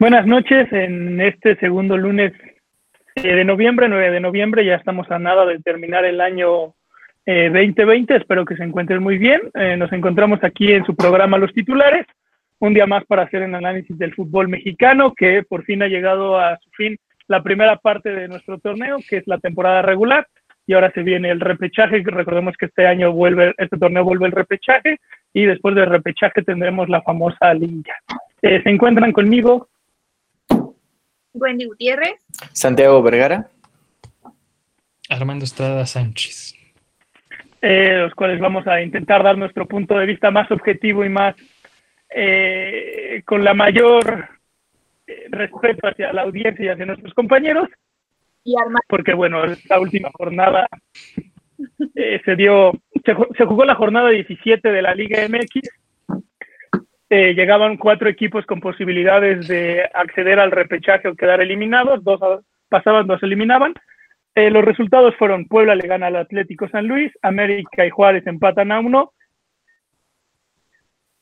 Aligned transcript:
Buenas 0.00 0.26
noches, 0.26 0.72
en 0.72 1.20
este 1.20 1.54
segundo 1.56 1.96
lunes 1.96 2.32
eh, 3.14 3.34
de 3.34 3.44
noviembre, 3.44 3.88
9 3.88 4.10
de 4.10 4.20
noviembre, 4.20 4.64
ya 4.64 4.74
estamos 4.74 5.08
a 5.08 5.20
nada 5.20 5.46
de 5.46 5.60
terminar 5.60 6.04
el 6.04 6.20
año 6.20 6.74
2020, 7.24 8.12
eh, 8.12 8.16
espero 8.16 8.44
que 8.44 8.56
se 8.56 8.64
encuentren 8.64 9.00
muy 9.00 9.18
bien. 9.18 9.40
Eh, 9.54 9.76
nos 9.76 9.92
encontramos 9.92 10.42
aquí 10.42 10.72
en 10.72 10.84
su 10.84 10.96
programa 10.96 11.38
Los 11.38 11.52
Titulares, 11.52 12.06
un 12.58 12.74
día 12.74 12.86
más 12.86 13.04
para 13.04 13.22
hacer 13.22 13.42
un 13.42 13.54
análisis 13.54 13.96
del 13.96 14.14
fútbol 14.14 14.48
mexicano, 14.48 15.14
que 15.14 15.44
por 15.44 15.64
fin 15.64 15.80
ha 15.84 15.88
llegado 15.88 16.40
a 16.40 16.58
su 16.58 16.70
fin 16.70 16.96
la 17.28 17.44
primera 17.44 17.76
parte 17.76 18.10
de 18.10 18.26
nuestro 18.26 18.58
torneo, 18.58 18.98
que 19.08 19.18
es 19.18 19.26
la 19.28 19.38
temporada 19.38 19.80
regular, 19.80 20.26
y 20.66 20.74
ahora 20.74 20.90
se 20.90 21.04
viene 21.04 21.30
el 21.30 21.40
repechaje, 21.40 22.02
recordemos 22.04 22.56
que 22.56 22.66
este 22.66 22.84
año 22.86 23.12
vuelve, 23.12 23.54
este 23.58 23.78
torneo 23.78 24.02
vuelve 24.02 24.26
el 24.26 24.32
repechaje, 24.32 24.98
y 25.32 25.44
después 25.44 25.76
del 25.76 25.86
repechaje 25.86 26.42
tendremos 26.42 26.88
la 26.88 27.00
famosa 27.02 27.54
liga. 27.54 27.94
se 28.42 28.68
encuentran 28.68 29.12
conmigo 29.12 29.68
Wendy 31.34 31.66
Gutiérrez. 31.66 32.14
Santiago 32.52 33.02
Vergara. 33.02 33.48
Armando 35.10 35.44
Estrada 35.44 35.84
Sánchez. 35.84 36.54
Eh, 37.60 37.96
los 37.98 38.14
cuales 38.14 38.40
vamos 38.40 38.66
a 38.66 38.80
intentar 38.80 39.22
dar 39.22 39.36
nuestro 39.36 39.66
punto 39.66 39.98
de 39.98 40.06
vista 40.06 40.30
más 40.30 40.50
objetivo 40.50 41.04
y 41.04 41.08
más 41.08 41.34
eh, 42.10 43.22
con 43.24 43.42
la 43.42 43.54
mayor 43.54 44.28
eh, 45.06 45.26
respeto 45.30 45.88
hacia 45.88 46.12
la 46.12 46.22
audiencia 46.22 46.64
y 46.64 46.68
hacia 46.68 46.86
nuestros 46.86 47.14
compañeros. 47.14 47.68
Y 48.44 48.54
Porque 48.88 49.14
bueno, 49.14 49.44
esta 49.44 49.80
última 49.80 50.10
jornada 50.12 50.68
se 51.94 52.36
dio, 52.36 52.72
se 53.02 53.44
jugó 53.46 53.64
la 53.64 53.74
jornada 53.74 54.10
17 54.10 54.70
de 54.70 54.82
la 54.82 54.94
Liga 54.94 55.26
MX 55.26 55.70
eh, 57.16 57.32
llegaban 57.32 57.76
cuatro 57.76 58.08
equipos 58.08 58.44
con 58.44 58.58
posibilidades 58.58 59.46
de 59.46 59.88
acceder 59.94 60.40
al 60.40 60.50
repechaje 60.50 61.06
o 61.06 61.14
quedar 61.14 61.40
eliminados, 61.40 62.02
dos 62.02 62.18
pasaban, 62.68 63.06
dos 63.06 63.22
eliminaban. 63.22 63.72
Eh, 64.34 64.50
los 64.50 64.64
resultados 64.64 65.14
fueron 65.14 65.46
Puebla 65.46 65.76
le 65.76 65.86
gana 65.86 66.08
al 66.08 66.16
Atlético 66.16 66.68
San 66.68 66.88
Luis, 66.88 67.12
América 67.22 67.86
y 67.86 67.90
Juárez 67.90 68.26
empatan 68.26 68.72
a 68.72 68.80
uno, 68.80 69.12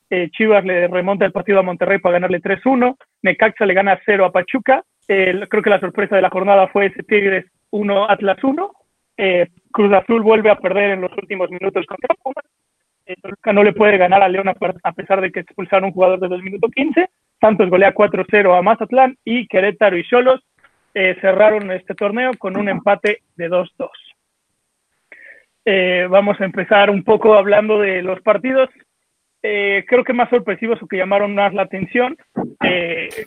eh, 0.09 0.31
Chivas 0.31 0.65
le 0.65 0.87
remonta 0.87 1.25
el 1.25 1.31
partido 1.31 1.59
a 1.59 1.61
Monterrey 1.63 1.99
para 1.99 2.13
ganarle 2.13 2.41
3-1, 2.41 2.97
Necaxa 3.21 3.67
le 3.67 3.75
gana 3.75 4.01
0 4.03 4.25
a 4.25 4.31
Pachuca, 4.31 4.83
creo 5.05 5.61
que 5.61 5.69
la 5.69 5.79
sorpresa 5.79 6.15
de 6.15 6.23
la 6.23 6.31
jornada 6.31 6.69
fue 6.69 6.87
ese 6.87 7.03
Tigres 7.03 7.45
1, 7.69 8.09
Atlas 8.09 8.43
1, 8.43 8.71
Cruz 9.71 9.93
Azul 9.93 10.23
vuelve 10.23 10.49
a 10.49 10.57
perder 10.57 10.89
en 10.89 11.01
los 11.01 11.11
últimos 11.15 11.51
minutos 11.51 11.85
contra 11.85 12.15
Pumas, 12.15 12.45
eh, 13.05 13.15
no 13.53 13.63
le 13.63 13.73
puede 13.73 13.97
ganar 13.97 14.23
a 14.23 14.29
León 14.29 14.47
a 14.47 14.93
pesar 14.93 15.21
de 15.21 15.31
que 15.31 15.41
expulsaron 15.41 15.85
un 15.85 15.91
jugador 15.91 16.19
desde 16.19 16.35
el 16.35 16.43
minuto 16.43 16.69
15. 16.69 17.09
Santos 17.39 17.69
golea 17.69 17.93
4-0 17.93 18.57
a 18.57 18.61
Mazatlán 18.61 19.17
y 19.25 19.47
Querétaro 19.47 19.97
y 19.97 20.03
Cholos 20.05 20.41
eh, 20.93 21.17
cerraron 21.19 21.71
este 21.71 21.95
torneo 21.95 22.31
con 22.37 22.55
un 22.57 22.69
empate 22.69 23.23
de 23.35 23.49
2-2. 23.49 23.89
Eh, 25.65 26.07
vamos 26.09 26.39
a 26.39 26.45
empezar 26.45 26.89
un 26.89 27.03
poco 27.03 27.35
hablando 27.35 27.79
de 27.79 28.01
los 28.01 28.21
partidos. 28.21 28.69
creo 29.41 30.03
que 30.05 30.13
más 30.13 30.29
sorpresivos 30.29 30.81
o 30.81 30.87
que 30.87 30.97
llamaron 30.97 31.35
más 31.35 31.53
la 31.53 31.63
atención, 31.63 32.15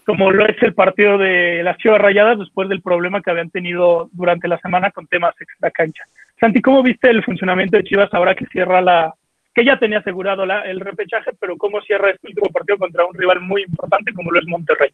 como 0.06 0.30
lo 0.30 0.46
es 0.46 0.56
el 0.62 0.72
partido 0.72 1.18
de 1.18 1.62
las 1.62 1.76
Chivas 1.76 2.00
Rayadas 2.00 2.38
después 2.38 2.70
del 2.70 2.80
problema 2.80 3.20
que 3.20 3.30
habían 3.30 3.50
tenido 3.50 4.08
durante 4.12 4.48
la 4.48 4.58
semana 4.58 4.90
con 4.90 5.06
temas 5.06 5.34
extra 5.38 5.70
cancha. 5.70 6.04
Santi, 6.40 6.62
¿cómo 6.62 6.82
viste 6.82 7.10
el 7.10 7.22
funcionamiento 7.22 7.76
de 7.76 7.84
Chivas 7.84 8.08
ahora 8.14 8.34
que 8.34 8.46
cierra 8.46 8.80
la, 8.80 9.14
que 9.56 9.64
ya 9.64 9.78
tenía 9.78 10.00
asegurado 10.00 10.44
el 10.44 10.80
repechaje, 10.80 11.30
pero 11.40 11.56
cómo 11.56 11.80
cierra 11.80 12.10
este 12.10 12.28
último 12.28 12.50
partido 12.50 12.76
contra 12.76 13.06
un 13.06 13.14
rival 13.14 13.40
muy 13.40 13.62
importante 13.62 14.12
como 14.12 14.30
lo 14.30 14.38
es 14.38 14.46
Monterrey. 14.46 14.90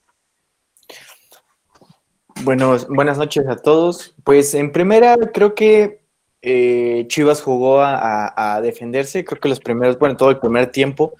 Bueno, 2.45 2.77
buenas 2.89 3.19
noches 3.19 3.45
a 3.49 3.57
todos. 3.57 4.15
Pues 4.23 4.55
en 4.55 4.71
primera 4.71 5.17
creo 5.35 5.57
que 5.57 6.03
eh, 6.43 7.07
Chivas 7.09 7.43
jugó 7.43 7.81
a, 7.83 8.61
defenderse, 8.63 9.25
creo 9.25 9.41
que 9.41 9.49
los 9.49 9.59
primeros, 9.59 9.99
bueno, 9.99 10.17
todo 10.17 10.31
el 10.31 10.39
primer 10.39 10.69
tiempo 10.71 11.15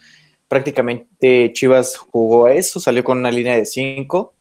prácticamente 0.47 1.53
Chivas 1.53 1.97
jugó 1.97 2.47
a 2.47 2.53
eso, 2.53 2.79
salió 2.79 3.03
con 3.03 3.19
una 3.19 3.33
línea 3.33 3.57
de 3.57 3.67
cinco 3.67 4.35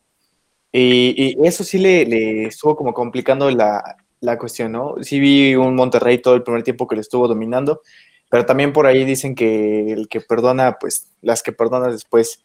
y, 0.71 1.35
eso 1.43 1.63
sí 1.63 1.79
le, 1.79 2.43
estuvo 2.45 2.75
como 2.75 2.93
complicando 2.93 3.49
la, 3.49 3.97
la 4.19 4.37
cuestión, 4.37 4.73
¿no? 4.73 4.97
Sí 5.01 5.19
vi 5.19 5.55
un 5.55 5.75
Monterrey 5.75 6.19
todo 6.19 6.35
el 6.35 6.43
primer 6.43 6.61
tiempo 6.61 6.87
que 6.87 6.95
le 6.95 7.01
estuvo 7.01 7.27
dominando, 7.27 7.81
pero 8.31 8.45
también 8.45 8.71
por 8.71 8.85
ahí 8.87 9.03
dicen 9.03 9.35
que 9.35 9.91
el 9.91 10.07
que 10.07 10.21
perdona, 10.21 10.77
pues 10.79 11.11
las 11.21 11.43
que 11.43 11.51
perdonas 11.51 11.91
después 11.91 12.41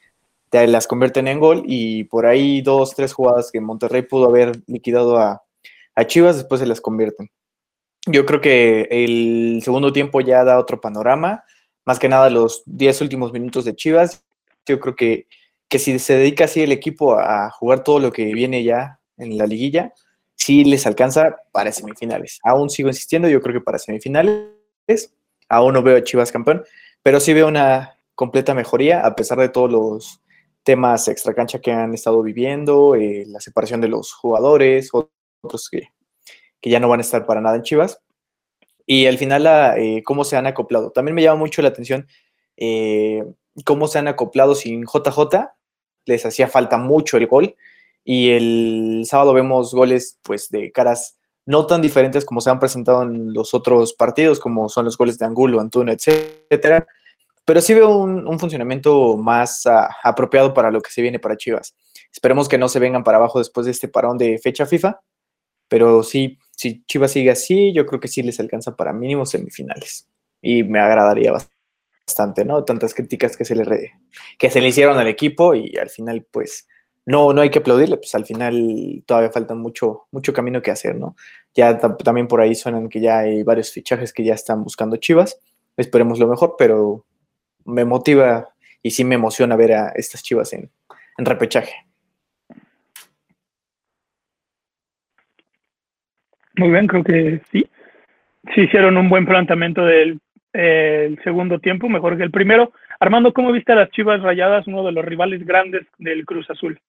te 0.50 0.66
las 0.66 0.88
convierten 0.88 1.28
en 1.28 1.38
gol 1.38 1.62
y 1.64 2.02
por 2.04 2.26
ahí 2.26 2.60
dos, 2.60 2.96
tres 2.96 3.12
jugadas 3.12 3.52
que 3.52 3.60
Monterrey 3.60 4.02
pudo 4.02 4.26
haber 4.26 4.60
liquidado 4.66 5.16
a, 5.16 5.42
Chivas, 6.06 6.38
después 6.38 6.60
se 6.60 6.66
las 6.66 6.80
convierten. 6.80 7.30
Yo 8.04 8.26
creo 8.26 8.40
que 8.40 8.88
el 8.90 9.60
segundo 9.62 9.92
tiempo 9.92 10.20
ya 10.20 10.42
da 10.42 10.58
otro 10.58 10.80
panorama, 10.80 11.44
más 11.84 12.00
que 12.00 12.08
nada 12.08 12.30
los 12.30 12.64
diez 12.66 13.00
últimos 13.00 13.32
minutos 13.32 13.64
de 13.64 13.76
Chivas. 13.76 14.24
Yo 14.66 14.80
creo 14.80 14.96
que, 14.96 15.28
que 15.68 15.78
si 15.78 16.00
se 16.00 16.16
dedica 16.16 16.46
así 16.46 16.62
el 16.62 16.72
equipo 16.72 17.16
a 17.16 17.48
jugar 17.50 17.84
todo 17.84 18.00
lo 18.00 18.10
que 18.10 18.24
viene 18.34 18.64
ya 18.64 18.98
en 19.18 19.38
la 19.38 19.46
liguilla, 19.46 19.94
sí 20.34 20.64
les 20.64 20.84
alcanza 20.84 21.36
para 21.52 21.70
semifinales. 21.70 22.40
Aún 22.42 22.70
sigo 22.70 22.88
insistiendo, 22.88 23.28
yo 23.28 23.40
creo 23.40 23.54
que 23.54 23.64
para 23.64 23.78
semifinales 23.78 24.50
Aún 25.48 25.74
no 25.74 25.82
veo 25.82 25.96
a 25.96 26.02
Chivas 26.02 26.32
campeón, 26.32 26.64
pero 27.02 27.20
sí 27.20 27.32
veo 27.32 27.48
una 27.48 27.98
completa 28.14 28.54
mejoría 28.54 29.06
a 29.06 29.14
pesar 29.14 29.38
de 29.38 29.48
todos 29.48 29.70
los 29.70 30.20
temas 30.62 31.06
extra 31.06 31.34
cancha 31.34 31.60
que 31.60 31.70
han 31.70 31.94
estado 31.94 32.22
viviendo, 32.22 32.96
eh, 32.96 33.24
la 33.28 33.40
separación 33.40 33.80
de 33.80 33.88
los 33.88 34.12
jugadores, 34.12 34.90
otros 34.92 35.70
que, 35.70 35.90
ya 36.62 36.80
no 36.80 36.88
van 36.88 36.98
a 36.98 37.02
estar 37.02 37.24
para 37.24 37.40
nada 37.40 37.54
en 37.54 37.62
Chivas. 37.62 38.00
Y 38.84 39.06
al 39.06 39.18
final, 39.18 39.46
eh, 39.78 40.02
cómo 40.04 40.24
se 40.24 40.36
han 40.36 40.46
acoplado. 40.48 40.90
También 40.90 41.14
me 41.14 41.22
llama 41.22 41.38
mucho 41.38 41.62
la 41.62 41.68
atención 41.68 42.08
eh, 42.56 43.24
cómo 43.64 43.86
se 43.86 44.00
han 44.00 44.08
acoplado 44.08 44.56
sin 44.56 44.84
JJ. 44.84 45.50
Les 46.06 46.26
hacía 46.26 46.48
falta 46.48 46.78
mucho 46.78 47.16
el 47.16 47.28
gol. 47.28 47.54
Y 48.02 48.30
el 48.30 49.02
sábado 49.06 49.32
vemos 49.34 49.74
goles 49.74 50.18
pues 50.22 50.48
de 50.50 50.72
caras 50.72 51.16
no 51.46 51.66
tan 51.66 51.80
diferentes 51.80 52.24
como 52.24 52.40
se 52.40 52.50
han 52.50 52.58
presentado 52.58 53.02
en 53.04 53.32
los 53.32 53.54
otros 53.54 53.94
partidos, 53.94 54.40
como 54.40 54.68
son 54.68 54.84
los 54.84 54.98
goles 54.98 55.18
de 55.18 55.26
Angulo, 55.26 55.60
Antuno, 55.60 55.92
etcétera. 55.92 56.86
Pero 57.44 57.60
sí 57.60 57.72
veo 57.74 57.96
un, 57.96 58.38
funcionamiento 58.40 59.16
más 59.16 59.64
ah, 59.66 59.88
apropiado 60.02 60.52
para 60.52 60.72
lo 60.72 60.80
que 60.80 60.90
se 60.90 61.00
viene 61.00 61.20
para 61.20 61.36
Chivas. 61.36 61.76
Esperemos 62.12 62.48
que 62.48 62.58
no 62.58 62.68
se 62.68 62.80
vengan 62.80 63.04
para 63.04 63.18
abajo 63.18 63.38
después 63.38 63.66
de 63.66 63.72
este 63.72 63.86
parón 63.86 64.18
de 64.18 64.38
fecha 64.38 64.66
FIFA. 64.66 65.00
Pero 65.68 66.02
sí, 66.02 66.38
si 66.50 66.84
Chivas 66.86 67.12
sigue 67.12 67.30
así, 67.30 67.72
yo 67.72 67.86
creo 67.86 68.00
que 68.00 68.08
sí 68.08 68.22
les 68.22 68.40
alcanza 68.40 68.74
para 68.74 68.92
mínimo 68.92 69.24
semifinales. 69.24 70.08
Y 70.42 70.64
me 70.64 70.80
agradaría 70.80 71.32
bastante, 72.06 72.44
¿no? 72.44 72.64
Tantas 72.64 72.92
críticas 72.92 73.36
que 73.36 73.44
se 73.44 73.54
le, 73.54 73.92
que 74.38 74.50
se 74.50 74.60
le 74.60 74.68
hicieron 74.68 74.98
al 74.98 75.06
equipo 75.06 75.54
y 75.54 75.76
al 75.76 75.90
final, 75.90 76.26
pues, 76.28 76.66
no, 77.06 77.32
no 77.32 77.40
hay 77.40 77.50
que 77.50 77.60
aplaudirle, 77.60 77.98
pues 77.98 78.14
al 78.16 78.24
final 78.26 79.02
todavía 79.06 79.30
falta 79.30 79.54
mucho, 79.54 80.06
mucho 80.10 80.32
camino 80.32 80.60
que 80.60 80.72
hacer, 80.72 80.96
¿no? 80.96 81.14
Ya 81.54 81.78
también 81.78 82.26
por 82.26 82.40
ahí 82.40 82.56
suenan 82.56 82.88
que 82.88 83.00
ya 83.00 83.20
hay 83.20 83.44
varios 83.44 83.72
fichajes 83.72 84.12
que 84.12 84.24
ya 84.24 84.34
están 84.34 84.64
buscando 84.64 84.96
Chivas. 84.96 85.40
Esperemos 85.76 86.18
lo 86.18 86.26
mejor, 86.26 86.56
pero 86.58 87.04
me 87.64 87.84
motiva 87.84 88.48
y 88.82 88.90
sí 88.90 89.04
me 89.04 89.14
emociona 89.14 89.54
ver 89.54 89.72
a 89.72 89.88
estas 89.90 90.24
Chivas 90.24 90.52
en, 90.52 90.68
repechaje. 91.18 91.74
Muy 96.56 96.70
bien, 96.70 96.88
creo 96.88 97.04
que 97.04 97.40
sí. 97.52 97.68
Sí 98.52 98.62
hicieron 98.62 98.96
un 98.96 99.08
buen 99.08 99.26
planteamiento 99.26 99.84
del 99.84 100.20
segundo 101.22 101.60
tiempo, 101.60 101.88
mejor 101.88 102.16
que 102.16 102.24
el 102.24 102.30
primero. 102.32 102.72
Armando, 102.98 103.32
¿cómo 103.32 103.52
viste 103.52 103.72
a 103.72 103.76
las 103.76 103.90
Chivas 103.90 104.22
Rayadas, 104.22 104.66
uno 104.66 104.82
de 104.84 104.92
los 104.92 105.04
rivales 105.04 105.44
grandes 105.46 105.86
del 105.98 106.24
Cruz 106.26 106.50
Azul? 106.50 106.80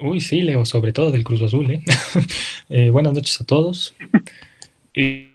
Uy, 0.00 0.20
sí, 0.20 0.42
Leo, 0.42 0.64
sobre 0.64 0.92
todo 0.92 1.10
del 1.10 1.24
Cruz 1.24 1.42
Azul. 1.42 1.70
¿eh? 1.70 1.82
eh 2.68 2.90
buenas 2.90 3.12
noches 3.12 3.40
a 3.40 3.44
todos. 3.44 3.94
Y, 4.94 5.28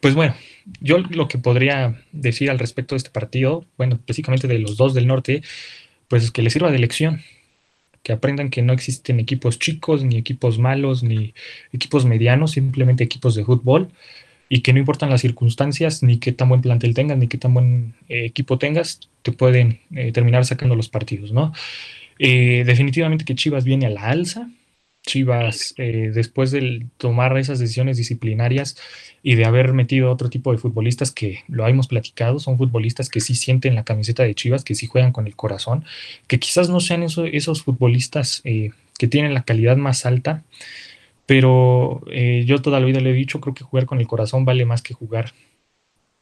pues 0.00 0.14
bueno, 0.14 0.34
yo 0.80 0.98
lo 0.98 1.28
que 1.28 1.38
podría 1.38 2.00
decir 2.12 2.50
al 2.50 2.58
respecto 2.58 2.94
de 2.94 2.98
este 2.98 3.10
partido, 3.10 3.64
bueno, 3.76 3.94
específicamente 3.96 4.48
de 4.48 4.58
los 4.58 4.76
dos 4.76 4.94
del 4.94 5.06
norte, 5.06 5.42
pues 6.08 6.24
es 6.24 6.30
que 6.30 6.42
les 6.42 6.52
sirva 6.52 6.70
de 6.70 6.78
lección, 6.78 7.22
que 8.02 8.12
aprendan 8.12 8.50
que 8.50 8.62
no 8.62 8.72
existen 8.72 9.18
equipos 9.20 9.58
chicos, 9.58 10.04
ni 10.04 10.16
equipos 10.16 10.58
malos, 10.58 11.02
ni 11.02 11.34
equipos 11.72 12.04
medianos, 12.04 12.52
simplemente 12.52 13.04
equipos 13.04 13.34
de 13.34 13.44
fútbol, 13.44 13.90
y 14.48 14.60
que 14.60 14.72
no 14.72 14.78
importan 14.78 15.10
las 15.10 15.22
circunstancias, 15.22 16.02
ni 16.02 16.18
qué 16.18 16.32
tan 16.32 16.48
buen 16.48 16.60
plantel 16.60 16.94
tengas, 16.94 17.16
ni 17.16 17.28
qué 17.28 17.38
tan 17.38 17.54
buen 17.54 17.94
eh, 18.08 18.26
equipo 18.26 18.58
tengas, 18.58 19.00
te 19.22 19.32
pueden 19.32 19.80
eh, 19.94 20.12
terminar 20.12 20.44
sacando 20.44 20.76
los 20.76 20.88
partidos, 20.88 21.32
¿no? 21.32 21.52
Eh, 22.18 22.64
definitivamente 22.64 23.24
que 23.24 23.34
Chivas 23.34 23.64
viene 23.64 23.86
a 23.86 23.90
la 23.90 24.08
alza. 24.08 24.48
Chivas, 25.06 25.74
eh, 25.76 26.10
después 26.14 26.50
de 26.50 26.86
tomar 26.96 27.36
esas 27.36 27.58
decisiones 27.58 27.98
disciplinarias 27.98 28.78
y 29.22 29.34
de 29.34 29.44
haber 29.44 29.74
metido 29.74 30.10
otro 30.10 30.30
tipo 30.30 30.50
de 30.50 30.58
futbolistas 30.58 31.10
que 31.10 31.44
lo 31.46 31.66
hemos 31.68 31.88
platicado, 31.88 32.38
son 32.38 32.56
futbolistas 32.56 33.10
que 33.10 33.20
sí 33.20 33.34
sienten 33.34 33.74
la 33.74 33.84
camiseta 33.84 34.22
de 34.22 34.34
Chivas, 34.34 34.64
que 34.64 34.74
sí 34.74 34.86
juegan 34.86 35.12
con 35.12 35.26
el 35.26 35.36
corazón, 35.36 35.84
que 36.26 36.38
quizás 36.38 36.70
no 36.70 36.80
sean 36.80 37.02
esos 37.02 37.62
futbolistas 37.62 38.40
eh, 38.44 38.70
que 38.98 39.06
tienen 39.06 39.34
la 39.34 39.42
calidad 39.42 39.76
más 39.76 40.06
alta, 40.06 40.42
pero 41.26 42.02
eh, 42.10 42.44
yo 42.46 42.60
toda 42.62 42.80
la 42.80 42.86
vida 42.86 43.00
le 43.00 43.10
he 43.10 43.14
dicho, 43.14 43.40
creo 43.40 43.54
que 43.54 43.64
jugar 43.64 43.86
con 43.86 44.00
el 44.00 44.06
corazón 44.06 44.44
vale 44.44 44.64
más 44.64 44.82
que 44.82 44.94
jugar 44.94 45.32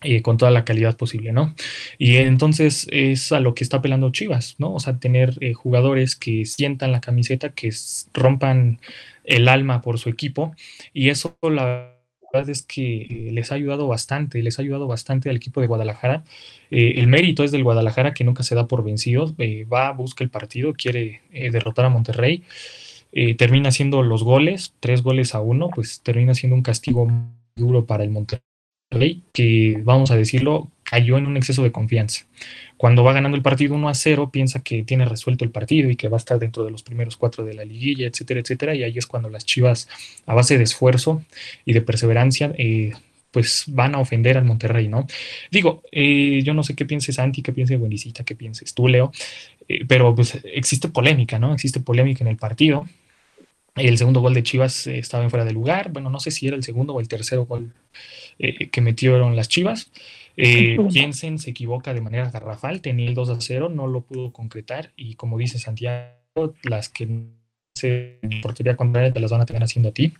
eh, 0.05 0.23
con 0.23 0.37
toda 0.37 0.51
la 0.51 0.65
calidad 0.65 0.97
posible, 0.97 1.33
¿no? 1.33 1.55
Y 1.99 2.17
entonces 2.17 2.87
es 2.91 3.33
a 3.33 3.41
lo 3.41 3.55
que 3.55 3.65
está 3.65 3.79
apelando 3.79 4.11
Chivas, 4.11 4.57
¿no? 4.59 4.75
O 4.75 4.81
sea, 4.81 4.99
tener 4.99 5.37
eh, 5.41 5.55
jugadores 5.55 6.17
que 6.17 6.45
sientan 6.45 6.93
la 6.93 7.01
camiseta, 7.01 7.51
que 7.51 7.71
rompan 8.13 8.81
el 9.25 9.49
alma 9.49 9.83
por 9.83 9.99
su 9.99 10.09
equipo, 10.09 10.55
y 10.93 11.11
eso 11.11 11.37
la 11.43 11.95
verdad 12.33 12.51
es 12.51 12.63
que 12.63 13.31
les 13.33 13.53
ha 13.53 13.57
ayudado 13.57 13.87
bastante, 13.89 14.43
les 14.43 14.59
ha 14.59 14.63
ayudado 14.63 14.87
bastante 14.89 15.31
al 15.31 15.37
equipo 15.37 15.61
de 15.61 15.67
Guadalajara. 15.69 16.25
Eh, 16.71 16.95
el 16.97 17.07
mérito 17.07 17.45
es 17.45 17.53
del 17.53 17.65
Guadalajara 17.65 18.15
que 18.15 18.25
nunca 18.25 18.43
se 18.43 18.55
da 18.55 18.67
por 18.67 18.85
vencido, 18.85 19.35
va, 19.73 19.93
busca 19.93 20.25
el 20.25 20.31
partido, 20.31 20.75
quiere 20.75 21.23
derrotar 21.31 21.85
a 21.85 21.91
Monterrey. 21.91 22.43
termina 23.39 23.69
haciendo 23.69 24.03
los 24.03 24.25
goles, 24.25 24.75
tres 24.81 25.03
goles 25.03 25.35
a 25.35 25.41
uno, 25.41 25.71
pues 25.75 26.01
termina 26.03 26.35
siendo 26.35 26.57
un 26.57 26.63
castigo 26.63 27.09
duro 27.57 27.87
para 27.87 28.05
el 28.05 28.11
Monterrey 28.11 28.52
que, 29.33 29.81
vamos 29.85 30.11
a 30.11 30.17
decirlo, 30.17 30.71
cayó 30.85 31.19
en 31.19 31.27
un 31.27 31.37
exceso 31.37 31.63
de 31.63 31.73
confianza. 31.73 32.27
Cuando 32.77 33.05
va 33.05 33.13
ganando 33.13 33.37
el 33.37 33.43
partido 33.43 33.75
1 33.75 33.89
a 33.89 33.95
0, 33.95 34.31
piensa 34.33 34.61
que 34.63 34.83
tiene 34.83 35.05
resuelto 35.05 35.45
el 35.45 35.51
partido 35.51 35.89
y 35.89 35.97
que 35.97 36.09
va 36.09 36.17
a 36.17 36.19
estar 36.19 36.39
dentro 36.39 36.65
de 36.65 36.71
los 36.71 36.83
primeros 36.83 37.17
cuatro 37.17 37.45
de 37.45 37.55
la 37.55 37.65
liguilla, 37.65 38.07
etcétera, 38.07 38.41
etcétera. 38.41 38.75
Y 38.75 38.83
ahí 38.83 38.99
es 38.99 39.07
cuando 39.07 39.31
las 39.31 39.45
Chivas, 39.45 39.89
a 40.27 40.35
base 40.35 40.59
de 40.59 40.65
esfuerzo 40.65 41.23
y 41.65 41.75
de 41.75 41.81
perseverancia, 41.81 42.53
eh, 42.59 42.93
pues 43.31 43.65
van 43.69 43.95
a 43.95 43.99
ofender 43.99 44.37
al 44.37 44.45
Monterrey, 44.45 44.89
¿no? 44.89 45.07
Digo, 45.51 45.83
eh, 45.91 46.43
yo 46.45 46.55
no 46.55 46.63
sé 46.63 46.77
qué 46.77 46.85
pienses 46.85 47.17
Santi, 47.17 47.43
qué 47.43 47.53
piense 47.53 47.77
Buenicita, 47.77 48.25
qué 48.25 48.35
pienses 48.35 48.75
tú, 48.75 48.89
Leo, 48.89 49.13
eh, 49.69 49.85
pero 49.89 50.15
pues 50.15 50.39
existe 50.45 50.89
polémica, 50.89 51.39
¿no? 51.39 51.55
Existe 51.55 51.81
polémica 51.81 52.23
en 52.23 52.29
el 52.29 52.37
partido. 52.37 52.87
El 53.75 53.97
segundo 53.97 54.21
gol 54.21 54.35
de 54.35 54.43
Chivas 54.43 54.87
estaba 54.87 55.25
en 55.25 55.31
fuera 55.31 55.45
de 55.45 55.53
lugar. 55.53 55.91
Bueno, 55.93 56.11
no 56.11 56.21
sé 56.21 56.31
si 56.31 56.47
era 56.47 56.57
el 56.57 56.63
segundo 56.63 56.95
o 56.95 57.01
el 57.01 57.09
tercero 57.09 57.47
gol 57.47 57.73
eh, 58.39 58.69
que 58.69 58.81
metieron 58.81 59.35
las 59.35 59.49
Chivas. 59.49 59.91
Eh, 60.37 60.79
Jensen 60.91 61.39
se 61.39 61.51
equivoca 61.51 61.93
de 61.93 62.01
manera 62.01 62.31
garrafal, 62.31 62.81
tenía 62.81 63.09
el 63.09 63.15
2 63.15 63.31
a 63.31 63.41
0, 63.41 63.69
no 63.69 63.87
lo 63.87 64.03
pudo 64.03 64.33
concretar 64.33 64.93
y 64.97 65.15
como 65.15 65.37
dice 65.37 65.59
Santiago, 65.59 66.55
las 66.63 66.89
que 66.89 67.27
se 67.75 68.19
portería 68.43 68.77
contraria 68.77 69.13
te 69.13 69.21
las 69.21 69.31
van 69.31 69.43
a 69.43 69.47
tener 69.47 69.63
haciendo 69.63 69.91
a 69.91 69.93
ti. 69.93 70.15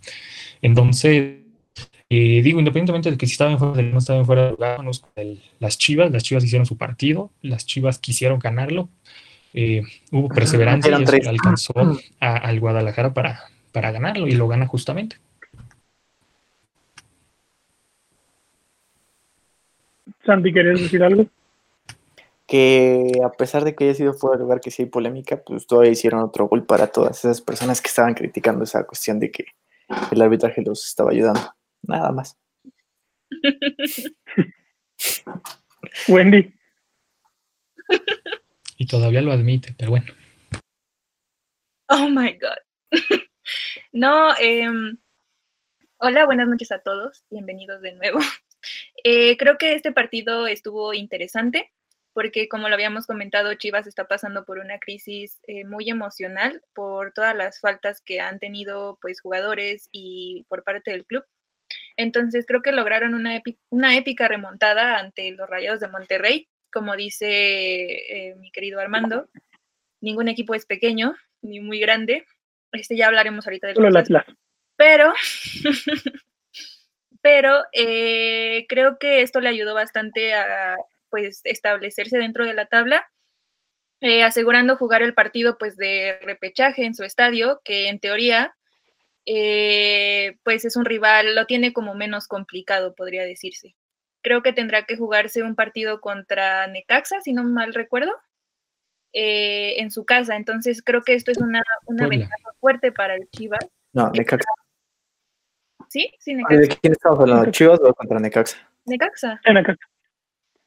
Entonces, 0.61 1.37
eh, 2.09 2.41
digo, 2.43 2.59
independientemente 2.59 3.09
de 3.09 3.17
que 3.17 3.25
si 3.25 3.33
estaban 3.33 3.57
fuera 3.57 3.73
de 3.73 3.83
no 3.83 3.97
estaban 3.97 4.25
fuera 4.25 4.45
de 4.45 4.51
lugar, 4.51 4.81
las 5.59 5.77
Chivas, 5.77 6.11
las 6.11 6.23
Chivas 6.23 6.43
hicieron 6.43 6.65
su 6.65 6.77
partido, 6.77 7.31
las 7.41 7.65
Chivas 7.65 7.97
quisieron 7.97 8.39
ganarlo, 8.39 8.89
eh, 9.53 9.83
hubo 10.11 10.29
perseverancia 10.29 10.91
y 10.91 11.27
alcanzó 11.27 11.73
al 12.19 12.59
Guadalajara 12.59 13.13
para, 13.13 13.43
para 13.71 13.91
ganarlo 13.91 14.27
y 14.27 14.31
lo 14.31 14.47
gana 14.47 14.65
justamente. 14.65 15.17
Santi, 20.25 20.51
¿querías 20.53 20.79
decir 20.79 21.03
algo? 21.03 21.27
Que 22.47 23.11
a 23.23 23.29
pesar 23.29 23.63
de 23.63 23.75
que 23.75 23.83
haya 23.85 23.93
sido 23.93 24.13
fuera 24.13 24.37
de 24.37 24.43
lugar, 24.43 24.59
que 24.59 24.71
sí 24.71 24.83
hay 24.83 24.89
polémica, 24.89 25.37
pues 25.43 25.67
todavía 25.67 25.91
hicieron 25.91 26.21
otro 26.21 26.47
gol 26.47 26.65
para 26.65 26.87
todas 26.87 27.19
esas 27.19 27.41
personas 27.41 27.81
que 27.81 27.89
estaban 27.89 28.13
criticando 28.13 28.63
esa 28.63 28.85
cuestión 28.85 29.19
de 29.19 29.31
que 29.31 29.45
el 30.11 30.21
arbitraje 30.21 30.61
los 30.61 30.85
estaba 30.85 31.11
ayudando. 31.11 31.53
Nada 31.83 32.11
más. 32.11 32.37
Wendy. 36.07 36.53
Y 38.77 38.87
todavía 38.87 39.21
lo 39.21 39.31
admite, 39.31 39.73
pero 39.77 39.91
bueno. 39.91 40.13
Oh 41.89 42.09
my 42.09 42.33
God. 42.33 42.91
no, 43.91 44.33
eh, 44.39 44.67
hola, 45.97 46.25
buenas 46.25 46.47
noches 46.47 46.71
a 46.71 46.79
todos. 46.79 47.25
Bienvenidos 47.29 47.81
de 47.81 47.93
nuevo. 47.93 48.19
Eh, 49.05 49.35
creo 49.35 49.57
que 49.57 49.73
este 49.73 49.91
partido 49.91 50.47
estuvo 50.47 50.93
interesante 50.93 51.73
porque 52.13 52.47
como 52.47 52.69
lo 52.69 52.75
habíamos 52.75 53.07
comentado, 53.07 53.53
Chivas 53.55 53.87
está 53.87 54.07
pasando 54.07 54.45
por 54.45 54.59
una 54.59 54.79
crisis 54.79 55.39
eh, 55.47 55.65
muy 55.65 55.89
emocional 55.89 56.61
por 56.73 57.11
todas 57.11 57.35
las 57.35 57.59
faltas 57.59 58.01
que 58.01 58.19
han 58.19 58.39
tenido 58.39 58.97
pues 59.01 59.19
jugadores 59.19 59.89
y 59.91 60.45
por 60.47 60.63
parte 60.63 60.91
del 60.91 61.05
club. 61.05 61.25
Entonces 61.97 62.45
creo 62.45 62.61
que 62.61 62.71
lograron 62.71 63.15
una, 63.15 63.41
una 63.69 63.97
épica 63.97 64.27
remontada 64.27 64.99
ante 64.99 65.31
los 65.31 65.49
Rayados 65.49 65.79
de 65.79 65.87
Monterrey. 65.87 66.49
Como 66.73 66.95
dice 66.95 67.27
eh, 67.29 68.35
mi 68.35 68.51
querido 68.51 68.79
Armando, 68.79 69.29
ningún 70.01 70.27
equipo 70.27 70.55
es 70.55 70.65
pequeño 70.65 71.15
ni 71.41 71.59
muy 71.59 71.79
grande. 71.79 72.25
Este 72.71 72.97
ya 72.97 73.07
hablaremos 73.07 73.45
ahorita 73.45 73.67
del 73.67 73.75
Solo 73.75 73.89
Pero 74.75 75.13
pero 77.23 77.63
eh, 77.71 78.65
creo 78.67 78.99
que 78.99 79.21
esto 79.21 79.39
le 79.39 79.47
ayudó 79.49 79.73
bastante 79.73 80.33
a 80.33 80.75
pues 81.09 81.39
establecerse 81.45 82.17
dentro 82.17 82.45
de 82.45 82.53
la 82.53 82.65
tabla, 82.65 83.07
eh, 84.01 84.23
asegurando 84.23 84.75
jugar 84.75 85.01
el 85.03 85.13
partido 85.13 85.57
pues 85.57 85.77
de 85.77 86.19
repechaje 86.23 86.83
en 86.83 86.93
su 86.95 87.03
estadio, 87.05 87.61
que 87.63 87.87
en 87.87 87.99
teoría 87.99 88.53
eh, 89.25 90.35
pues 90.43 90.65
es 90.65 90.75
un 90.75 90.83
rival, 90.83 91.33
lo 91.33 91.45
tiene 91.45 91.71
como 91.71 91.95
menos 91.95 92.27
complicado, 92.27 92.93
podría 92.93 93.23
decirse. 93.23 93.73
Creo 94.23 94.41
que 94.41 94.53
tendrá 94.53 94.83
que 94.85 94.97
jugarse 94.97 95.43
un 95.43 95.53
partido 95.53 96.01
contra 96.01 96.65
Necaxa, 96.67 97.21
si 97.21 97.33
no 97.33 97.43
mal 97.43 97.73
recuerdo, 97.73 98.13
en 99.11 99.91
su 99.91 100.05
casa. 100.05 100.35
Entonces 100.35 100.81
creo 100.81 101.03
que 101.03 101.13
esto 101.13 101.31
es 101.31 101.37
una, 101.37 101.61
una 101.85 102.07
ventaja 102.07 102.53
fuerte 102.59 102.91
para 102.91 103.15
el 103.15 103.29
Chivas. 103.29 103.67
No, 103.91 104.09
Necaxa. 104.11 104.49
¿Sí? 105.89 106.11
Sí, 106.19 106.33
Necaxa. 106.33 106.61
¿De 106.61 106.67
quién 106.69 106.93
estamos 106.93 107.19
hablando? 107.19 107.51
¿Chivas 107.51 107.79
o 107.83 107.93
contra 107.93 108.19
Necaxa? 108.19 108.57
Necaxa. 108.85 109.39
En 109.43 109.53
Necaxa. 109.55 109.85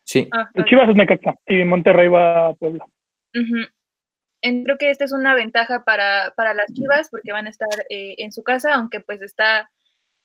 Sí. 0.04 0.28
Ah, 0.32 0.48
Chivas 0.66 0.88
es 0.90 0.94
Necaxa 0.94 1.34
y 1.46 1.64
Monterrey 1.64 2.08
va 2.08 2.48
a 2.48 2.54
Puebla. 2.54 2.86
creo 3.32 4.78
que 4.78 4.90
esta 4.90 5.04
es 5.04 5.12
una 5.12 5.34
ventaja 5.34 5.82
para, 5.84 6.32
las 6.36 6.72
Chivas 6.74 7.08
porque 7.10 7.32
van 7.32 7.46
a 7.46 7.50
estar 7.50 7.68
eh, 7.90 8.14
en 8.18 8.32
su 8.32 8.44
casa, 8.44 8.74
aunque 8.74 9.00
pues 9.00 9.20
está 9.22 9.68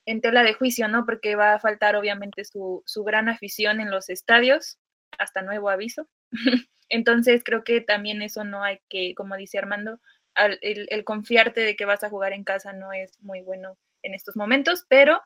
en 0.06 0.22
tela 0.22 0.44
de 0.44 0.54
juicio, 0.54 0.88
¿no? 0.88 1.06
Porque 1.06 1.36
va 1.36 1.54
a 1.54 1.60
faltar 1.60 1.96
obviamente 1.96 2.44
su, 2.46 2.84
gran 3.06 3.30
afición 3.30 3.80
en 3.80 3.92
los 3.92 4.10
estadios, 4.10 4.78
hasta 5.18 5.42
nuevo 5.42 5.70
aviso. 5.70 6.08
Entonces 6.90 7.44
creo 7.44 7.64
que 7.64 7.82
también 7.82 8.22
eso 8.22 8.44
no 8.44 8.64
hay 8.64 8.80
que, 8.90 9.14
como 9.16 9.38
dice 9.38 9.58
Armando, 9.58 10.00
el, 10.62 11.04
confiarte 11.04 11.62
de 11.62 11.76
que 11.76 11.86
vas 11.86 12.04
a 12.04 12.10
jugar 12.10 12.34
en 12.34 12.44
casa 12.44 12.74
no 12.74 12.92
es 12.94 13.20
muy 13.22 13.42
bueno 13.42 13.78
en 14.02 14.14
estos 14.14 14.36
momentos, 14.36 14.86
pero 14.88 15.22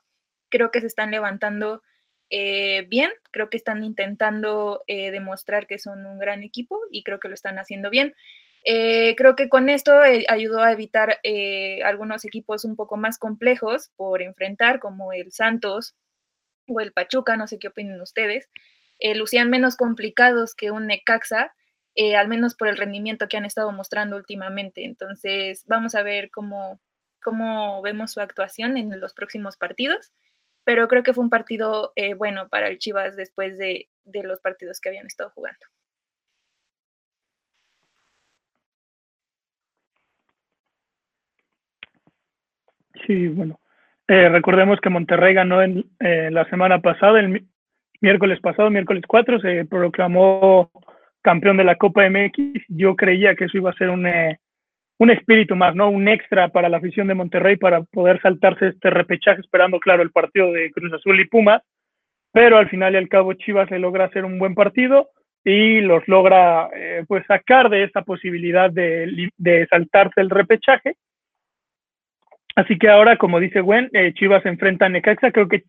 creo 0.49 0.71
que 0.71 0.81
se 0.81 0.87
están 0.87 1.11
levantando 1.11 1.81
eh, 2.29 2.85
bien, 2.89 3.11
creo 3.31 3.49
que 3.49 3.57
están 3.57 3.83
intentando 3.83 4.83
eh, 4.87 5.11
demostrar 5.11 5.67
que 5.67 5.77
son 5.77 6.05
un 6.05 6.17
gran 6.17 6.43
equipo 6.43 6.79
y 6.91 7.03
creo 7.03 7.19
que 7.19 7.27
lo 7.27 7.33
están 7.33 7.59
haciendo 7.59 7.89
bien. 7.89 8.15
Eh, 8.65 9.15
creo 9.15 9.35
que 9.35 9.47
con 9.47 9.69
esto 9.69 9.93
ayudó 10.27 10.61
a 10.61 10.71
evitar 10.71 11.19
algunos 11.83 12.25
equipos 12.25 12.65
un 12.65 12.75
poco 12.75 12.97
más 12.97 13.17
complejos 13.17 13.91
por 13.95 14.21
enfrentar, 14.21 14.79
como 14.79 15.13
el 15.13 15.31
Santos 15.31 15.95
o 16.67 16.79
el 16.81 16.91
Pachuca, 16.91 17.37
no 17.37 17.47
sé 17.47 17.59
qué 17.59 17.67
opinan 17.67 18.01
ustedes, 18.01 18.49
lucían 19.15 19.51
menos 19.51 19.75
complicados 19.75 20.55
que 20.55 20.71
un 20.71 20.87
Necaxa, 20.87 21.53
al 22.17 22.27
menos 22.27 22.55
por 22.55 22.67
el 22.67 22.77
rendimiento 22.77 23.27
que 23.27 23.37
han 23.37 23.45
estado 23.45 23.71
mostrando 23.71 24.15
últimamente. 24.15 24.83
Entonces, 24.83 25.63
vamos 25.67 25.93
a 25.93 26.01
ver 26.01 26.31
cómo, 26.31 26.81
cómo 27.25 27.81
vemos 27.81 28.11
su 28.11 28.21
actuación 28.21 28.77
en 28.77 28.99
los 28.99 29.13
próximos 29.13 29.57
partidos, 29.57 30.13
pero 30.63 30.87
creo 30.87 31.01
que 31.01 31.13
fue 31.13 31.23
un 31.23 31.31
partido 31.31 31.91
eh, 31.95 32.13
bueno 32.13 32.47
para 32.49 32.67
el 32.67 32.77
Chivas 32.77 33.15
después 33.15 33.57
de, 33.57 33.89
los 34.05 34.39
partidos 34.41 34.79
que 34.79 34.89
habían 34.89 35.07
estado 35.07 35.31
jugando. 35.31 35.65
Sí, 43.05 43.27
bueno. 43.27 43.59
Eh, 44.07 44.29
recordemos 44.29 44.79
que 44.79 44.89
Monterrey 44.89 45.33
ganó 45.33 45.61
en, 45.61 45.85
eh, 45.99 46.29
la 46.31 46.47
semana 46.49 46.79
pasada, 46.79 47.19
el 47.19 47.45
miércoles 48.01 48.39
pasado, 48.39 48.69
miércoles 48.69 49.03
4, 49.07 49.39
se 49.39 49.65
proclamó 49.65 50.69
campeón 51.21 51.57
de 51.57 51.63
la 51.63 51.75
Copa 51.75 52.07
MX. 52.07 52.65
Yo 52.69 52.95
creía 52.95 53.35
que 53.35 53.45
eso 53.45 53.57
iba 53.57 53.71
a 53.71 53.77
ser 53.77 53.89
un, 53.89 54.07
un 54.97 55.09
espíritu 55.09 55.55
más, 55.55 55.75
¿no? 55.75 55.89
Un 55.89 56.07
extra 56.07 56.49
para 56.49 56.69
la 56.69 56.77
afición 56.77 57.07
de 57.07 57.15
Monterrey 57.15 57.57
para 57.57 57.81
poder 57.83 58.21
saltarse 58.21 58.67
este 58.67 58.89
repechaje, 58.89 59.41
esperando, 59.41 59.79
claro, 59.79 60.03
el 60.03 60.11
partido 60.11 60.51
de 60.51 60.71
Cruz 60.71 60.93
Azul 60.93 61.19
y 61.19 61.25
Pumas, 61.25 61.61
pero 62.31 62.57
al 62.57 62.69
final 62.69 62.93
y 62.93 62.97
al 62.97 63.09
cabo 63.09 63.33
Chivas 63.33 63.69
se 63.69 63.79
logra 63.79 64.05
hacer 64.05 64.25
un 64.25 64.39
buen 64.39 64.55
partido 64.55 65.09
y 65.43 65.81
los 65.81 66.07
logra 66.07 66.69
eh, 66.75 67.03
pues 67.07 67.25
sacar 67.27 67.69
de 67.69 67.83
esa 67.83 68.01
posibilidad 68.01 68.69
de, 68.71 69.29
de 69.37 69.67
saltarse 69.67 70.21
el 70.21 70.29
repechaje. 70.29 70.95
Así 72.55 72.77
que 72.77 72.89
ahora, 72.89 73.17
como 73.17 73.39
dice 73.39 73.59
Gwen, 73.59 73.89
eh, 73.93 74.13
Chivas 74.13 74.45
enfrenta 74.45 74.85
a 74.85 74.89
Necaxa. 74.89 75.31
Creo 75.31 75.47
que 75.47 75.63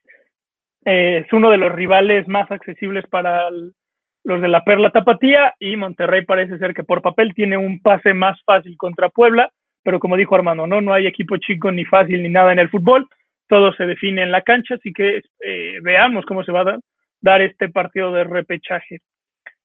eh, 0.84 1.24
es 1.26 1.32
uno 1.32 1.50
de 1.50 1.58
los 1.58 1.72
rivales 1.72 2.28
más 2.28 2.50
accesibles 2.50 3.04
para 3.08 3.50
los 3.50 4.40
de 4.40 4.48
la 4.48 4.64
Perla 4.64 4.90
Tapatía 4.90 5.54
y 5.58 5.76
Monterrey 5.76 6.24
parece 6.24 6.58
ser 6.58 6.74
que 6.74 6.84
por 6.84 7.02
papel 7.02 7.34
tiene 7.34 7.56
un 7.56 7.80
pase 7.80 8.14
más 8.14 8.40
fácil 8.44 8.76
contra 8.76 9.08
Puebla, 9.08 9.50
pero 9.82 9.98
como 9.98 10.16
dijo 10.16 10.34
Armando, 10.34 10.66
no, 10.66 10.80
no 10.80 10.92
hay 10.92 11.06
equipo 11.06 11.36
chico 11.36 11.70
ni 11.70 11.84
fácil 11.84 12.22
ni 12.22 12.28
nada 12.28 12.52
en 12.52 12.58
el 12.58 12.68
fútbol, 12.68 13.08
todo 13.48 13.72
se 13.74 13.86
define 13.86 14.22
en 14.22 14.32
la 14.32 14.42
cancha, 14.42 14.74
así 14.74 14.92
que 14.92 15.22
eh, 15.44 15.78
veamos 15.80 16.24
cómo 16.26 16.42
se 16.42 16.50
va 16.50 16.62
a 16.62 16.78
dar 17.20 17.40
este 17.40 17.68
partido 17.68 18.12
de 18.12 18.24
repechaje. 18.24 19.00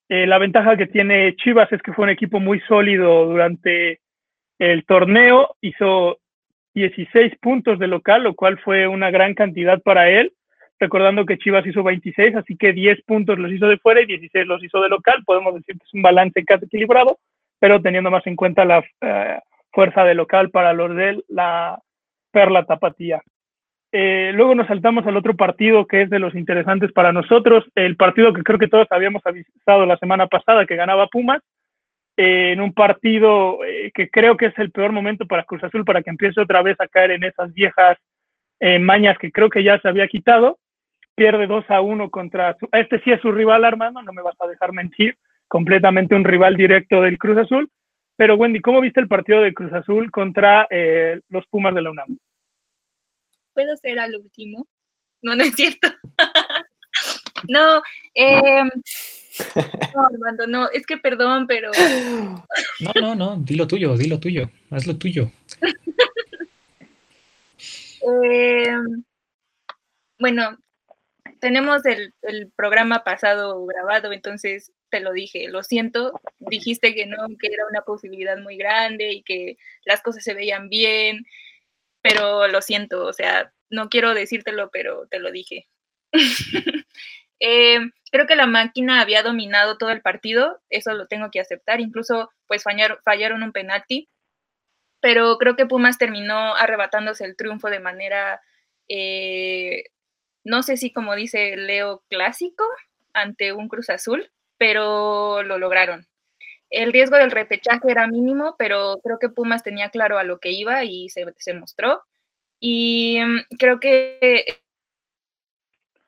la 0.10 0.38
ventaja 0.38 0.78
que 0.78 0.88
tiene 0.88 1.36
Chivas 1.38 1.72
es 1.72 1.82
que 1.82 1.94
fue 1.94 2.04
un 2.04 2.12
equipo 2.12 2.40
muy 2.40 2.60
sólido 2.62 3.26
durante 3.26 4.00
el 4.60 4.86
torneo, 4.86 5.56
hizo 5.62 6.20
16 6.74 7.34
puntos 7.42 7.80
de 7.80 7.88
local, 7.88 8.24
lo 8.24 8.34
cual 8.34 8.60
fue 8.60 8.88
una 8.88 9.12
gran 9.12 9.34
cantidad 9.34 9.82
para 9.82 10.10
él, 10.10 10.34
recordando 10.80 11.26
que 11.26 11.38
Chivas 11.38 11.66
hizo 11.68 11.84
26, 11.84 12.36
así 12.36 12.56
que 12.58 12.74
10 12.74 13.04
puntos 13.04 13.38
los 13.38 13.52
hizo 13.52 13.68
de 13.68 13.78
fuera 13.78 14.02
y 14.02 14.06
16 14.06 14.48
los 14.48 14.64
hizo 14.64 14.82
de 14.82 14.90
local, 14.90 15.24
podemos 15.26 15.54
decir 15.54 15.78
que 15.78 15.86
es 15.86 15.94
un 15.94 16.02
balance 16.02 16.44
casi 16.44 16.66
equilibrado, 16.66 17.20
pero 17.60 17.82
teniendo 17.82 18.10
más 18.10 18.26
en 18.26 18.36
cuenta 18.36 18.66
la 18.66 18.84
eh, 19.02 19.40
fuerza 19.72 20.04
de 20.04 20.16
local 20.16 20.50
para 20.50 20.74
los 20.74 20.96
de 20.96 21.22
la 21.30 21.80
Perla 22.32 22.66
Tapatía. 22.66 23.22
Eh, 23.94 24.32
luego 24.34 24.56
nos 24.56 24.68
saltamos 24.68 25.06
al 25.06 25.18
otro 25.18 25.36
partido 25.36 25.86
que 25.86 26.04
es 26.04 26.10
de 26.10 26.20
los 26.20 26.34
interesantes 26.34 26.94
para 26.94 27.12
nosotros, 27.12 27.66
el 27.76 27.98
partido 27.98 28.34
que 28.34 28.42
creo 28.42 28.58
que 28.58 28.70
todos 28.70 28.88
habíamos 28.90 29.22
avisado 29.26 29.86
la 29.86 29.98
semana 29.98 30.28
pasada 30.28 30.66
que 30.66 30.78
ganaba 30.78 31.08
Pumas, 31.08 31.42
en 32.18 32.62
un 32.62 32.74
partido 32.74 33.64
eh, 33.64 33.92
que 33.94 34.10
creo 34.10 34.38
que 34.38 34.48
es 34.48 34.60
el 34.60 34.72
peor 34.72 34.92
momento 34.92 35.26
para 35.26 35.44
Cruz 35.44 35.64
Azul 35.64 35.86
para 35.86 36.04
que 36.04 36.10
empiece 36.10 36.42
otra 36.42 36.62
vez 36.62 36.80
a 36.80 36.88
caer 36.88 37.12
en 37.12 37.24
esas 37.24 37.54
viejas 37.54 37.98
eh, 38.60 38.80
mañas 38.80 39.18
que 39.18 39.32
creo 39.32 39.50
que 39.50 39.64
ya 39.64 39.80
se 39.80 39.88
había 39.88 40.08
quitado. 40.08 40.60
Pierde 41.16 41.48
2 41.48 41.66
a 41.70 41.82
1 41.82 42.10
contra. 42.10 42.56
Este 42.72 43.02
sí 43.04 43.12
es 43.12 43.22
su 43.22 43.32
rival, 43.32 43.64
hermano, 43.64 44.02
no 44.02 44.14
me 44.14 44.22
vas 44.22 44.36
a 44.40 44.48
dejar 44.48 44.72
mentir. 44.72 45.18
Completamente 45.48 46.16
un 46.16 46.24
rival 46.24 46.56
directo 46.56 47.02
del 47.02 47.18
Cruz 47.18 47.38
Azul. 47.38 47.70
Pero, 48.16 48.36
Wendy, 48.36 48.62
¿cómo 48.62 48.82
viste 48.82 49.00
el 49.00 49.08
partido 49.08 49.42
de 49.42 49.54
Cruz 49.54 49.74
Azul 49.74 50.12
contra 50.12 50.68
eh, 50.70 51.20
los 51.30 51.46
Pumas 51.48 51.74
de 51.74 51.82
la 51.82 51.92
UNAM? 51.92 52.18
¿Puedo 53.54 53.76
ser 53.78 54.00
al 54.00 54.16
último? 54.16 54.68
No, 55.22 55.36
no 55.36 55.44
es 55.44 55.56
cierto. 55.56 55.88
no, 57.50 57.82
eh, 58.14 58.64
Armando, 59.96 60.48
no, 60.48 60.70
es 60.70 60.86
que 60.86 60.98
perdón, 60.98 61.48
pero. 61.48 61.72
No, 62.80 62.94
no, 63.02 63.16
no, 63.16 63.38
dilo 63.38 63.68
tuyo, 63.68 63.96
dilo 63.96 64.20
tuyo, 64.20 64.50
haz 64.70 64.88
lo 64.88 64.98
tuyo. 64.98 65.32
Em, 68.04 69.04
bueno, 70.18 70.58
tenemos 71.40 71.84
el, 71.86 72.14
programa 72.56 73.04
pasado 73.04 73.66
grabado, 73.66 74.12
entonces 74.12 74.72
te 74.90 75.00
lo 75.00 75.14
dije, 75.14 75.48
lo 75.50 75.64
siento, 75.64 76.20
dijiste 76.40 76.94
que 76.96 77.06
no, 77.06 77.18
que 77.40 77.48
era 77.48 77.66
una 77.70 77.82
posibilidad 77.82 78.38
muy 78.38 78.58
grande 78.58 79.12
y 79.12 79.24
que 79.24 79.58
las 79.86 80.02
cosas 80.02 80.24
se 80.24 80.34
veían 80.34 80.70
bien, 80.70 81.26
pero 82.02 82.48
lo 82.48 82.62
siento, 82.62 83.06
o 83.06 83.14
sea, 83.14 83.54
no 83.70 83.90
quiero 83.90 84.14
decírtelo, 84.14 84.70
pero 84.72 85.08
te 85.08 85.20
lo 85.20 85.32
dije. 85.32 85.68
Eh, 87.42 87.80
creo 88.12 88.28
que 88.28 88.36
la 88.36 88.46
máquina 88.46 89.02
había 89.02 89.24
dominado 89.24 89.78
todo 89.78 89.90
el 89.90 90.02
partido, 90.02 90.62
eso 90.70 90.94
lo 90.94 91.08
tengo 91.08 91.32
que 91.32 91.40
aceptar, 91.40 91.82
incluso 91.82 92.30
pues 92.48 92.64
fallaron, 92.64 93.44
un 93.44 93.52
penalti, 93.52 94.10
pero 95.02 95.38
creo 95.40 95.56
que 95.56 95.66
Pumas 95.66 95.98
terminó 95.98 96.56
arrebatándose 96.56 97.26
el 97.26 97.36
triunfo 97.36 97.70
de 97.70 97.80
manera, 97.80 98.42
eh, 98.88 99.86
no 100.44 100.62
sé 100.64 100.78
si 100.78 100.94
como 100.94 101.16
dice 101.16 101.58
Leo, 101.58 102.04
clásico 102.10 102.64
ante 103.14 103.54
un 103.54 103.68
Cruz 103.68 103.90
Azul, 103.90 104.32
pero 104.58 105.42
lo 105.44 105.58
lograron. 105.58 106.08
El 106.70 106.94
riesgo 106.94 107.18
del 107.18 107.32
repechaje 107.32 107.92
era 107.92 108.08
mínimo, 108.08 108.56
pero 108.60 109.00
creo 109.04 109.20
que 109.20 109.30
Pumas 109.30 109.64
tenía 109.64 109.90
claro 109.90 110.20
a 110.20 110.24
lo 110.24 110.40
que 110.40 110.52
iba 110.52 110.84
y 110.86 111.10
se, 111.10 111.26
se 111.38 111.54
mostró. 111.56 112.04
Y 112.60 113.20
mm, 113.22 113.58
creo 113.58 113.80
que 113.80 114.46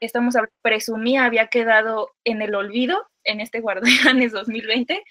estamos 0.05 0.35
a 0.35 0.49
presumía 0.61 1.25
había 1.25 1.47
quedado 1.47 2.11
en 2.23 2.41
el 2.41 2.55
olvido 2.55 3.07
en 3.23 3.39
este 3.41 3.61
Guardianes 3.61 4.31
2020, 4.33 5.03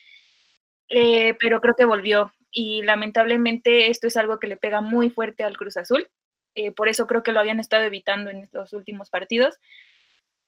eh, 0.88 1.34
pero 1.40 1.60
creo 1.60 1.74
que 1.74 1.84
volvió. 1.84 2.32
Y 2.50 2.82
lamentablemente 2.82 3.88
esto 3.88 4.06
es 4.06 4.16
algo 4.16 4.38
que 4.38 4.46
le 4.46 4.56
pega 4.56 4.80
muy 4.80 5.10
fuerte 5.10 5.42
al 5.44 5.56
Cruz 5.56 5.76
Azul, 5.76 6.08
eh, 6.54 6.70
por 6.70 6.88
eso 6.88 7.06
creo 7.06 7.22
que 7.22 7.32
lo 7.32 7.40
habían 7.40 7.60
estado 7.60 7.84
evitando 7.84 8.30
en 8.30 8.38
estos 8.38 8.72
últimos 8.74 9.08
partidos, 9.08 9.58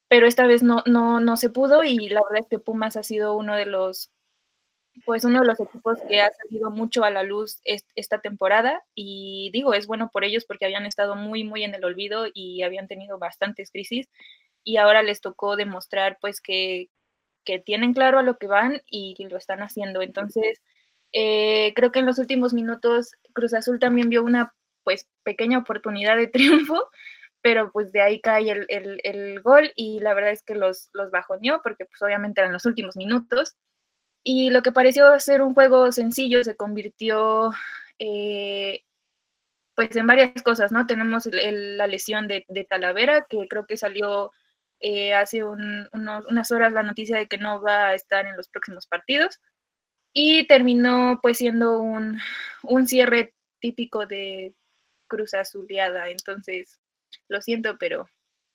pero 0.09 0.27
esta 0.27 0.47
vez 0.47 0.63
no, 0.63 0.83
no, 0.87 1.21
no 1.21 1.37
se 1.37 1.49
pudo 1.49 1.83
y 1.83 2.09
la 2.11 2.23
verdad 2.23 2.43
es 2.43 2.49
que 2.49 2.59
Pumas 2.59 2.97
ha 2.97 3.03
sido 3.03 3.37
uno 3.37 3.57
de 3.57 3.67
los 3.67 4.11
pues 5.05 5.25
uno 5.25 5.41
de 5.41 5.47
los 5.47 5.61
equipos 5.61 5.99
que 6.09 6.21
ha 6.21 6.31
salido 6.31 6.71
mucho 6.71 7.05
a 7.05 7.11
la 7.11 7.23
luz 7.23 7.61
esta 7.65 8.21
temporada 8.21 8.83
y 8.95 9.51
digo, 9.53 9.75
es 9.75 9.87
bueno 9.87 10.11
por 10.13 10.25
ellos 10.25 10.45
porque 10.45 10.65
habían 10.65 10.87
estado 10.87 11.17
muy, 11.17 11.45
muy 11.45 11.65
en 11.65 11.75
el 11.75 11.85
olvido 11.85 12.27
y 12.33 12.63
habían 12.63 12.87
tenido 12.87 13.19
bastantes 13.19 13.71
crisis 13.71 14.09
y 14.63 14.77
ahora 14.79 15.03
les 15.03 15.21
tocó 15.21 15.57
demostrar 15.57 16.19
pues 16.21 16.41
que, 16.41 16.91
tienen 17.67 17.93
claro 17.93 18.19
a 18.19 18.23
lo 18.23 18.39
que 18.39 18.47
van 18.47 18.81
y 18.87 19.15
que 19.19 19.29
lo 19.29 19.37
están 19.37 19.61
haciendo. 19.61 20.01
Entonces, 20.01 20.63
eh, 21.13 21.75
creo 21.77 21.93
que 21.93 21.99
en 21.99 22.07
los 22.07 22.19
últimos 22.19 22.55
minutos 22.55 23.13
Cruz 23.35 23.53
Azul 23.53 23.79
también 23.79 24.09
vio 24.09 24.25
una 24.25 24.55
pues 24.83 25.09
pequeña 25.25 25.59
oportunidad 25.59 26.17
de 26.17 26.27
triunfo, 26.29 26.89
pero 27.43 27.71
pues 27.71 27.93
de 27.93 28.01
ahí 28.01 28.21
cae 28.21 28.65
el, 28.69 29.41
gol 29.43 29.73
y 29.77 30.01
la 30.01 30.15
verdad 30.15 30.31
es 30.33 30.43
que 30.43 30.55
los, 30.55 30.89
los 30.95 31.11
bajoneó 31.11 31.61
porque 31.63 31.85
pues 31.85 32.01
obviamente 32.01 32.41
eran 32.41 32.55
los 32.55 32.65
últimos 32.65 32.97
minutos 32.97 33.57
y 34.25 34.51
lo 34.51 34.63
que 34.63 34.73
pareció 34.73 35.21
ser 35.21 35.43
un 35.43 35.55
juego 35.55 35.93
sencillo 35.93 36.43
se 36.43 36.57
convirtió 36.57 37.53
eh, 37.99 38.83
pues 39.75 39.95
en 39.97 40.07
varias 40.07 40.43
cosas, 40.43 40.73
¿no? 40.73 40.87
Tenemos 40.87 41.27
la 41.27 41.87
lesión 41.87 42.27
de, 42.27 42.45
Talavera, 42.69 43.27
que 43.29 43.47
creo 43.49 43.67
que 43.67 43.77
salió 43.77 44.33
eh, 44.81 45.15
hace 45.15 45.45
unas 45.45 46.51
horas 46.51 46.73
la 46.73 46.83
noticia 46.83 47.19
de 47.19 47.27
que 47.27 47.39
no 47.39 47.61
va 47.61 47.89
a 47.89 47.95
estar 47.95 48.27
en 48.27 48.37
los 48.37 48.49
próximos 48.49 48.87
partidos. 48.87 49.41
Y 50.15 50.47
terminó 50.47 51.19
pues 51.23 51.39
siendo 51.39 51.81
un, 51.81 52.21
cierre 52.87 53.35
típico 53.61 54.07
de 54.07 54.55
Cruz 55.09 55.35
Azuleada. 55.35 56.09
Entonces, 56.09 56.81
lo 57.29 57.43
siento, 57.43 57.77
pero 57.79 58.09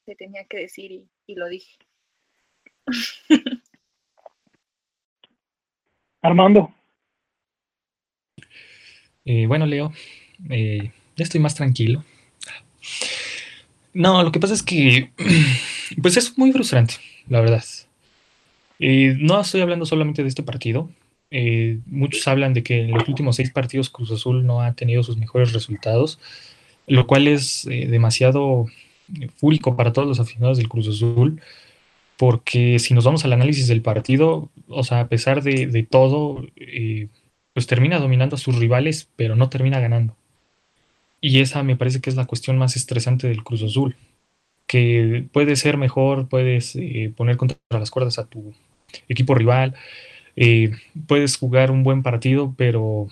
se 0.06 0.16
tenía 0.16 0.46
que 0.46 0.58
decir 0.58 1.04
y 1.28 1.36
lo 1.36 1.48
dije. 1.48 1.78
Armando. 6.22 6.74
Eh, 9.26 9.46
bueno, 9.48 9.66
Leo, 9.66 9.94
eh, 10.50 10.92
ya 11.16 11.24
estoy 11.24 11.40
más 11.40 11.56
tranquilo. 11.56 12.04
No, 13.94 14.24
lo 14.24 14.32
que 14.32 14.40
pasa 14.40 14.54
es 14.54 14.64
que, 14.64 15.12
pues 16.02 16.18
es 16.18 16.38
muy 16.38 16.52
frustrante, 16.52 16.96
la 17.28 17.42
verdad. 17.42 17.64
Eh, 18.80 19.16
no 19.20 19.40
estoy 19.40 19.62
hablando 19.62 19.86
solamente 19.86 20.24
de 20.24 20.30
este 20.30 20.44
partido. 20.44 20.90
muchos 21.86 22.28
hablan 22.28 22.54
de 22.54 22.64
que 22.64 22.82
en 22.82 22.92
los 22.92 23.08
últimos 23.08 23.36
seis 23.36 23.52
partidos 23.52 23.90
Cruz 23.90 24.12
Azul 24.12 24.46
no 24.46 24.62
ha 24.62 24.74
tenido 24.74 25.04
sus 25.04 25.18
mejores 25.18 25.54
resultados, 25.54 26.20
lo 26.88 27.06
cual 27.06 27.28
es 27.28 27.66
demasiado 27.66 28.66
fúrico 29.38 29.76
para 29.76 29.94
todos 29.94 30.08
los 30.08 30.20
aficionados 30.20 30.58
del 30.58 30.70
Cruz 30.70 30.88
Azul 30.88 31.42
porque 32.20 32.80
si 32.80 32.94
nos 32.94 33.06
vamos 33.06 33.24
al 33.24 33.32
análisis 33.32 33.70
del 33.70 33.82
partido, 33.82 34.50
o 34.68 34.84
sea, 34.84 35.00
a 35.00 35.08
pesar 35.08 35.42
de, 35.42 35.88
todo, 35.90 36.46
eh, 36.58 37.08
pues 37.54 37.66
termina 37.66 37.98
dominando 37.98 38.36
a 38.36 38.40
sus 38.40 38.58
rivales, 38.58 39.08
pero 39.16 39.38
no 39.38 39.48
termina 39.48 39.80
ganando. 39.80 40.18
Y 41.22 41.40
esa 41.40 41.64
me 41.64 41.78
parece 41.78 42.02
que 42.02 42.10
es 42.10 42.18
la 42.18 42.26
cuestión 42.26 42.58
más 42.58 42.76
estresante 42.76 43.30
del 43.30 43.46
Cruz 43.46 43.64
Azul, 43.64 43.96
que 44.68 45.28
puede 45.32 45.56
ser 45.56 45.78
mejor, 45.78 46.28
puedes 46.28 46.76
eh, 46.76 47.14
poner 47.16 47.38
contra 47.38 47.58
las 47.70 47.90
cuerdas 47.90 48.20
a 48.20 48.26
tu 48.26 48.54
equipo 49.08 49.34
rival, 49.34 49.76
eh, 50.36 50.72
puedes 51.08 51.38
jugar 51.38 51.72
un 51.72 51.84
buen 51.84 52.04
partido, 52.04 52.54
pero 52.58 53.08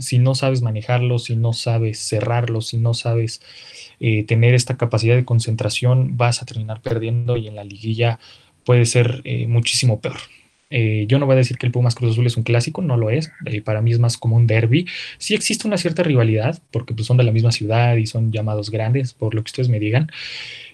si 0.00 0.18
no 0.18 0.34
sabes 0.34 0.60
manejarlo, 0.60 1.18
si 1.18 1.34
no 1.34 1.54
sabes 1.54 1.98
cerrarlo, 1.98 2.60
si 2.60 2.76
no 2.76 2.92
sabes 2.92 3.40
tener 3.98 4.54
esta 4.54 4.78
capacidad 4.78 5.14
de 5.14 5.26
concentración, 5.26 6.16
vas 6.16 6.42
a 6.42 6.46
terminar 6.46 6.80
perdiendo 6.80 7.36
y 7.36 7.48
en 7.48 7.56
la 7.56 7.64
liguilla 7.64 8.18
puede 8.64 8.86
ser 8.86 9.22
eh, 9.24 9.46
muchísimo 9.46 10.00
peor. 10.00 10.16
Eh, 10.72 11.06
yo 11.08 11.18
no 11.18 11.26
voy 11.26 11.34
a 11.34 11.38
decir 11.38 11.58
que 11.58 11.66
el 11.66 11.72
Pumas 11.72 11.96
Cruz 11.96 12.12
Azul 12.12 12.26
es 12.26 12.36
un 12.36 12.44
clásico, 12.44 12.80
no 12.80 12.96
lo 12.96 13.10
es. 13.10 13.32
Eh, 13.46 13.60
para 13.60 13.82
mí 13.82 13.90
es 13.90 13.98
más 13.98 14.16
como 14.16 14.36
un 14.36 14.46
derby. 14.46 14.86
Sí 15.18 15.34
existe 15.34 15.66
una 15.66 15.76
cierta 15.76 16.02
rivalidad, 16.02 16.62
porque 16.70 16.94
pues, 16.94 17.06
son 17.06 17.16
de 17.16 17.24
la 17.24 17.32
misma 17.32 17.52
ciudad 17.52 17.96
y 17.96 18.06
son 18.06 18.32
llamados 18.32 18.70
grandes, 18.70 19.12
por 19.12 19.34
lo 19.34 19.42
que 19.42 19.48
ustedes 19.48 19.68
me 19.68 19.80
digan. 19.80 20.10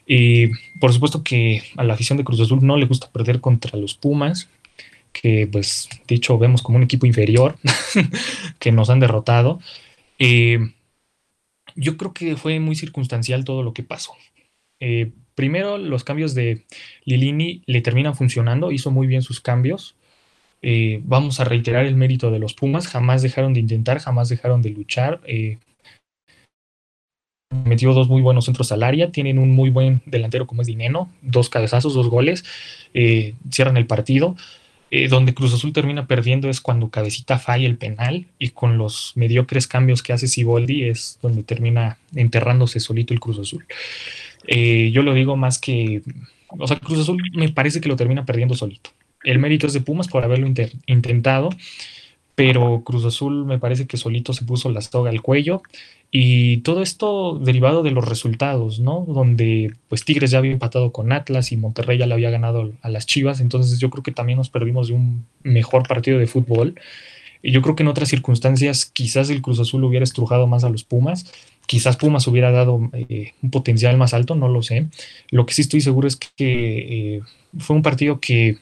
Y 0.06 0.48
por 0.78 0.92
supuesto 0.92 1.22
que 1.22 1.62
a 1.76 1.84
la 1.84 1.94
afición 1.94 2.18
de 2.18 2.24
Cruz 2.24 2.40
Azul 2.40 2.64
no 2.64 2.76
le 2.76 2.86
gusta 2.86 3.10
perder 3.10 3.40
contra 3.40 3.78
los 3.78 3.94
Pumas, 3.94 4.48
que 5.12 5.48
pues 5.50 5.88
dicho 6.06 6.38
vemos 6.38 6.62
como 6.62 6.76
un 6.76 6.84
equipo 6.84 7.06
inferior, 7.06 7.56
que 8.58 8.72
nos 8.72 8.90
han 8.90 9.00
derrotado. 9.00 9.60
yo 11.74 11.96
creo 11.96 12.12
que 12.12 12.36
fue 12.36 12.60
muy 12.60 12.76
circunstancial 12.76 13.44
todo 13.44 13.62
lo 13.62 13.72
que 13.72 13.82
pasó. 13.82 14.12
Eh, 14.80 15.10
primero, 15.36 15.78
los 15.78 16.02
cambios 16.02 16.34
de 16.34 16.64
Lilini 17.04 17.62
le 17.66 17.82
terminan 17.82 18.16
funcionando, 18.16 18.72
hizo 18.72 18.90
muy 18.90 19.06
bien 19.06 19.22
sus 19.22 19.40
cambios. 19.40 19.94
Eh, 20.62 21.00
vamos 21.04 21.38
a 21.38 21.44
reiterar 21.44 21.86
el 21.86 21.94
mérito 21.94 22.32
de 22.32 22.40
los 22.40 22.54
Pumas, 22.54 22.88
jamás 22.88 23.22
dejaron 23.22 23.54
de 23.54 23.60
intentar, 23.60 24.00
jamás 24.00 24.28
dejaron 24.28 24.62
de 24.62 24.70
luchar. 24.70 25.20
Eh, 25.26 25.58
metió 27.64 27.92
dos 27.92 28.08
muy 28.08 28.22
buenos 28.22 28.46
centros 28.46 28.72
al 28.72 28.82
área, 28.82 29.12
tienen 29.12 29.38
un 29.38 29.54
muy 29.54 29.70
buen 29.70 30.02
delantero 30.06 30.46
como 30.46 30.62
es 30.62 30.66
Dineno, 30.66 31.12
dos 31.22 31.50
cabezazos, 31.50 31.94
dos 31.94 32.08
goles, 32.08 32.44
cierran 33.50 33.76
el 33.76 33.86
partido. 33.86 34.36
donde 35.10 35.34
Cruz 35.34 35.52
Azul 35.52 35.72
termina 35.72 36.06
perdiendo 36.06 36.48
es 36.48 36.60
cuando 36.60 36.90
Cabecita 36.90 37.38
falla 37.38 37.66
el 37.66 37.76
penal 37.76 38.26
y 38.38 38.50
con 38.50 38.78
los 38.78 39.12
mediocres 39.16 39.66
cambios 39.66 40.02
que 40.02 40.12
hace 40.12 40.28
Siboldi 40.28 40.84
es 40.84 41.18
donde 41.22 41.42
termina 41.42 41.98
enterrándose 42.14 42.80
solito 42.80 43.12
el 43.12 43.20
Cruz 43.20 43.38
Azul. 43.38 43.66
Eh, 44.46 44.90
yo 44.92 45.02
lo 45.02 45.14
digo 45.14 45.36
más 45.36 45.58
que, 45.58 46.02
o 46.48 46.66
sea, 46.66 46.78
Cruz 46.78 47.00
Azul 47.00 47.22
me 47.34 47.48
parece 47.48 47.80
que 47.80 47.88
lo 47.88 47.96
termina 47.96 48.24
perdiendo 48.24 48.54
solito. 48.54 48.90
El 49.24 49.38
mérito 49.38 49.66
es 49.66 49.72
de 49.72 49.80
Pumas 49.80 50.08
por 50.08 50.24
haberlo 50.24 50.46
intentado, 50.86 51.50
pero 52.34 52.82
Cruz 52.84 53.04
Azul 53.04 53.44
me 53.44 53.58
parece 53.58 53.86
que 53.86 53.96
solito 53.96 54.32
se 54.32 54.44
puso 54.44 54.70
la 54.70 54.80
soga 54.80 55.10
al 55.10 55.22
cuello 55.22 55.62
y 56.10 56.58
todo 56.58 56.82
esto 56.82 57.38
derivado 57.38 57.82
de 57.82 57.90
los 57.90 58.08
resultados, 58.08 58.78
¿no? 58.78 59.04
Donde 59.08 59.74
pues 59.88 60.04
Tigres 60.04 60.30
ya 60.30 60.38
había 60.38 60.52
empatado 60.52 60.92
con 60.92 61.12
Atlas 61.12 61.50
y 61.50 61.56
Monterrey 61.56 61.98
ya 61.98 62.06
le 62.06 62.14
había 62.14 62.30
ganado 62.30 62.72
a 62.82 62.88
las 62.88 63.06
Chivas, 63.06 63.40
entonces 63.40 63.80
yo 63.80 63.90
creo 63.90 64.02
que 64.02 64.12
también 64.12 64.38
nos 64.38 64.50
perdimos 64.50 64.88
de 64.88 64.94
un 64.94 65.26
mejor 65.42 65.86
partido 65.88 66.18
de 66.18 66.26
fútbol. 66.26 66.74
Yo 67.52 67.62
creo 67.62 67.76
que 67.76 67.82
en 67.82 67.88
otras 67.88 68.08
circunstancias 68.08 68.86
quizás 68.86 69.30
el 69.30 69.42
Cruz 69.42 69.60
Azul 69.60 69.84
hubiera 69.84 70.04
estrujado 70.04 70.46
más 70.46 70.64
a 70.64 70.70
los 70.70 70.84
Pumas, 70.84 71.32
Quizás 71.66 71.96
Pumas 71.96 72.26
hubiera 72.28 72.52
dado 72.52 72.90
eh, 72.92 73.32
un 73.42 73.50
potencial 73.50 73.96
más 73.96 74.14
alto, 74.14 74.36
no 74.36 74.48
lo 74.48 74.62
sé. 74.62 74.86
Lo 75.30 75.46
que 75.46 75.54
sí 75.54 75.62
estoy 75.62 75.80
seguro 75.80 76.06
es 76.06 76.16
que 76.16 76.26
eh, 76.38 77.20
fue 77.58 77.74
un 77.74 77.82
partido 77.82 78.20
que 78.20 78.58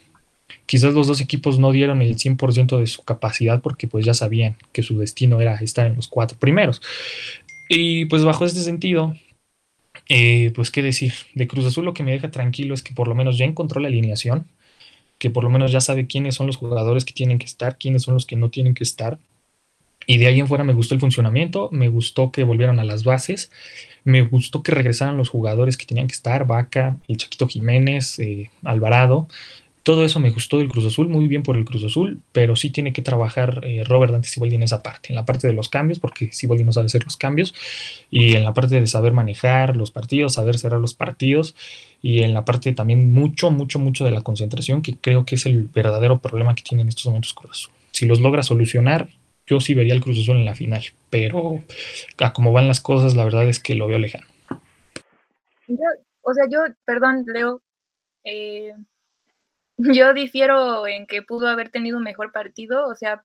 quizás 0.65 0.95
los 0.95 1.07
dos 1.07 1.21
equipos 1.21 1.59
no 1.59 1.71
dieron 1.71 2.01
el 2.01 2.17
100% 2.17 2.79
de 2.79 2.87
su 2.87 3.03
capacidad 3.03 3.61
porque 3.61 3.89
pues 3.89 4.07
ya 4.07 4.15
sabían 4.15 4.57
que 4.73 4.83
su 4.83 4.99
destino 4.99 5.41
era 5.41 5.55
estar 5.57 5.87
en 5.87 5.97
los 5.97 6.09
cuatro 6.09 6.39
primeros. 6.39 6.81
Y 7.69 8.07
pues 8.07 8.25
bajo 8.25 8.47
este 8.47 8.61
sentido, 8.61 9.15
eh, 10.09 10.51
pues 10.55 10.71
qué 10.71 10.83
decir, 10.83 11.13
de 11.35 11.47
Cruz 11.47 11.67
Azul 11.67 11.85
lo 11.85 11.95
que 11.95 12.05
me 12.05 12.13
deja 12.13 12.31
tranquilo 12.31 12.73
es 12.73 12.83
que 12.83 12.95
por 12.95 13.09
lo 13.09 13.15
menos 13.15 13.37
ya 13.37 13.45
encontró 13.45 13.81
la 13.81 13.89
alineación, 13.89 14.47
que 15.25 15.31
por 15.31 15.43
lo 15.43 15.49
menos 15.49 15.73
ya 15.73 15.81
sabe 15.81 16.07
quiénes 16.07 16.35
son 16.35 16.47
los 16.47 16.59
jugadores 16.59 17.07
que 17.07 17.15
tienen 17.15 17.39
que 17.39 17.47
estar, 17.47 17.79
quiénes 17.79 18.03
son 18.03 18.13
los 18.13 18.27
que 18.27 18.37
no 18.37 18.51
tienen 18.51 18.75
que 18.75 18.85
estar 18.85 19.19
y 20.07 20.19
de 20.19 20.27
ahí 20.27 20.39
en 20.39 20.49
fuera 20.49 20.65
me 20.65 20.75
gustó 20.75 20.95
el 20.95 21.01
funcionamiento, 21.01 21.71
me 21.73 21.89
gustó 21.89 22.31
que 22.31 22.45
volvieran 22.45 22.79
a 22.79 22.85
las 22.85 23.05
bases, 23.05 23.51
me 24.05 24.21
gustó 24.23 24.63
que 24.63 24.73
regresaran 24.73 25.17
los 25.17 25.31
jugadores 25.31 25.77
que 25.79 25.87
tenían 25.87 26.09
que 26.09 26.15
estar, 26.15 26.47
Vaca, 26.47 26.99
el 27.09 27.17
Chaquito 27.17 27.49
Jiménez, 27.49 28.19
eh, 28.19 28.51
Alvarado. 28.65 29.29
Todo 29.83 30.05
eso 30.05 30.21
me 30.21 30.31
gustó 30.31 30.59
del 30.59 30.69
Cruz 30.69 30.85
Azul, 30.85 31.09
muy 31.09 31.27
bien 31.27 31.43
por 31.43 31.57
el 31.57 31.65
Cruz 31.65 31.85
Azul, 31.85 32.21
pero 32.33 32.55
sí 32.55 32.71
tiene 32.71 32.93
que 32.93 33.03
trabajar 33.03 33.61
eh, 33.65 33.83
Robert 33.85 34.13
Dante 34.13 34.29
Siboldi 34.29 34.57
en 34.57 34.63
esa 34.63 34.83
parte, 34.83 35.09
en 35.11 35.15
la 35.15 35.25
parte 35.25 35.47
de 35.47 35.53
los 35.53 35.71
cambios, 35.71 36.01
porque 36.01 36.33
Siboldi 36.33 36.65
no 36.65 36.73
sabe 36.73 36.87
hacer 36.87 37.05
los 37.05 37.17
cambios, 37.17 37.55
y 38.11 38.35
en 38.35 38.45
la 38.45 38.55
parte 38.55 38.81
de 38.81 38.87
saber 38.87 39.13
manejar 39.13 39.77
los 39.77 39.91
partidos, 39.91 40.35
saber 40.35 40.59
cerrar 40.59 40.81
los 40.81 40.95
partidos, 40.95 41.55
y 42.05 42.23
en 42.23 42.35
la 42.35 42.45
parte 42.45 42.75
también 42.75 43.11
mucho, 43.11 43.51
mucho, 43.51 43.79
mucho 43.79 44.05
de 44.05 44.11
la 44.11 44.21
concentración, 44.21 44.83
que 44.83 44.99
creo 44.99 45.25
que 45.25 45.37
es 45.37 45.47
el 45.47 45.63
verdadero 45.63 46.19
problema 46.19 46.55
que 46.55 46.63
tiene 46.63 46.83
en 46.83 46.91
estos 46.91 47.07
momentos 47.07 47.33
Cruz 47.33 47.53
Azul. 47.53 47.73
Si 47.93 48.05
los 48.05 48.21
logra 48.21 48.43
solucionar, 48.43 49.09
yo 49.47 49.59
sí 49.59 49.73
vería 49.73 49.95
el 49.95 50.03
Cruz 50.03 50.19
Azul 50.21 50.37
en 50.37 50.45
la 50.45 50.55
final, 50.55 50.85
pero 51.09 51.65
a 52.19 52.33
como 52.35 52.53
van 52.53 52.69
las 52.69 52.83
cosas, 52.83 53.17
la 53.17 53.25
verdad 53.25 53.49
es 53.49 53.59
que 53.59 53.75
lo 53.75 53.87
veo 53.87 53.99
lejano. 53.99 54.27
o 56.21 56.35
sea, 56.35 56.45
yo, 56.51 56.61
perdón, 56.85 57.25
Leo, 57.27 57.63
eh, 58.23 58.75
yo 59.79 60.13
difiero 60.13 60.87
en 60.87 61.07
que 61.07 61.23
pudo 61.23 61.49
haber 61.49 61.71
tenido 61.71 61.97
un 61.97 62.05
mejor 62.05 62.33
partido, 62.33 62.87
o 62.87 62.95
sea, 62.95 63.25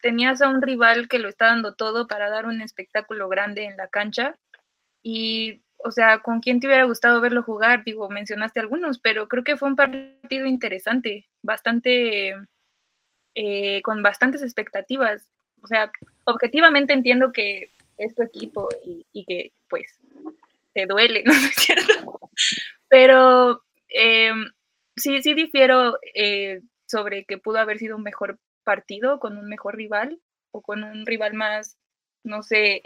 tenías 0.00 0.40
a 0.40 0.48
un 0.48 0.62
rival 0.62 1.08
que 1.08 1.18
lo 1.18 1.28
está 1.28 1.48
dando 1.48 1.74
todo 1.74 2.06
para 2.06 2.30
dar 2.30 2.46
un 2.46 2.62
espectáculo 2.62 3.28
grande 3.28 3.66
en 3.66 3.76
la 3.76 3.88
cancha 3.88 4.38
y, 5.02 5.60
o 5.86 5.92
sea, 5.92 6.18
¿con 6.18 6.40
quién 6.40 6.58
te 6.58 6.66
hubiera 6.66 6.84
gustado 6.84 7.20
verlo 7.20 7.44
jugar? 7.44 7.84
Digo, 7.84 8.08
mencionaste 8.08 8.58
algunos, 8.58 8.98
pero 8.98 9.28
creo 9.28 9.44
que 9.44 9.56
fue 9.56 9.68
un 9.68 9.76
partido 9.76 10.46
interesante, 10.46 11.28
bastante 11.42 12.34
eh, 13.36 13.82
con 13.82 14.02
bastantes 14.02 14.42
expectativas. 14.42 15.28
O 15.62 15.68
sea, 15.68 15.92
objetivamente 16.24 16.92
entiendo 16.92 17.30
que 17.32 17.70
es 17.98 18.14
tu 18.16 18.22
equipo 18.24 18.68
y, 18.84 19.24
que 19.24 19.52
pues 19.68 19.98
te 20.74 20.86
duele, 20.86 21.22
¿no 21.26 21.32
es 21.32 21.54
cierto? 21.54 22.30
Pero 22.88 23.62
eh, 23.88 24.32
sí, 24.96 25.22
sí 25.22 25.34
difiero 25.34 25.98
eh, 26.14 26.62
sobre 26.86 27.24
que 27.24 27.38
pudo 27.38 27.58
haber 27.58 27.78
sido 27.78 27.96
un 27.96 28.02
mejor 28.02 28.40
partido 28.64 29.20
con 29.20 29.38
un 29.38 29.48
mejor 29.48 29.76
rival 29.76 30.20
o 30.50 30.62
con 30.62 30.82
un 30.82 31.06
rival 31.06 31.34
más, 31.34 31.78
no 32.24 32.42
sé, 32.42 32.82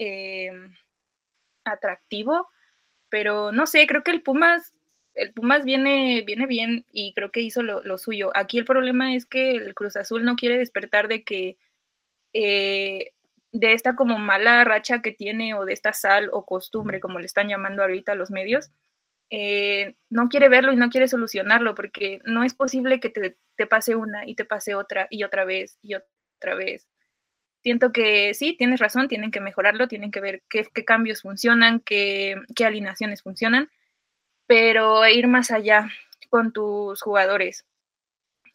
atractivo. 1.65 2.47
Pero 3.11 3.53
no 3.53 3.67
sé, 3.67 3.87
creo 3.87 4.03
que 4.03 4.13
el 4.13 4.23
Pumas 4.23 4.73
el 5.15 5.33
Pumas 5.33 5.65
viene, 5.65 6.23
viene 6.27 6.47
bien 6.47 6.87
y 6.93 7.13
creo 7.15 7.31
que 7.31 7.41
hizo 7.41 7.63
lo, 7.63 7.99
suyo. 7.99 8.31
Aquí 8.35 8.59
el 8.59 8.65
problema 8.65 9.15
es 9.15 9.27
que 9.27 9.53
el 9.53 9.75
Cruz 9.75 9.97
Azul 9.97 10.25
no 10.25 10.37
quiere 10.37 10.59
despertar 10.59 11.09
de 11.09 11.25
que 11.25 11.59
eh, 12.33 13.13
de 13.53 13.73
esta 13.73 13.97
como 13.97 14.19
mala 14.19 14.65
racha 14.65 15.03
que 15.03 15.13
tiene 15.13 15.55
o 15.55 15.65
de 15.65 15.73
esta 15.73 15.93
sal 15.93 16.31
o 16.33 16.45
costumbre, 16.47 17.01
como 17.01 17.19
le 17.19 17.27
están 17.27 17.49
llamando 17.49 17.83
ahorita 17.83 18.15
los 18.15 18.31
medios, 18.31 18.71
eh, 19.31 19.97
no 20.11 20.29
quiere 20.29 20.49
verlo 20.49 20.73
y 20.73 20.77
no 20.77 20.91
quiere 20.91 21.09
solucionarlo 21.09 21.75
porque 21.75 22.21
no 22.25 22.45
es 22.45 22.55
posible 22.55 23.01
que 23.01 23.11
te, 23.11 23.37
te, 23.57 23.67
pase 23.67 23.95
una 23.97 24.27
y 24.27 24.35
te 24.35 24.45
pase 24.45 24.75
otra 24.75 25.07
y 25.11 25.25
otra 25.25 25.45
vez 25.45 25.79
y 25.83 25.95
otra 25.95 26.55
vez. 26.55 26.89
Siento 27.63 27.93
que 27.93 28.33
sí, 28.35 28.57
tienes 28.57 28.81
razón, 28.81 29.09
tienen 29.09 29.31
que 29.31 29.41
mejorarlo, 29.41 29.89
tienen 29.89 30.11
que 30.11 30.21
ver 30.21 30.43
qué, 30.49 30.65
cambios 30.85 31.23
funcionan, 31.23 31.81
qué, 31.81 32.37
qué 32.55 32.65
alineaciones 32.65 33.23
funcionan 33.23 33.71
pero 34.51 35.07
ir 35.07 35.29
más 35.29 35.53
allá 35.53 35.91
con 36.29 36.53
tus 36.53 37.01
jugadores. 37.03 37.67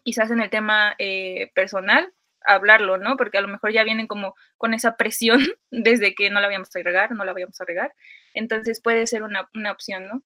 Quizás 0.04 0.30
en 0.30 0.41
el 0.41 0.50
tema 0.50 0.94
eh, 1.00 1.52
personal, 1.56 2.12
hablarlo, 2.41 2.98
¿no? 2.98 3.15
Porque 3.15 3.38
a 3.38 3.41
lo 3.41 3.48
mejor 3.48 3.72
ya 3.72 3.86
vienen 3.86 4.06
como 4.06 4.36
con 4.58 4.74
esa 4.74 4.98
presión 4.98 5.39
desde 5.72 6.13
que 6.13 6.30
no 6.30 6.41
la 6.41 6.48
habíamos 6.48 6.76
a 6.76 6.80
regar, 6.84 7.12
no 7.13 7.24
la 7.24 7.32
habíamos 7.32 7.62
a 7.62 7.63
regar. 7.63 7.94
Entonces 8.34 8.82
puede 8.82 9.08
ser 9.08 9.24
una, 9.24 9.48
opción, 9.72 10.10
¿no? 10.10 10.22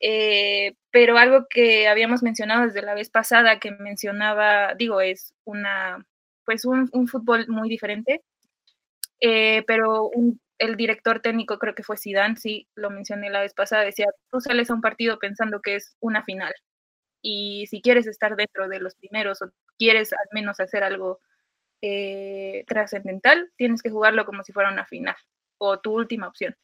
Eh, 0.00 0.76
pero 0.90 1.18
algo 1.18 1.46
que 1.46 1.88
habíamos 1.88 2.22
mencionado 2.22 2.64
desde 2.64 2.80
la 2.80 2.94
vez 2.94 3.10
pasada, 3.10 3.58
que 3.58 3.70
mencionaba, 3.70 4.72
digo, 4.76 5.02
es 5.02 5.34
una, 5.44 6.06
pues 6.44 6.64
un, 6.64 6.88
fútbol 7.08 7.46
muy 7.48 7.68
diferente, 7.68 8.22
eh, 9.20 9.64
pero 9.66 10.08
un, 10.08 10.40
el 10.58 10.76
director 10.76 11.20
técnico, 11.20 11.58
creo 11.58 11.74
que 11.74 11.82
fue 11.82 11.96
Zidane, 11.96 12.36
sí, 12.36 12.68
lo 12.76 12.90
mencioné 12.90 13.30
la 13.30 13.40
vez 13.40 13.54
pasada, 13.54 13.82
decía, 13.82 14.06
tú 14.30 14.40
sales 14.40 14.70
a 14.70 14.74
un 14.74 14.80
partido 14.80 15.18
pensando 15.18 15.60
que 15.60 15.76
es 15.76 15.96
una 16.00 16.22
final. 16.24 16.54
Y 17.22 17.66
si 17.68 17.82
quieres 17.82 18.06
estar 18.06 18.36
dentro 18.36 18.68
de 18.68 18.80
los 18.80 18.94
primeros 18.96 19.42
o 19.42 19.50
quieres 19.78 20.12
al 20.12 20.28
menos 20.32 20.60
hacer 20.60 20.84
algo 20.84 21.20
eh, 21.82 22.64
trascendental, 22.68 23.52
tienes 23.56 23.82
que 23.82 23.90
jugarlo 23.90 24.24
como 24.24 24.44
si 24.44 24.52
fuera 24.52 24.72
una 24.72 24.86
final 24.86 25.16
o 25.58 25.80
tu 25.80 25.92
última 25.92 26.28
opción. 26.28 26.56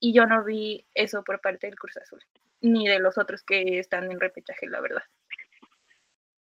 Y 0.00 0.12
yo 0.12 0.26
no 0.26 0.44
vi 0.44 0.86
eso 0.94 1.24
por 1.24 1.40
parte 1.40 1.66
del 1.66 1.76
Cruz 1.76 1.96
Azul, 1.96 2.22
ni 2.60 2.88
de 2.88 3.00
los 3.00 3.18
otros 3.18 3.42
que 3.42 3.78
están 3.78 4.10
en 4.10 4.20
repechaje, 4.20 4.68
la 4.68 4.80
verdad. 4.80 5.02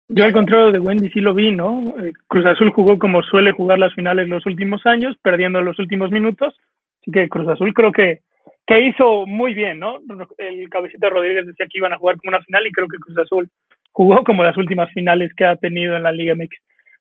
Yo 0.08 0.24
al 0.24 0.32
contrario 0.32 0.70
de 0.70 0.78
Wendy 0.78 1.08
sí 1.10 1.20
lo 1.20 1.32
vi, 1.32 1.50
¿no? 1.50 1.94
Eh, 1.98 2.12
Cruz 2.26 2.44
Azul 2.44 2.70
jugó 2.70 2.98
como 2.98 3.22
suele 3.22 3.52
jugar 3.52 3.78
las 3.78 3.94
finales 3.94 4.28
los 4.28 4.44
últimos 4.44 4.84
años, 4.84 5.16
perdiendo 5.22 5.62
los 5.62 5.78
últimos 5.78 6.10
minutos, 6.10 6.54
que 7.02 7.28
Cruz 7.28 7.48
Azul 7.48 7.72
creo 7.72 7.90
que, 7.90 8.20
que 8.66 8.80
hizo 8.80 9.24
muy 9.26 9.54
bien, 9.54 9.78
¿no? 9.78 10.00
El 10.36 10.68
cabecita 10.68 11.08
Rodríguez 11.08 11.46
decía 11.46 11.66
que 11.66 11.78
iban 11.78 11.94
a 11.94 11.98
jugar 11.98 12.16
como 12.18 12.36
una 12.36 12.44
final 12.44 12.66
y 12.66 12.72
creo 12.72 12.86
que 12.88 12.98
Cruz 12.98 13.16
Azul 13.18 13.48
jugó 13.92 14.22
como 14.24 14.44
las 14.44 14.56
últimas 14.58 14.90
finales 14.92 15.32
que 15.34 15.46
ha 15.46 15.56
tenido 15.56 15.96
en 15.96 16.02
la 16.02 16.12
Liga 16.12 16.34
MX. 16.34 16.54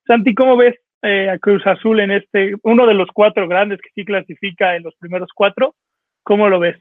Santi, 0.06 0.34
¿cómo 0.34 0.56
ves 0.56 0.74
eh, 1.02 1.28
a 1.28 1.38
Cruz 1.38 1.66
Azul 1.66 2.00
en 2.00 2.10
este, 2.10 2.54
uno 2.62 2.86
de 2.86 2.94
los 2.94 3.08
cuatro 3.12 3.46
grandes 3.48 3.80
que 3.82 3.90
sí 3.94 4.04
clasifica 4.04 4.76
en 4.76 4.82
los 4.82 4.94
primeros 4.96 5.28
cuatro? 5.34 5.74
¿Cómo 6.22 6.48
lo 6.48 6.58
ves? 6.58 6.78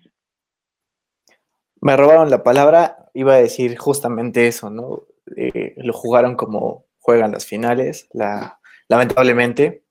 Me 1.82 1.98
robaron 1.98 2.30
la 2.30 2.44
palabra, 2.44 2.96
iba 3.14 3.34
a 3.34 3.42
decir 3.42 3.78
justamente 3.78 4.48
eso, 4.48 4.70
¿no? 4.70 5.04
Eh, 5.36 5.74
lo 5.78 5.94
jugaron 5.94 6.36
como 6.36 6.86
juegan 7.00 7.32
las 7.32 7.46
finales, 7.46 8.08
la, 8.14 8.60
lamentablemente. 8.88 9.84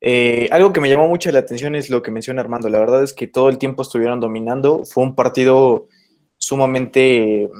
Eh, 0.00 0.48
algo 0.52 0.72
que 0.72 0.80
me 0.80 0.88
llamó 0.88 1.08
mucho 1.08 1.32
la 1.32 1.40
atención 1.40 1.74
es 1.74 1.90
lo 1.90 2.02
que 2.02 2.10
menciona 2.10 2.40
Armando. 2.40 2.68
La 2.68 2.78
verdad 2.78 3.02
es 3.02 3.12
que 3.12 3.26
todo 3.26 3.48
el 3.48 3.58
tiempo 3.58 3.82
estuvieron 3.82 4.20
dominando. 4.20 4.84
Fue 4.84 5.02
un 5.02 5.14
partido 5.14 5.88
sumamente, 6.38 7.50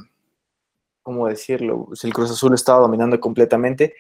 ¿cómo 1.03 1.29
decirlo? 1.29 1.89
El 2.03 2.13
Cruz 2.13 2.31
Azul 2.31 2.55
estaba 2.55 2.81
dominando 2.81 3.19
completamente. 3.21 3.95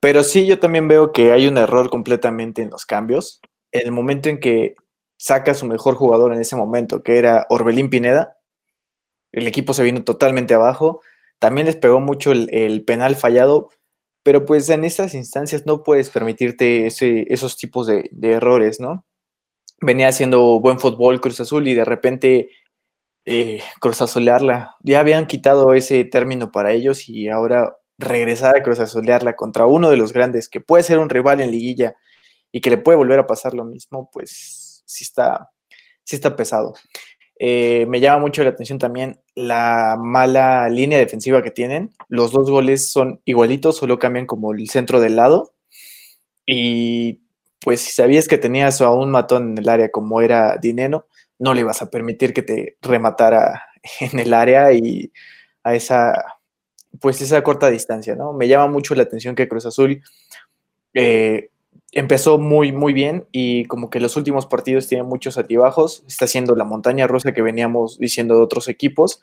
Pero 0.00 0.22
sí, 0.22 0.46
yo 0.46 0.58
también 0.58 0.86
veo 0.88 1.12
que 1.12 1.32
hay 1.32 1.46
un 1.46 1.58
error 1.58 1.90
completamente 1.90 2.62
en 2.62 2.70
los 2.70 2.86
cambios. 2.86 3.40
En 3.72 3.86
el 3.86 3.92
momento 3.92 4.28
en 4.28 4.38
que 4.38 4.76
saca 5.16 5.52
a 5.52 5.54
su 5.54 5.66
mejor 5.66 5.94
jugador 5.94 6.32
en 6.32 6.40
ese 6.40 6.56
momento, 6.56 7.02
que 7.02 7.18
era 7.18 7.46
Orbelín 7.48 7.90
Pineda. 7.90 8.36
El 9.32 9.46
equipo 9.46 9.72
se 9.74 9.82
vino 9.82 10.04
totalmente 10.04 10.54
abajo. 10.54 11.00
También 11.44 11.66
les 11.66 11.76
pegó 11.76 12.00
mucho 12.00 12.32
el, 12.32 12.84
penal 12.86 13.16
fallado, 13.16 13.68
pero 14.22 14.46
pues 14.46 14.66
en 14.70 14.82
estas 14.82 15.12
instancias 15.12 15.66
no 15.66 15.82
puedes 15.82 16.08
permitirte 16.08 16.86
esos 16.86 17.58
tipos 17.58 17.86
de, 17.86 18.08
errores, 18.22 18.80
¿no? 18.80 19.04
Venía 19.78 20.08
haciendo 20.08 20.58
buen 20.58 20.80
fútbol 20.80 21.20
Cruz 21.20 21.38
Azul 21.40 21.68
y 21.68 21.74
de 21.74 21.84
repente 21.84 22.48
eh, 23.26 23.62
Cruz 23.78 24.00
Azulearla. 24.00 24.76
Ya 24.80 25.00
habían 25.00 25.26
quitado 25.26 25.74
ese 25.74 26.06
término 26.06 26.50
para 26.50 26.72
ellos 26.72 27.10
y 27.10 27.28
ahora 27.28 27.76
regresar 27.98 28.56
a 28.56 28.62
Cruz 28.62 28.80
Azulearla 28.80 29.36
contra 29.36 29.66
uno 29.66 29.90
de 29.90 29.98
los 29.98 30.14
grandes 30.14 30.48
que 30.48 30.62
puede 30.62 30.82
ser 30.82 30.98
un 30.98 31.10
rival 31.10 31.42
en 31.42 31.50
liguilla 31.50 31.94
y 32.52 32.62
que 32.62 32.70
le 32.70 32.78
puede 32.78 32.96
volver 32.96 33.18
a 33.18 33.26
pasar 33.26 33.52
lo 33.52 33.66
mismo, 33.66 34.08
pues 34.10 34.82
sí 34.86 35.04
está, 35.04 35.50
sí 36.04 36.16
está 36.16 36.36
pesado. 36.36 36.72
Eh, 37.38 37.86
me 37.88 38.00
llama 38.00 38.20
mucho 38.20 38.42
la 38.44 38.50
atención 38.50 38.78
también 38.78 39.20
la 39.34 39.96
mala 39.98 40.68
línea 40.68 40.98
defensiva 40.98 41.42
que 41.42 41.50
tienen. 41.50 41.90
Los 42.08 42.32
dos 42.32 42.50
goles 42.50 42.90
son 42.90 43.20
igualitos, 43.24 43.76
solo 43.76 43.98
cambian 43.98 44.26
como 44.26 44.52
el 44.52 44.68
centro 44.68 45.00
del 45.00 45.16
lado. 45.16 45.54
Y 46.46 47.22
pues 47.60 47.80
si 47.80 47.92
sabías 47.92 48.28
que 48.28 48.38
tenías 48.38 48.80
a 48.80 48.90
un 48.90 49.10
matón 49.10 49.52
en 49.52 49.58
el 49.58 49.68
área 49.68 49.90
como 49.90 50.20
era 50.20 50.56
Dineno, 50.58 51.06
no 51.38 51.54
le 51.54 51.60
ibas 51.60 51.82
a 51.82 51.90
permitir 51.90 52.32
que 52.32 52.42
te 52.42 52.76
rematara 52.82 53.64
en 54.00 54.18
el 54.18 54.34
área 54.34 54.72
y 54.72 55.12
a 55.62 55.74
esa, 55.74 56.38
pues 57.00 57.20
esa 57.20 57.42
corta 57.42 57.70
distancia, 57.70 58.14
¿no? 58.14 58.32
Me 58.32 58.48
llama 58.48 58.68
mucho 58.68 58.94
la 58.94 59.02
atención 59.02 59.34
que 59.34 59.48
Cruz 59.48 59.66
Azul 59.66 60.02
eh, 60.92 61.50
empezó 61.94 62.38
muy, 62.38 62.72
muy 62.72 62.92
bien 62.92 63.26
y 63.30 63.66
como 63.66 63.88
que 63.88 64.00
los 64.00 64.16
últimos 64.16 64.46
partidos 64.46 64.88
tienen 64.88 65.06
muchos 65.06 65.38
altibajos. 65.38 66.02
Está 66.08 66.26
siendo 66.26 66.56
la 66.56 66.64
montaña 66.64 67.06
rusa 67.06 67.32
que 67.32 67.40
veníamos 67.40 67.98
diciendo 67.98 68.34
de 68.34 68.42
otros 68.42 68.66
equipos, 68.68 69.20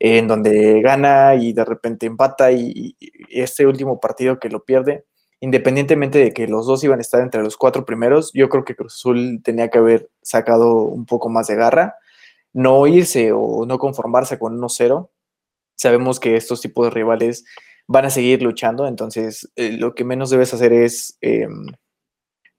en 0.00 0.26
donde 0.26 0.82
gana 0.82 1.36
y 1.36 1.52
de 1.52 1.64
repente 1.64 2.06
empata 2.06 2.50
y, 2.50 2.96
este 3.30 3.66
último 3.66 4.00
partido 4.00 4.40
que 4.40 4.48
lo 4.48 4.64
pierde, 4.64 5.04
independientemente 5.40 6.18
de 6.18 6.32
que 6.32 6.48
los 6.48 6.66
dos 6.66 6.82
iban 6.82 6.98
a 6.98 7.02
estar 7.02 7.22
entre 7.22 7.42
los 7.42 7.56
cuatro 7.56 7.84
primeros, 7.84 8.32
yo 8.34 8.48
creo 8.48 8.64
que 8.64 8.74
Cruz 8.74 8.94
Azul 8.96 9.40
tenía 9.44 9.68
que 9.68 9.78
haber 9.78 10.10
sacado 10.20 10.82
un 10.82 11.06
poco 11.06 11.28
más 11.28 11.46
de 11.46 11.54
garra, 11.54 11.94
no 12.52 12.86
irse 12.88 13.30
o 13.32 13.64
no 13.64 13.78
conformarse 13.78 14.38
con 14.40 14.58
1-0. 14.60 15.08
Sabemos 15.76 16.18
que 16.18 16.34
estos 16.36 16.60
tipos 16.60 16.86
de 16.86 16.90
rivales 16.90 17.44
van 17.86 18.06
a 18.06 18.10
seguir 18.10 18.42
luchando, 18.42 18.88
entonces 18.88 19.48
eh, 19.54 19.72
lo 19.72 19.94
que 19.94 20.04
menos 20.04 20.30
debes 20.30 20.52
hacer 20.52 20.72
es... 20.72 21.16
Em, 21.20 21.66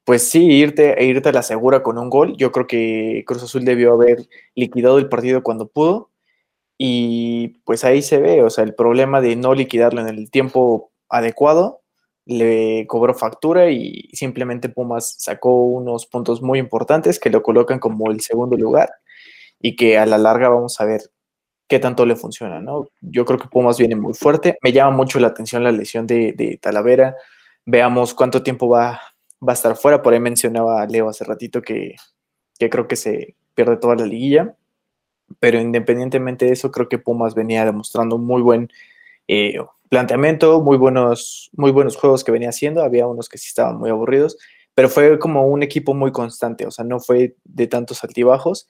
pues 0.10 0.28
sí, 0.28 0.44
irte, 0.44 1.00
e 1.00 1.06
irte 1.06 1.30
a 1.30 1.32
la 1.32 1.44
segura 1.44 1.84
con 1.84 2.00
un 2.00 2.10
gol. 2.10 2.36
Yo 2.36 2.52
creo 2.52 2.66
que 2.66 3.24
Cruz 3.28 3.44
Azul 3.44 3.64
debió 3.64 3.94
haber 3.94 4.28
liquidado 4.56 4.98
el 4.98 5.08
partido 5.08 5.44
cuando 5.44 5.68
pudo. 5.68 6.10
Y 6.80 7.60
pues 7.64 7.84
ahí 7.86 8.02
se 8.02 8.18
ve, 8.18 8.42
o 8.42 8.50
sea, 8.50 8.64
el 8.64 8.74
problema 8.74 9.22
de 9.22 9.36
no 9.36 9.54
liquidarlo 9.54 10.02
en 10.02 10.08
el 10.08 10.32
tiempo 10.32 10.92
adecuado 11.10 11.84
le 12.26 12.88
cobró 12.88 13.14
factura 13.14 13.70
y 13.70 14.10
simplemente 14.14 14.70
Pumas 14.70 15.16
sacó 15.20 15.64
unos 15.66 16.08
puntos 16.08 16.42
muy 16.42 16.58
importantes 16.58 17.20
que 17.20 17.30
lo 17.30 17.44
colocan 17.44 17.78
como 17.78 18.10
el 18.10 18.22
segundo 18.22 18.58
lugar 18.58 18.90
y 19.60 19.76
que 19.76 20.00
a 20.00 20.08
la 20.08 20.18
larga 20.18 20.50
vamos 20.50 20.82
a 20.82 20.86
ver 20.86 21.02
qué 21.68 21.78
tanto 21.78 22.08
le 22.08 22.16
funciona, 22.16 22.60
¿no? 22.60 22.88
Yo 23.02 23.26
creo 23.26 23.38
que 23.38 23.48
Pumas 23.48 23.78
viene 23.78 23.96
muy 23.96 24.16
fuerte. 24.16 24.58
Me 24.64 24.72
llama 24.72 24.98
mucho 24.98 25.20
la 25.20 25.28
atención 25.28 25.64
la 25.64 25.72
lesión 25.72 26.08
de, 26.08 26.34
de 26.34 26.58
Talavera. 26.58 27.16
Veamos 27.64 28.16
cuánto 28.16 28.42
tiempo 28.42 28.68
va 28.70 29.00
va 29.46 29.54
a 29.54 29.56
estar 29.56 29.76
fuera. 29.76 30.02
Por 30.02 30.14
ahí 30.14 30.20
mencionaba 30.20 30.86
Leo 30.86 31.10
hace 31.10 31.24
ratito 31.24 31.62
que, 31.62 31.96
creo 32.58 32.88
que 32.88 32.96
se 32.96 33.36
pierde 33.56 33.78
toda 33.78 33.96
la 33.96 34.06
liguilla. 34.06 34.56
Pero 35.40 35.60
independientemente 35.60 36.46
de 36.46 36.54
eso, 36.54 36.72
creo 36.72 36.90
que 36.90 36.98
Pumas 36.98 37.36
venía 37.36 37.64
demostrando 37.66 38.18
muy 38.18 38.42
buen 38.42 38.70
eh, 39.28 39.60
planteamiento, 39.90 40.62
muy 40.62 40.78
buenos, 40.78 41.52
muy 41.54 41.72
buenos 41.72 41.96
juegos 41.96 42.24
que 42.24 42.32
venía 42.32 42.50
haciendo. 42.50 42.84
Había 42.84 43.08
unos 43.08 43.30
que 43.30 43.38
sí 43.38 43.48
estaban 43.48 43.78
muy 43.78 43.92
aburridos, 43.92 44.38
pero 44.74 44.90
fue 44.90 45.20
como 45.20 45.46
un 45.46 45.62
equipo 45.62 45.94
muy 45.94 46.12
constante, 46.12 46.66
o 46.66 46.72
sea, 46.72 46.86
no 46.86 47.00
fue 47.00 47.36
de 47.44 47.68
tantos 47.68 48.04
altibajos. 48.04 48.68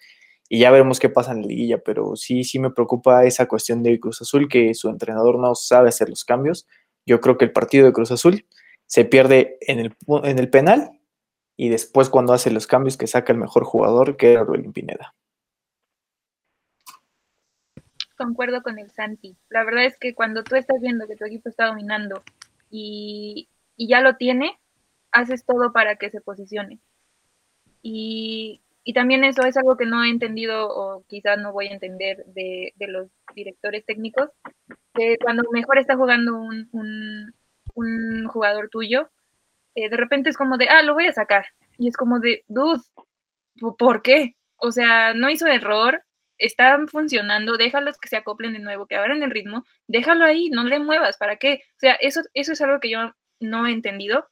Y 0.49 0.60
ya 0.60 0.71
veremos 0.71 0.99
qué 0.99 1.10
pasa 1.10 1.32
en 1.32 1.43
la 1.43 1.47
liguilla, 1.47 1.77
pero 1.77 2.15
sí, 2.15 2.43
sí 2.43 2.58
me 2.58 2.71
preocupa 2.71 3.23
esa 3.23 3.45
cuestión 3.47 3.84
de 3.84 3.99
Cruz 3.99 4.21
Azul, 4.21 4.49
que 4.49 4.73
su 4.73 4.89
entrenador 4.89 5.38
no 5.38 5.53
sabe 5.53 5.89
hacer 5.89 6.10
los 6.10 6.25
cambios. 6.25 6.67
Yo 7.05 7.21
creo 7.21 7.38
que 7.38 7.45
el 7.45 7.51
partido 7.51 7.86
de 7.86 7.93
Cruz 7.93 8.12
Azul 8.12 8.45
se 8.89 9.06
pierde 9.06 9.60
en 9.62 9.80
el, 9.80 9.95
en 10.23 10.39
el 10.39 10.49
penal 10.49 10.99
y 11.56 11.69
después 11.69 12.10
cuando 12.10 12.34
hace 12.34 12.49
los 12.49 12.65
cambios 12.65 12.97
que 12.97 13.06
saca 13.06 13.32
el 13.32 13.38
mejor 13.38 13.63
jugador, 13.63 14.17
que 14.17 14.32
era 14.32 14.43
Rubén 14.43 14.73
Pineda. 14.73 15.13
Concuerdo 18.17 18.63
con 18.63 18.80
el 18.80 18.89
Santi. 18.89 19.38
La 19.49 19.63
verdad 19.63 19.86
es 19.86 19.95
que 19.99 20.15
cuando 20.15 20.43
tú 20.43 20.56
estás 20.56 20.82
viendo 20.82 21.08
que 21.08 21.15
tu 21.15 21.25
equipo 21.25 21.49
está 21.49 21.67
dominando 21.67 22.23
y, 22.71 23.47
ya 23.78 24.02
lo 24.02 24.15
tiene, 24.15 24.60
haces 25.12 25.45
todo 25.45 25.71
para 25.71 25.95
que 25.97 26.10
se 26.10 26.19
posicione. 26.19 26.80
Y, 27.84 28.62
también 28.95 29.23
eso 29.23 29.43
es 29.43 29.56
algo 29.56 29.78
que 29.78 29.86
no 29.86 30.04
he 30.04 30.10
entendido 30.10 30.67
o 30.67 31.04
quizás 31.08 31.38
no 31.38 31.54
voy 31.54 31.67
a 31.67 31.73
entender 31.73 32.25
de, 32.25 32.73
los 32.80 33.08
directores 33.36 33.86
técnicos, 33.86 34.32
que 34.95 35.19
cuando 35.21 35.43
mejor 35.52 35.78
está 35.78 35.95
jugando 35.95 36.36
un 36.39 37.34
jugador 38.27 38.69
tuyo, 38.69 39.09
eh, 39.75 39.89
de 39.89 39.97
repente 39.97 40.29
es 40.29 40.37
como 40.37 40.57
de, 40.57 40.69
ah, 40.69 40.83
lo 40.83 40.93
voy 40.93 41.07
a 41.07 41.13
sacar. 41.13 41.45
Y 41.77 41.87
es 41.87 41.97
como 41.97 42.19
de, 42.19 42.43
dude, 42.47 42.81
¿por 43.77 44.01
qué? 44.01 44.35
O 44.57 44.71
sea, 44.71 45.13
no 45.13 45.29
hizo 45.29 45.47
error, 45.47 46.03
están 46.37 46.87
funcionando, 46.87 47.57
déjalos 47.57 47.97
que 47.97 48.09
se 48.09 48.17
acoplen 48.17 48.53
de 48.53 48.59
nuevo, 48.59 48.87
que 48.87 48.95
abran 48.95 49.23
el 49.23 49.31
ritmo, 49.31 49.65
déjalo 49.87 50.25
ahí, 50.25 50.49
no 50.49 50.63
le 50.63 50.79
muevas, 50.79 51.17
¿para 51.17 51.37
qué? 51.37 51.61
O 51.75 51.79
sea, 51.79 51.93
eso, 51.93 52.21
eso 52.33 52.53
es 52.53 52.61
algo 52.61 52.79
que 52.79 52.89
yo 52.89 53.13
no 53.39 53.67
he 53.67 53.71
entendido, 53.71 54.29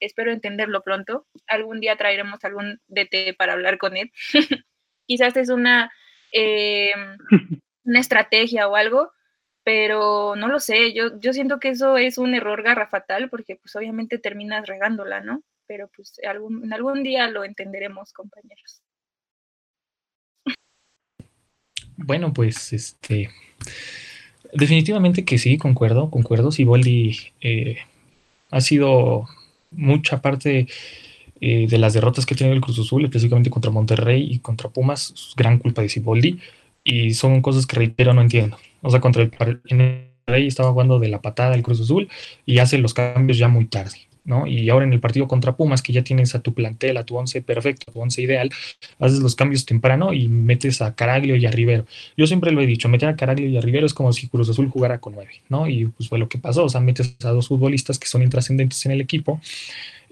espero 0.00 0.32
entenderlo 0.32 0.82
pronto. 0.82 1.26
Algún 1.46 1.80
día 1.80 1.96
traeremos 1.96 2.44
algún 2.44 2.80
DT 2.88 3.34
para 3.36 3.52
hablar 3.52 3.78
con 3.78 3.96
él. 3.96 4.10
Quizás 5.06 5.36
es 5.36 5.50
una, 5.50 5.92
eh, 6.32 6.92
una 7.84 8.00
estrategia 8.00 8.68
o 8.68 8.76
algo, 8.76 9.12
pero 9.64 10.36
no 10.36 10.48
lo 10.48 10.60
sé, 10.60 10.92
yo, 10.92 11.18
yo 11.20 11.32
siento 11.32 11.60
que 11.60 11.70
eso 11.70 11.96
es 11.96 12.18
un 12.18 12.34
error 12.34 12.62
garrafatal 12.62 13.28
porque 13.28 13.56
pues 13.56 13.76
obviamente 13.76 14.18
terminas 14.18 14.66
regándola, 14.66 15.20
¿no? 15.20 15.42
Pero 15.66 15.88
pues 15.94 16.14
algún, 16.26 16.72
algún 16.72 17.02
día 17.02 17.28
lo 17.28 17.44
entenderemos, 17.44 18.12
compañeros. 18.12 18.82
Bueno, 21.96 22.32
pues 22.32 22.72
este 22.72 23.30
definitivamente 24.52 25.24
que 25.24 25.38
sí, 25.38 25.58
concuerdo, 25.58 26.10
concuerdo. 26.10 26.50
Siboldi 26.50 27.16
eh, 27.40 27.78
ha 28.50 28.60
sido 28.60 29.26
mucha 29.70 30.20
parte 30.20 30.66
eh, 31.40 31.66
de 31.68 31.78
las 31.78 31.94
derrotas 31.94 32.26
que 32.26 32.34
ha 32.34 32.36
tenido 32.36 32.54
el 32.54 32.60
Cruz 32.60 32.78
Azul, 32.78 33.04
específicamente 33.04 33.50
contra 33.50 33.70
Monterrey 33.70 34.26
y 34.30 34.38
contra 34.40 34.70
Pumas, 34.70 35.34
gran 35.36 35.58
culpa 35.58 35.82
de 35.82 35.88
Siboldi, 35.88 36.40
y 36.82 37.14
son 37.14 37.42
cosas 37.42 37.66
que 37.66 37.76
reitero, 37.76 38.12
no 38.14 38.22
entiendo. 38.22 38.58
O 38.82 38.90
sea, 38.90 39.00
contra 39.00 39.22
el, 39.22 39.60
en 39.66 40.10
Rey 40.26 40.46
estaba 40.46 40.72
jugando 40.72 40.98
de 40.98 41.08
la 41.08 41.20
patada 41.20 41.54
el 41.54 41.62
Cruz 41.62 41.80
Azul 41.80 42.08
y 42.46 42.58
hace 42.58 42.78
los 42.78 42.94
cambios 42.94 43.38
ya 43.38 43.48
muy 43.48 43.66
tarde. 43.66 43.98
¿no? 44.22 44.46
Y 44.46 44.68
ahora 44.68 44.84
en 44.84 44.92
el 44.92 45.00
partido 45.00 45.26
contra 45.26 45.56
Pumas, 45.56 45.82
que 45.82 45.92
ya 45.92 46.04
tienes 46.04 46.34
a 46.34 46.40
tu 46.40 46.52
plantel, 46.52 46.98
a 46.98 47.04
tu 47.04 47.16
once 47.16 47.40
perfecto, 47.42 47.86
a 47.88 47.92
tu 47.92 48.00
once 48.00 48.20
ideal, 48.20 48.50
haces 48.98 49.18
los 49.20 49.34
cambios 49.34 49.64
temprano 49.64 50.12
y 50.12 50.28
metes 50.28 50.82
a 50.82 50.94
Caraglio 50.94 51.36
y 51.36 51.46
a 51.46 51.50
Rivero. 51.50 51.86
Yo 52.16 52.26
siempre 52.26 52.52
lo 52.52 52.60
he 52.60 52.66
dicho, 52.66 52.88
meter 52.88 53.08
a 53.08 53.16
Caraglio 53.16 53.48
y 53.48 53.56
a 53.56 53.60
Rivero 53.60 53.86
es 53.86 53.94
como 53.94 54.12
si 54.12 54.28
Cruz 54.28 54.48
Azul 54.48 54.68
jugara 54.68 54.98
con 54.98 55.14
nueve, 55.14 55.42
¿no? 55.48 55.66
Y 55.66 55.86
pues 55.86 56.08
fue 56.08 56.18
lo 56.18 56.28
que 56.28 56.38
pasó, 56.38 56.64
o 56.64 56.68
sea, 56.68 56.80
metes 56.80 57.16
a 57.24 57.30
dos 57.30 57.48
futbolistas 57.48 57.98
que 57.98 58.08
son 58.08 58.22
intrascendentes 58.22 58.84
en 58.86 58.92
el 58.92 59.00
equipo 59.00 59.40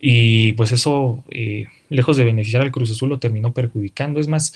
y 0.00 0.52
pues 0.52 0.72
eso, 0.72 1.24
eh, 1.31 1.66
lejos 1.88 2.16
de 2.16 2.24
beneficiar 2.24 2.62
al 2.62 2.70
Cruz 2.70 2.90
Azul, 2.90 3.09
lo 3.09 3.18
terminó 3.18 3.52
perjudicando. 3.52 4.20
Es 4.20 4.28
más, 4.28 4.54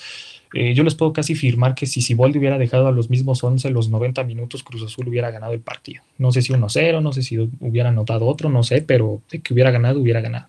eh, 0.53 0.73
yo 0.73 0.83
les 0.83 0.95
puedo 0.95 1.13
casi 1.13 1.35
firmar 1.35 1.73
que 1.73 1.87
si 1.87 2.01
Siboldi 2.01 2.37
hubiera 2.39 2.57
dejado 2.57 2.87
a 2.87 2.91
los 2.91 3.09
mismos 3.09 3.43
11 3.43 3.69
los 3.71 3.89
90 3.89 4.23
minutos, 4.23 4.63
Cruz 4.63 4.83
Azul 4.83 5.07
hubiera 5.07 5.31
ganado 5.31 5.53
el 5.53 5.61
partido. 5.61 6.03
No 6.17 6.31
sé 6.31 6.41
si 6.41 6.53
1-0, 6.53 7.01
no 7.01 7.11
sé 7.11 7.23
si 7.23 7.37
hubiera 7.37 7.89
anotado 7.89 8.27
otro, 8.27 8.49
no 8.49 8.63
sé, 8.63 8.81
pero 8.81 9.21
de 9.31 9.41
que 9.41 9.53
hubiera 9.53 9.71
ganado, 9.71 9.99
hubiera 9.99 10.21
ganado. 10.21 10.47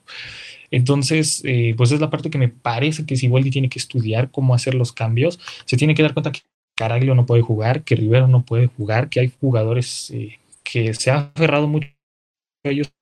Entonces, 0.70 1.42
eh, 1.44 1.74
pues 1.76 1.92
es 1.92 2.00
la 2.00 2.10
parte 2.10 2.30
que 2.30 2.38
me 2.38 2.48
parece 2.48 3.06
que 3.06 3.16
Siboldi 3.16 3.50
tiene 3.50 3.68
que 3.68 3.78
estudiar 3.78 4.30
cómo 4.30 4.54
hacer 4.54 4.74
los 4.74 4.92
cambios. 4.92 5.38
Se 5.64 5.76
tiene 5.76 5.94
que 5.94 6.02
dar 6.02 6.14
cuenta 6.14 6.32
que 6.32 6.40
Caraglio 6.74 7.14
no 7.14 7.26
puede 7.26 7.42
jugar, 7.42 7.84
que 7.84 7.96
Rivero 7.96 8.26
no 8.26 8.44
puede 8.44 8.66
jugar, 8.66 9.08
que 9.08 9.20
hay 9.20 9.32
jugadores 9.40 10.10
eh, 10.10 10.38
que 10.62 10.92
se 10.94 11.10
han 11.10 11.30
aferrado 11.34 11.68
mucho 11.68 11.88
a 12.64 12.70
ellos 12.70 12.92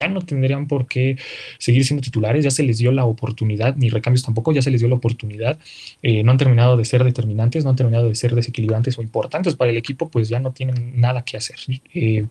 ya 0.00 0.08
no 0.08 0.20
tendrían 0.22 0.66
por 0.66 0.86
qué 0.86 1.16
seguir 1.58 1.84
siendo 1.84 2.02
titulares, 2.02 2.44
ya 2.44 2.50
se 2.50 2.62
les 2.62 2.78
dio 2.78 2.92
la 2.92 3.04
oportunidad, 3.04 3.76
ni 3.76 3.90
recambios 3.90 4.24
tampoco, 4.24 4.52
ya 4.52 4.62
se 4.62 4.70
les 4.70 4.80
dio 4.80 4.88
la 4.88 4.96
oportunidad, 4.96 5.58
eh, 6.02 6.22
no 6.22 6.32
han 6.32 6.38
terminado 6.38 6.76
de 6.76 6.84
ser 6.84 7.04
determinantes, 7.04 7.64
no 7.64 7.70
han 7.70 7.76
terminado 7.76 8.08
de 8.08 8.14
ser 8.14 8.34
desequilibrantes 8.34 8.98
o 8.98 9.02
importantes 9.02 9.54
para 9.56 9.70
el 9.70 9.76
equipo, 9.76 10.08
pues 10.08 10.28
ya 10.28 10.40
no 10.40 10.52
tienen 10.52 11.00
nada 11.00 11.22
que 11.22 11.36
hacer. 11.36 11.56
Eh, 11.94 12.26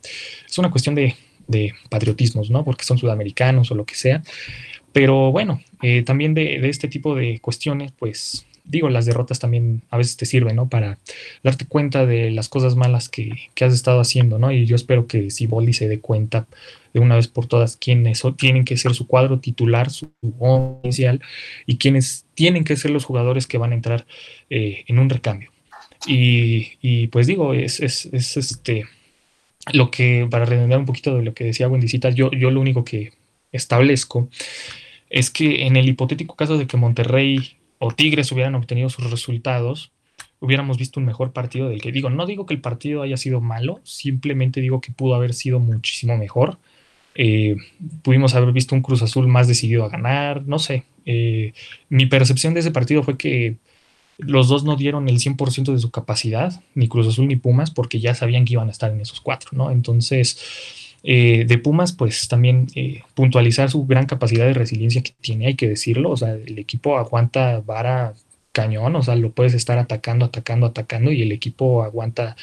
es 0.48 0.58
una 0.58 0.72
cuestión 0.72 0.96
de, 0.96 1.16
de 1.48 1.74
patriotismos, 1.90 2.50
¿no? 2.50 2.64
Porque 2.64 2.84
son 2.86 2.98
sudamericanos 2.98 3.72
o 3.72 3.76
lo 3.76 3.86
que 3.86 3.96
sea, 3.96 4.24
Pero 4.92 5.32
bueno, 5.32 5.62
eh, 5.82 6.04
también 6.04 6.34
de, 6.34 6.60
de, 6.60 6.70
este 6.70 6.88
tipo 6.88 7.16
de 7.16 7.40
cuestiones, 7.40 7.92
pues 7.98 8.46
digo, 8.64 8.90
las 8.90 9.06
derrotas 9.06 9.40
también 9.40 9.82
a 9.90 9.98
veces 9.98 10.18
te 10.18 10.26
sirven, 10.26 10.56
¿no? 10.56 10.70
Para 10.70 10.98
darte 11.44 11.66
cuenta 11.66 12.06
de 12.06 12.32
las 12.32 12.50
cosas 12.50 12.76
malas 12.76 13.10
que, 13.10 13.50
que 13.56 13.66
has 13.66 13.74
estado 13.74 14.00
haciendo, 14.00 14.40
¿no? 14.40 14.52
Y 14.52 14.66
yo 14.66 14.76
espero 14.76 15.08
que 15.08 15.30
si 15.30 15.48
Boldi 15.48 15.74
se 15.74 15.88
dé 15.88 16.00
cuenta 16.00 16.48
de 16.94 17.00
una 17.00 17.16
vez 17.16 17.28
por 17.28 17.48
todas 17.48 17.76
quiénes 17.78 18.24
tienen 18.38 18.66
que 18.66 18.78
ser 18.78 18.94
su 18.94 19.08
cuadro 19.08 19.40
titular, 19.40 19.90
su 19.90 20.12
inicial, 20.84 21.22
y 21.66 21.78
quiénes 21.78 22.26
tienen 22.34 22.64
que 22.64 22.76
ser 22.76 22.92
los 22.92 23.06
jugadores 23.06 23.48
que 23.48 23.58
van 23.58 23.72
a 23.72 23.76
entrar 23.76 24.06
eh, 24.50 24.84
en 24.88 25.00
un 25.00 25.10
recambio. 25.10 25.52
Y, 26.06 26.74
y 26.82 27.08
pues 27.08 27.28
digo, 27.28 27.54
es, 27.54 27.80
es, 27.80 28.08
es, 28.08 28.38
este 28.38 28.86
lo 29.72 29.90
que, 29.90 30.28
para 30.30 30.46
redondear 30.46 30.80
un 30.80 30.86
poquito 30.86 31.16
de 31.16 31.24
lo 31.24 31.34
que 31.34 31.46
decía 31.46 31.70
Wendicita, 31.70 32.10
yo, 32.10 32.30
yo 32.32 32.52
lo 32.52 32.60
único 32.60 32.84
que 32.84 33.14
establezco 33.52 34.30
es 35.10 35.30
que 35.30 35.66
en 35.66 35.78
el 35.78 35.88
hipotético 35.88 36.36
caso 36.36 36.58
de 36.58 36.68
que 36.68 36.76
Monterrey 36.76 37.58
o 37.78 37.92
Tigres 37.92 38.32
hubieran 38.32 38.56
obtenido 38.56 38.90
sus 38.90 39.10
resultados, 39.10 39.92
hubiéramos 40.40 40.78
visto 40.78 41.00
un 41.00 41.06
mejor 41.06 41.32
partido 41.32 41.70
del 41.70 41.82
que 41.82 41.92
digo. 41.92 42.10
No 42.10 42.26
digo 42.26 42.46
que 42.46 42.54
el 42.54 42.62
partido 42.62 43.02
haya 43.02 43.16
sido 43.16 43.40
malo, 43.40 43.80
simplemente 43.84 44.60
digo 44.60 44.82
que 44.82 44.92
pudo 44.92 45.16
haber 45.16 45.34
sido 45.34 45.60
muchísimo 45.60 46.18
mejor. 46.18 46.58
Eh, 47.16 47.58
pudimos 48.02 48.34
haber 48.36 48.52
visto 48.52 48.76
un 48.76 48.82
Cruz 48.82 49.02
Azul 49.02 49.28
más 49.28 49.48
decidido 49.48 49.86
a 49.86 49.90
ganar, 49.90 50.44
no 50.46 50.60
sé. 50.60 50.84
Eh, 51.06 51.54
mi 51.90 52.06
percepción 52.06 52.54
de 52.54 52.62
ese 52.62 52.72
partido 52.72 53.04
fue 53.04 53.18
que 53.18 53.58
los 54.18 54.48
dos 54.48 54.64
no 54.64 54.76
dieron 54.76 55.10
el 55.10 55.20
100% 55.20 55.74
de 55.74 55.80
su 55.80 55.92
capacidad, 55.92 56.62
ni 56.76 56.88
Cruz 56.88 57.08
Azul 57.08 57.28
ni 57.28 57.36
Pumas, 57.36 57.72
porque 57.72 58.00
ya 58.00 58.16
sabían 58.16 58.46
que 58.46 58.54
iban 58.54 58.68
a 58.68 58.72
estar 58.72 58.92
en 58.92 59.02
esos 59.02 59.22
cuatro, 59.22 59.52
¿no? 59.54 59.72
Entonces, 59.72 60.40
eh, 61.04 61.46
de 61.48 61.58
Pumas, 61.58 61.94
pues 61.94 62.28
también 62.28 62.68
puntualizar 63.14 63.70
su 63.70 63.86
gran 63.86 64.06
capacidad 64.06 64.46
de 64.46 64.54
resiliencia 64.54 65.04
que 65.04 65.14
tiene, 65.20 65.48
hay 65.48 65.56
que 65.56 65.68
decirlo, 65.68 66.12
o 66.12 66.18
sea, 66.18 66.34
el 66.34 66.58
equipo 66.60 66.98
aguanta 66.98 67.62
vara 67.62 68.14
cañón, 68.54 68.96
o 68.96 69.02
sea, 69.02 69.16
lo 69.16 69.32
puedes 69.32 69.56
estar 69.56 69.78
atacando, 69.80 70.26
atacando, 70.26 70.68
atacando 70.68 71.12
y 71.12 71.24
el 71.24 71.32
equipo 71.32 71.84
aguanta 71.84 72.38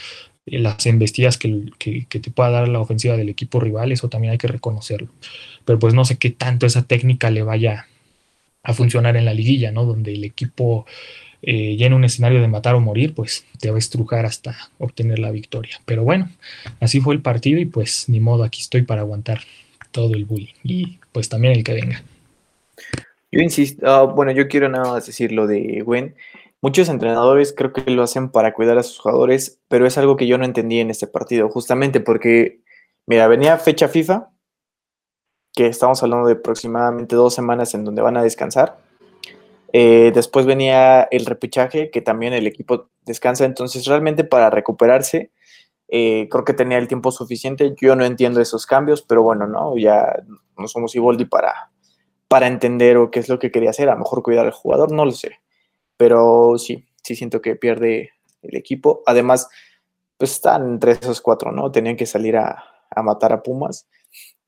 las 0.47 0.85
embestidas 0.87 1.39
que, 1.39 1.71
que, 1.79 2.21
te 2.21 2.31
pueda 2.31 2.51
dar 2.51 2.69
la 2.69 2.81
ofensiva 2.81 3.17
del 3.17 3.29
equipo 3.29 3.61
rival, 3.61 3.93
eso 3.93 4.09
también 4.09 4.33
hay 4.33 4.39
que 4.39 4.49
reconocerlo. 4.49 5.09
Pero 5.65 5.79
pues 5.79 5.95
no 5.95 6.05
sé 6.05 6.19
qué 6.19 6.31
tanto 6.31 6.67
esa 6.67 6.83
técnica 6.83 7.31
le 7.31 7.43
vaya 7.43 7.87
a 8.63 8.75
funcionar 8.75 9.17
en 9.17 9.25
la 9.25 9.35
liguilla, 9.35 9.71
¿no? 9.73 9.85
Donde 9.85 10.13
el 10.13 10.25
equipo 10.25 10.87
eh, 11.43 11.77
ya 11.77 11.87
en 11.87 11.95
un 11.95 12.05
escenario 12.05 12.41
de 12.41 12.49
matar 12.49 12.75
o 12.75 12.81
morir, 12.81 13.15
pues 13.15 13.47
te 13.59 13.71
va 13.71 13.77
a 13.77 13.79
estrujar 13.79 14.27
hasta 14.27 14.57
obtener 14.79 15.19
la 15.19 15.31
victoria. 15.31 15.81
Pero 15.87 16.05
bueno, 16.05 16.31
así 16.81 17.01
fue 17.01 17.15
el 17.15 17.23
partido 17.23 17.59
y 17.59 17.65
pues 17.65 18.09
ni 18.09 18.21
modo, 18.21 18.45
aquí 18.45 18.61
estoy 18.61 18.83
para 18.83 19.03
aguantar 19.03 19.41
todo 19.91 20.15
el 20.15 20.25
bullying 20.25 20.55
y 20.63 20.99
pues 21.13 21.29
también 21.29 21.55
el 21.55 21.65
que 21.65 21.75
venga. 21.75 22.03
Yo 23.33 23.41
insisto, 23.41 24.05
uh, 24.05 24.09
bueno, 24.09 24.33
yo 24.33 24.49
quiero 24.49 24.69
nada 24.69 24.93
más 24.93 25.07
decir 25.07 25.33
lo 25.33 25.47
de 25.47 25.83
Gwen. 25.83 26.15
Muchos 26.63 26.89
entrenadores 26.89 27.55
creo 27.57 27.73
que 27.73 27.91
lo 27.91 28.03
hacen 28.03 28.31
para 28.31 28.53
cuidar 28.53 28.79
a 28.79 28.83
sus 28.83 28.99
jugadores, 28.99 29.61
pero 29.69 29.87
es 29.87 29.97
algo 29.97 30.17
que 30.17 30.27
yo 30.27 30.39
no 30.39 30.45
entendí 30.45 30.81
en 30.81 30.91
este 30.91 31.07
partido, 31.07 31.49
justamente 31.49 32.01
porque, 32.01 32.61
mira, 33.07 33.29
venía 33.29 33.57
fecha 33.59 33.89
FIFA, 33.89 34.31
que 35.55 35.67
estamos 35.67 36.03
hablando 36.03 36.27
de 36.27 36.35
aproximadamente 36.35 37.17
dos 37.17 37.35
semanas 37.35 37.75
en 37.75 37.85
donde 37.85 38.03
van 38.03 38.17
a 38.17 38.23
descansar 38.23 38.79
eh, 39.73 40.11
después 40.15 40.47
venía 40.47 41.03
el 41.11 41.27
repechaje, 41.27 41.91
que 41.91 42.03
también 42.03 42.33
el 42.33 42.47
equipo 42.47 42.91
descansa. 43.03 43.45
Entonces, 43.45 43.87
realmente 43.87 44.25
para 44.25 44.51
recuperarse, 44.51 45.31
eh, 45.89 46.29
creo 46.31 46.45
que 46.45 46.55
tenía 46.55 46.79
el 46.79 46.89
tiempo 46.89 47.11
suficiente. 47.13 47.75
Yo 47.81 47.97
no 47.97 48.05
entiendo 48.05 48.41
esos 48.41 48.67
cambios, 48.67 49.03
pero 49.03 49.23
bueno, 49.23 49.47
no, 49.47 49.77
ya 49.77 50.23
no 50.57 50.69
somos 50.69 50.95
Iboldi 50.95 51.25
para, 51.25 51.71
para 52.29 52.47
entender 52.47 52.97
o 52.97 53.11
qué 53.11 53.21
es 53.21 53.29
lo 53.29 53.39
que 53.39 53.51
quería 53.51 53.71
hacer. 53.71 53.89
A 53.89 53.93
lo 53.93 54.01
mejor 54.01 54.23
cuidar 54.23 54.47
al 54.47 54.53
jugador, 54.53 54.93
no 54.93 55.05
lo 55.05 55.13
sé. 55.13 55.41
Pero 56.01 56.57
sí, 56.57 56.87
sí 57.03 57.15
siento 57.15 57.43
que 57.43 57.57
pierde 57.57 58.13
el 58.41 58.57
equipo. 58.57 59.03
Además, 59.05 59.51
pues 60.17 60.31
están 60.31 60.67
entre 60.67 60.93
esos 60.93 61.21
cuatro, 61.21 61.53
¿no? 61.53 61.71
Tenían 61.71 61.97
que 61.97 62.07
salir 62.07 62.39
a, 62.39 62.65
a 62.89 63.03
matar 63.03 63.35
a 63.35 63.43
Pumas 63.43 63.87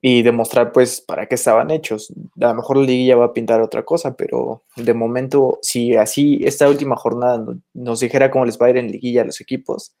y 0.01 0.23
demostrar 0.23 0.71
pues 0.71 0.99
para 0.99 1.27
qué 1.27 1.35
estaban 1.35 1.69
hechos. 1.69 2.11
A 2.41 2.47
lo 2.47 2.55
mejor 2.55 2.77
la 2.77 2.85
liguilla 2.87 3.17
va 3.17 3.25
a 3.25 3.33
pintar 3.33 3.61
otra 3.61 3.85
cosa, 3.85 4.15
pero 4.15 4.63
de 4.77 4.95
momento, 4.95 5.59
si 5.61 5.95
así 5.95 6.39
esta 6.43 6.67
última 6.67 6.95
jornada 6.95 7.45
nos 7.75 7.99
dijera 7.99 8.31
cómo 8.31 8.45
les 8.45 8.59
va 8.59 8.65
a 8.65 8.69
ir 8.71 8.77
en 8.77 8.91
liguilla 8.91 9.21
a 9.21 9.25
los 9.25 9.39
equipos, 9.39 9.95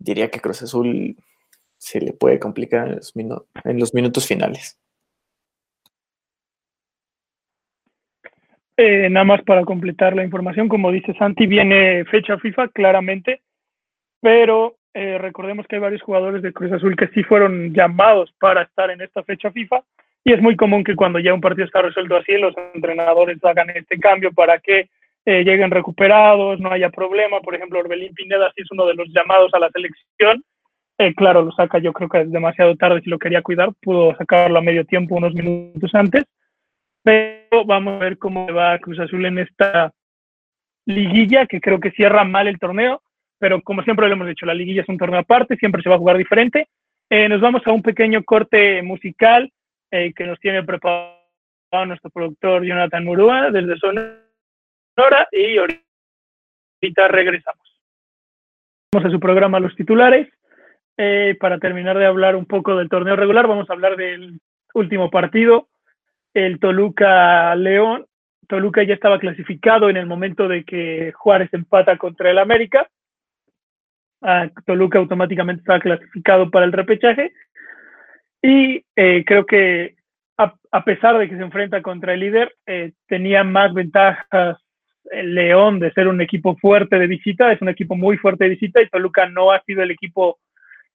diría 0.00 0.32
que 0.32 0.40
Cruz 0.40 0.62
Azul 0.62 1.16
se 1.78 2.00
le 2.00 2.12
puede 2.12 2.40
complicar 2.40 2.88
en 2.88 2.96
los, 2.96 3.12
en 3.14 3.78
los 3.78 3.94
minutos 3.94 4.26
finales. 4.26 4.80
Eh, 8.76 9.08
nada 9.10 9.24
más 9.24 9.42
para 9.42 9.64
completar 9.64 10.16
la 10.16 10.24
información, 10.24 10.68
como 10.68 10.90
dice 10.90 11.14
Santi, 11.14 11.46
viene 11.46 12.04
fecha 12.06 12.38
FIFA 12.38 12.68
claramente, 12.68 13.42
pero 14.20 14.76
eh, 14.94 15.18
recordemos 15.18 15.66
que 15.66 15.76
hay 15.76 15.82
varios 15.82 16.02
jugadores 16.02 16.42
de 16.42 16.52
Cruz 16.52 16.72
Azul 16.72 16.96
que 16.96 17.08
sí 17.08 17.22
fueron 17.22 17.74
llamados 17.74 18.32
para 18.38 18.62
estar 18.62 18.90
en 18.90 19.02
esta 19.02 19.22
fecha 19.22 19.50
FIFA 19.50 19.82
y 20.24 20.32
es 20.32 20.42
muy 20.42 20.56
común 20.56 20.84
que 20.84 20.96
cuando 20.96 21.18
ya 21.18 21.32
un 21.32 21.40
partido 21.40 21.64
está 21.64 21.82
resuelto 21.82 22.16
así, 22.16 22.32
los 22.32 22.54
entrenadores 22.74 23.42
hagan 23.42 23.70
este 23.70 23.98
cambio 23.98 24.32
para 24.32 24.58
que 24.58 24.88
eh, 25.24 25.44
lleguen 25.44 25.70
recuperados, 25.70 26.60
no 26.60 26.70
haya 26.70 26.90
problema. 26.90 27.40
Por 27.40 27.54
ejemplo, 27.54 27.78
Orbelín 27.78 28.14
Pineda 28.14 28.50
sí 28.54 28.62
es 28.62 28.70
uno 28.70 28.86
de 28.86 28.94
los 28.94 29.08
llamados 29.08 29.52
a 29.54 29.58
la 29.58 29.70
selección. 29.70 30.42
Eh, 30.98 31.14
claro, 31.14 31.42
lo 31.42 31.52
saca 31.52 31.78
yo 31.78 31.92
creo 31.94 32.08
que 32.08 32.20
es 32.20 32.30
demasiado 32.30 32.76
tarde 32.76 33.00
si 33.02 33.08
lo 33.08 33.18
quería 33.18 33.40
cuidar, 33.40 33.70
pudo 33.80 34.14
sacarlo 34.16 34.58
a 34.58 34.62
medio 34.62 34.84
tiempo 34.84 35.14
unos 35.14 35.32
minutos 35.32 35.94
antes. 35.94 36.24
Pero 37.02 37.64
vamos 37.64 37.94
a 37.94 38.04
ver 38.04 38.18
cómo 38.18 38.46
va 38.52 38.78
Cruz 38.78 38.98
Azul 38.98 39.24
en 39.26 39.38
esta 39.38 39.92
liguilla, 40.86 41.46
que 41.46 41.60
creo 41.60 41.80
que 41.80 41.90
cierra 41.92 42.24
mal 42.24 42.48
el 42.48 42.58
torneo 42.58 43.02
pero 43.40 43.62
como 43.62 43.82
siempre 43.82 44.06
lo 44.06 44.12
hemos 44.12 44.28
dicho, 44.28 44.44
la 44.44 44.54
liguilla 44.54 44.82
es 44.82 44.88
un 44.88 44.98
torneo 44.98 45.20
aparte, 45.20 45.56
siempre 45.56 45.82
se 45.82 45.88
va 45.88 45.94
a 45.94 45.98
jugar 45.98 46.18
diferente. 46.18 46.68
Eh, 47.08 47.26
nos 47.26 47.40
vamos 47.40 47.62
a 47.66 47.72
un 47.72 47.82
pequeño 47.82 48.22
corte 48.22 48.82
musical 48.82 49.50
eh, 49.90 50.12
que 50.14 50.26
nos 50.26 50.38
tiene 50.38 50.62
preparado 50.62 51.16
nuestro 51.86 52.10
productor 52.10 52.64
Jonathan 52.64 53.02
Murúa 53.02 53.50
desde 53.50 53.78
Sonora 53.78 55.26
y 55.32 55.56
ahorita 55.56 57.08
regresamos. 57.08 57.80
Vamos 58.92 59.08
a 59.08 59.10
su 59.10 59.18
programa 59.18 59.58
Los 59.58 59.74
Titulares. 59.74 60.28
Eh, 60.98 61.34
para 61.40 61.58
terminar 61.58 61.96
de 61.96 62.04
hablar 62.04 62.36
un 62.36 62.44
poco 62.44 62.76
del 62.76 62.90
torneo 62.90 63.16
regular, 63.16 63.46
vamos 63.46 63.70
a 63.70 63.72
hablar 63.72 63.96
del 63.96 64.38
último 64.74 65.08
partido, 65.08 65.68
el 66.34 66.58
Toluca 66.58 67.54
León. 67.56 68.06
Toluca 68.48 68.82
ya 68.82 68.94
estaba 68.94 69.18
clasificado 69.18 69.90
en 69.90 69.96
el 69.96 70.06
momento 70.06 70.48
de 70.48 70.64
que 70.64 71.12
Juárez 71.12 71.52
empata 71.52 71.96
contra 71.96 72.30
el 72.30 72.38
América 72.38 72.88
Toluca 74.66 74.98
automáticamente 74.98 75.60
estaba 75.60 75.80
clasificado 75.80 76.50
para 76.50 76.66
el 76.66 76.72
repechaje. 76.72 77.32
Y 78.42 78.84
eh, 78.96 79.24
creo 79.26 79.44
que 79.46 79.96
a, 80.38 80.84
pesar 80.84 81.18
de 81.18 81.28
que 81.28 81.36
se 81.36 81.42
enfrenta 81.42 81.82
contra 81.82 82.14
el 82.14 82.20
líder, 82.20 82.54
eh, 82.66 82.92
tenía 83.06 83.44
más 83.44 83.74
ventajas 83.74 84.58
el 85.10 85.34
León 85.34 85.80
de 85.80 85.92
ser 85.92 86.08
un 86.08 86.20
equipo 86.20 86.56
fuerte 86.56 86.98
de 86.98 87.06
visita, 87.06 87.52
es 87.52 87.60
un 87.60 87.68
equipo 87.68 87.96
muy 87.96 88.16
fuerte 88.16 88.44
de 88.44 88.50
visita 88.50 88.80
y 88.80 88.88
Toluca 88.88 89.28
no 89.28 89.50
ha 89.50 89.60
sido 89.62 89.82
el 89.82 89.90
equipo 89.90 90.38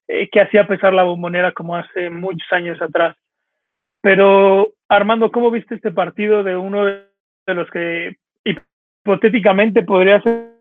eh, 0.08 0.28
que 0.30 0.40
hacía 0.40 0.66
pesar 0.66 0.94
la 0.94 1.04
bombonera 1.04 1.52
como 1.52 1.76
hace 1.76 2.10
muchos 2.10 2.50
años 2.52 2.80
atrás. 2.80 3.16
Pero 4.06 4.72
Armando, 4.88 5.32
¿cómo 5.32 5.50
viste 5.50 5.74
este 5.74 5.90
partido 5.90 6.44
de 6.44 6.56
uno 6.56 6.84
de 6.84 7.08
los 7.48 7.68
que 7.72 8.14
hipotéticamente 8.44 9.82
podría 9.82 10.22
ser 10.22 10.52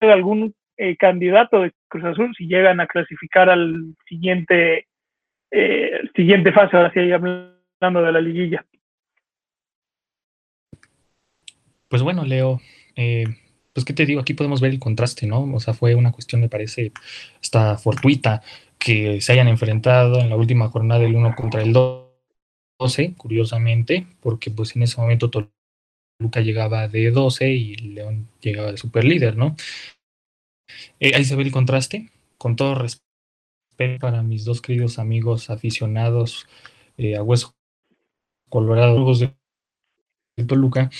algún 0.00 0.54
eh, 0.78 0.96
candidato 0.96 1.60
de 1.60 1.72
Cruz 1.88 2.04
Azul 2.04 2.34
si 2.34 2.46
llegan 2.46 2.80
a 2.80 2.86
clasificar 2.86 3.50
al 3.50 3.94
siguiente, 4.08 4.86
eh, 5.50 5.90
siguiente 6.16 6.52
fase, 6.52 6.74
ahora 6.74 6.90
sí 6.94 7.00
hablando 7.12 8.02
de 8.02 8.12
la 8.12 8.20
liguilla. 8.22 8.64
Pues 11.86 12.00
bueno, 12.00 12.24
Leo, 12.24 12.62
eh, 12.96 13.26
pues 13.74 13.84
qué 13.84 13.92
te 13.92 14.06
digo, 14.06 14.22
aquí 14.22 14.32
podemos 14.32 14.62
ver 14.62 14.70
el 14.70 14.78
contraste, 14.78 15.26
¿no? 15.26 15.42
O 15.52 15.60
sea, 15.60 15.74
fue 15.74 15.94
una 15.94 16.12
cuestión, 16.12 16.40
me 16.40 16.48
parece, 16.48 16.92
hasta 17.42 17.76
fortuita 17.76 18.40
que 18.78 19.20
se 19.20 19.32
hayan 19.34 19.48
enfrentado 19.48 20.18
en 20.20 20.30
la 20.30 20.36
última 20.36 20.68
jornada 20.68 21.02
del 21.02 21.14
1 21.14 21.34
contra 21.36 21.60
el 21.60 21.74
12, 22.80 23.14
curiosamente, 23.16 24.06
porque 24.20 24.50
pues 24.50 24.74
en 24.74 24.82
ese 24.82 24.98
momento 24.98 25.30
Toluca 25.30 26.40
llegaba 26.40 26.88
de 26.88 27.10
12 27.10 27.50
y 27.50 27.76
León 27.76 28.26
llegaba 28.40 28.72
de 28.72 28.78
super 28.78 29.04
líder, 29.04 29.36
¿no? 29.36 29.54
Eh, 30.98 31.12
ahí 31.14 31.24
se 31.24 31.36
ve 31.36 31.42
el 31.42 31.52
contraste, 31.52 32.10
con 32.38 32.56
todo 32.56 32.74
respeto 32.74 33.04
para 34.00 34.22
mis 34.22 34.44
dos 34.44 34.62
queridos 34.62 34.98
amigos 34.98 35.50
aficionados 35.50 36.46
eh, 36.96 37.16
a 37.16 37.22
Hueso 37.22 37.54
Colorado 38.48 39.12
de 39.14 40.44
Toluca, 40.46 40.90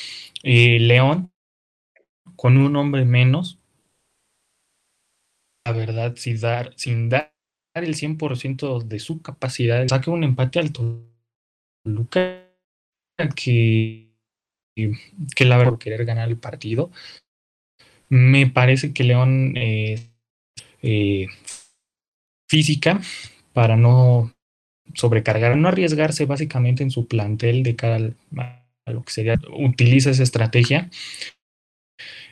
eh, 0.43 0.79
León, 0.81 1.33
con 2.37 2.59
un 2.59 2.77
hombre 2.77 3.07
menos, 3.07 3.59
la 5.67 5.73
verdad, 5.73 6.15
sin 6.17 6.41
dar, 6.41 6.73
sin 6.77 7.09
dar 7.09 7.33
el 7.75 7.95
100% 7.95 8.81
de 8.81 8.99
su 8.99 9.23
capacidad, 9.23 9.87
saque 9.89 10.11
un 10.11 10.25
empate 10.25 10.59
al 10.59 10.73
Toluca 10.73 11.10
que, 13.37 14.11
que 14.75 15.45
la 15.45 15.57
verdad 15.57 15.79
querer 15.79 16.05
ganar 16.05 16.29
el 16.29 16.39
partido. 16.39 16.91
Me 18.09 18.49
parece 18.49 18.93
que 18.93 19.05
León 19.05 19.55
eh, 19.57 20.11
eh, 20.83 21.29
física 22.49 23.01
para 23.53 23.77
no 23.77 24.33
sobrecargar, 24.95 25.57
no 25.57 25.69
arriesgarse 25.69 26.27
básicamente 26.27 26.83
en 26.83 26.91
su 26.91 27.07
plantel 27.07 27.63
de 27.63 27.77
cara 27.77 27.97
a 27.97 28.93
lo 28.93 29.03
que 29.05 29.13
sería, 29.13 29.41
utiliza 29.57 30.11
esa 30.11 30.25
estrategia. 30.25 30.91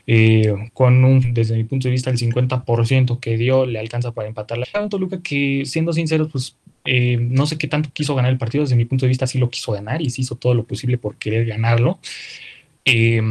Eh, 0.07 0.71
con 0.73 1.05
un, 1.05 1.33
desde 1.33 1.55
mi 1.55 1.63
punto 1.63 1.87
de 1.87 1.91
vista, 1.91 2.09
el 2.09 2.17
50% 2.17 3.19
que 3.19 3.37
dio 3.37 3.65
le 3.65 3.79
alcanza 3.79 4.11
para 4.11 4.27
empatar 4.27 4.57
la 4.57 4.89
Toluca, 4.89 5.21
que 5.21 5.63
siendo 5.65 5.93
sinceros, 5.93 6.29
pues 6.31 6.57
eh, 6.91 7.17
no 7.17 7.45
sé 7.45 7.59
qué 7.59 7.67
tanto 7.67 7.91
quiso 7.93 8.15
ganar 8.15 8.31
el 8.31 8.39
partido, 8.39 8.63
desde 8.63 8.75
mi 8.75 8.85
punto 8.85 9.05
de 9.05 9.09
vista 9.09 9.27
sí 9.27 9.37
lo 9.37 9.51
quiso 9.51 9.73
ganar 9.73 10.01
y 10.01 10.09
sí 10.09 10.23
hizo 10.23 10.37
todo 10.37 10.55
lo 10.55 10.63
posible 10.63 10.97
por 10.97 11.17
querer 11.17 11.45
ganarlo. 11.45 11.99
Eh, 12.83 13.21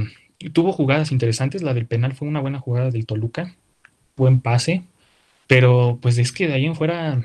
tuvo 0.53 0.71
jugadas 0.71 1.11
interesantes, 1.11 1.63
la 1.63 1.75
del 1.75 1.87
penal 1.87 2.13
fue 2.15 2.29
una 2.29 2.41
buena 2.41 2.61
jugada 2.61 2.93
del 2.93 3.05
Toluca, 3.05 3.57
buen 4.17 4.41
pase, 4.41 4.85
pero 5.49 5.99
pues 6.01 6.19
es 6.19 6.31
que 6.31 6.47
de 6.47 6.55
ahí 6.55 6.67
en 6.67 6.77
fuera 6.77 7.25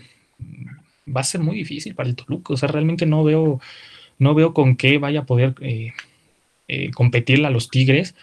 va 1.08 1.22
a 1.22 1.24
ser 1.24 1.41
muy 1.41 1.56
difícil 1.56 1.93
para 1.93 2.10
el 2.10 2.15
Toluca. 2.15 2.56
O 2.56 2.58
sea, 2.58 2.67
realmente 2.67 3.06
no 3.06 3.24
veo, 3.24 3.62
no 4.17 4.34
veo 4.34 4.56
con 4.56 4.76
qué 4.76 4.98
vaya 4.98 5.19
a 5.19 5.26
poder 5.28 5.54
eh, 5.62 5.93
eh, 6.67 6.89
competirle 6.91 7.46
a 7.46 7.52
los 7.52 7.69
Tigres. 7.69 8.15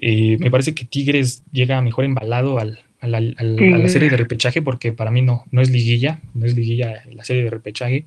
Me 0.00 0.50
parece 0.52 0.74
que 0.76 0.84
Tigres 0.84 1.42
llega 1.50 1.82
mejor 1.82 2.04
embalado 2.04 2.60
al, 2.60 2.84
a, 3.00 3.06
la, 3.06 3.88
serie 3.88 4.10
de 4.10 4.16
repechaje, 4.16 4.62
porque 4.62 4.92
para 4.92 5.10
mí 5.10 5.22
no, 5.22 5.44
no 5.50 5.60
es 5.60 5.70
liguilla, 5.70 6.20
no 6.34 6.46
es 6.46 6.56
liguilla 6.56 7.02
la 7.10 7.24
serie 7.24 7.44
de 7.44 7.50
repechaje. 7.50 8.04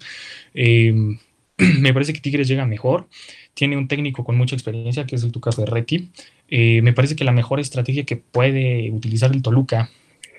me 0.54 1.94
parece 1.94 2.14
que 2.14 2.20
Tigres 2.20 2.48
llega 2.48 2.66
mejor. 2.66 3.08
Tiene 3.54 3.78
un 3.78 3.88
técnico 3.88 4.24
con 4.24 4.38
mucha 4.38 4.56
experiencia, 4.56 5.06
que 5.06 5.16
es 5.16 5.24
el 5.24 5.32
Tuca 5.32 5.52
Ferretti. 5.52 6.10
me 6.50 6.94
parece 6.94 7.16
que 7.16 7.24
la 7.24 7.32
mejor 7.32 7.60
estrategia 7.60 8.04
que 8.04 8.18
puede 8.18 8.90
utilizar 8.92 9.32
el 9.32 9.42
Toluca 9.42 9.90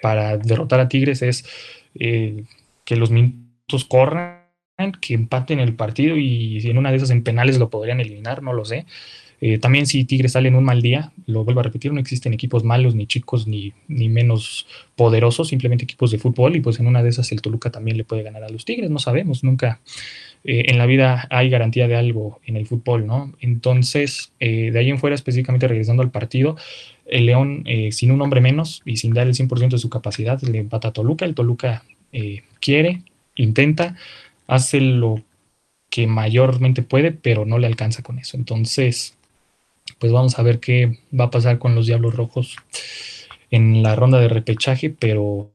para 0.01 0.37
derrotar 0.37 0.81
a 0.81 0.89
Tigres 0.89 1.23
es 1.23 1.45
que 1.95 2.97
los 2.97 3.11
corran, 3.89 4.43
que 5.01 5.15
empaten 5.15 5.61
el 5.61 5.75
partido 5.75 6.17
y 6.17 6.59
en 6.65 6.79
una 6.79 6.91
de 6.91 6.97
esas 6.97 7.11
en 7.11 7.23
penales 7.23 7.59
lo 7.59 7.71
podrían 7.71 8.01
eliminar, 8.01 8.43
no 8.43 8.53
lo 8.53 8.65
sé. 8.65 8.87
Eh, 9.45 9.59
también 9.59 9.87
si 9.87 10.05
Tigres 10.05 10.33
sale 10.33 10.47
en 10.47 10.55
un 10.55 10.63
mal 10.63 10.83
día, 10.83 11.11
lo 11.27 11.43
vuelvo 11.43 11.59
a 11.59 11.63
repetir, 11.65 11.93
no 11.93 11.99
existen 11.99 12.33
equipos 12.33 12.63
malos, 12.63 12.95
ni 12.95 13.09
chicos, 13.09 13.49
ni, 13.49 13.73
ni 13.89 14.09
menos 14.09 14.69
poderosos, 14.95 15.49
simplemente 15.49 15.83
equipos 15.83 16.13
de 16.13 16.19
fútbol 16.19 16.55
y 16.55 16.61
pues 16.61 16.79
en 16.79 16.87
una 16.87 17.03
de 17.03 17.09
esas 17.09 17.33
el 17.33 17.43
Toluca 17.43 17.73
también 17.73 17.97
le 17.97 18.05
puede 18.05 18.23
ganar 18.23 18.45
a 18.45 18.49
los 18.49 18.65
Tigres, 18.65 18.89
no 18.89 19.01
sabemos, 19.01 19.43
nunca 19.43 19.81
eh, 20.45 20.67
en 20.69 20.79
la 20.79 20.87
vida 20.87 21.27
hay 21.29 21.51
garantía 21.51 21.89
de 21.89 21.97
algo 21.97 22.41
en 22.47 22.57
el 22.57 22.69
fútbol, 22.69 23.05
¿no? 23.05 23.33
Entonces, 23.41 24.33
eh, 24.39 24.71
de 24.71 24.79
ahí 24.79 24.91
en 24.91 25.01
fuera, 25.01 25.17
específicamente 25.17 25.67
regresando 25.67 26.05
al 26.05 26.13
partido, 26.13 26.57
el 27.05 27.27
León, 27.27 27.65
sin 27.91 28.13
un 28.13 28.23
hombre 28.23 28.41
menos 28.41 28.81
y 28.85 28.97
sin 28.97 29.13
dar 29.13 29.27
el 29.27 29.35
100% 29.35 29.71
de 29.71 29.79
su 29.79 29.91
capacidad, 29.91 30.41
le 30.41 30.59
empata 30.59 30.89
a 30.89 30.93
Toluca, 30.93 31.25
el 31.25 31.35
Toluca 31.35 31.83
quiere, 32.61 33.03
intenta, 33.35 33.97
hace 34.47 34.81
lo 34.81 35.21
que 35.91 36.07
mayormente 36.07 36.83
puede, 36.83 37.11
pero 37.11 37.45
no 37.45 37.59
le 37.59 37.67
alcanza 37.67 38.03
con 38.03 38.21
eso. 38.21 38.37
Entonces, 38.37 39.15
pues 40.03 40.13
vamos 40.13 40.37
a 40.37 40.43
ver 40.43 40.59
qué 40.59 40.99
va 41.19 41.27
a 41.27 41.31
pasar 41.31 41.61
con 41.61 41.77
los 41.77 41.87
Diablos 41.87 42.17
Rojos 42.17 42.57
en 43.53 43.85
la 43.85 43.95
ronda 43.95 44.19
de 44.19 44.27
repechaje, 44.27 44.91
pero 44.91 45.53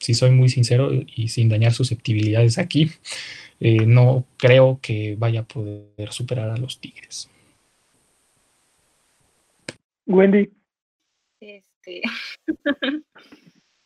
si 0.00 0.14
soy 0.14 0.32
muy 0.32 0.48
sincero 0.48 0.90
y 0.92 1.28
sin 1.28 1.48
dañar 1.48 1.72
susceptibilidades 1.72 2.58
aquí, 2.58 2.90
eh, 3.60 3.86
no 3.86 4.24
creo 4.36 4.80
que 4.82 5.14
vaya 5.16 5.42
a 5.42 5.44
poder 5.44 6.10
superar 6.10 6.50
a 6.50 6.56
los 6.56 6.80
Tigres. 6.80 7.30
Wendy. 10.06 10.50
Este. 11.40 12.02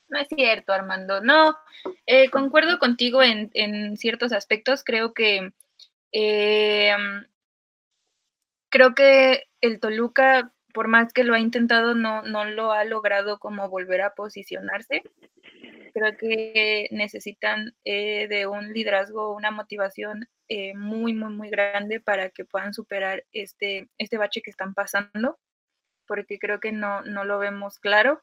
No 0.08 0.18
es 0.18 0.28
cierto, 0.28 0.74
Armando. 0.74 1.22
No, 1.22 1.56
eh, 2.04 2.28
concuerdo 2.28 2.78
contigo 2.78 3.22
en, 3.22 3.96
ciertos 3.96 4.32
aspectos. 4.32 4.84
Creo 4.84 5.14
que 5.14 5.52
eh, 6.12 6.92
creo 8.72 8.94
que 8.94 9.44
el 9.60 9.78
Toluca, 9.78 10.52
por 10.74 10.88
más 10.88 11.12
que 11.12 11.22
lo 11.22 11.34
ha 11.34 11.38
intentado, 11.38 11.94
no, 11.94 12.22
no 12.22 12.44
lo 12.44 12.72
ha 12.72 12.84
logrado 12.84 13.38
como 13.38 13.68
volver 13.68 14.00
a 14.00 14.14
posicionarse. 14.14 15.02
Creo 15.94 16.16
que 16.16 16.88
necesitan 16.90 17.74
eh, 17.84 18.26
de 18.28 18.46
un 18.46 18.72
liderazgo, 18.72 19.34
una 19.34 19.50
motivación 19.50 20.28
muy, 20.74 21.14
muy, 21.14 21.32
muy 21.32 21.48
grande 21.48 21.98
para 22.00 22.28
que 22.28 22.44
puedan 22.44 22.74
superar 22.74 23.24
este, 23.32 23.88
este 23.96 24.18
bache 24.18 24.42
que 24.42 24.50
están 24.50 24.74
pasando, 24.74 25.38
porque 26.06 26.38
creo 26.38 26.60
que 26.60 26.72
no, 26.72 27.02
no 27.02 27.24
lo 27.24 27.38
vemos 27.38 27.78
claro. 27.78 28.22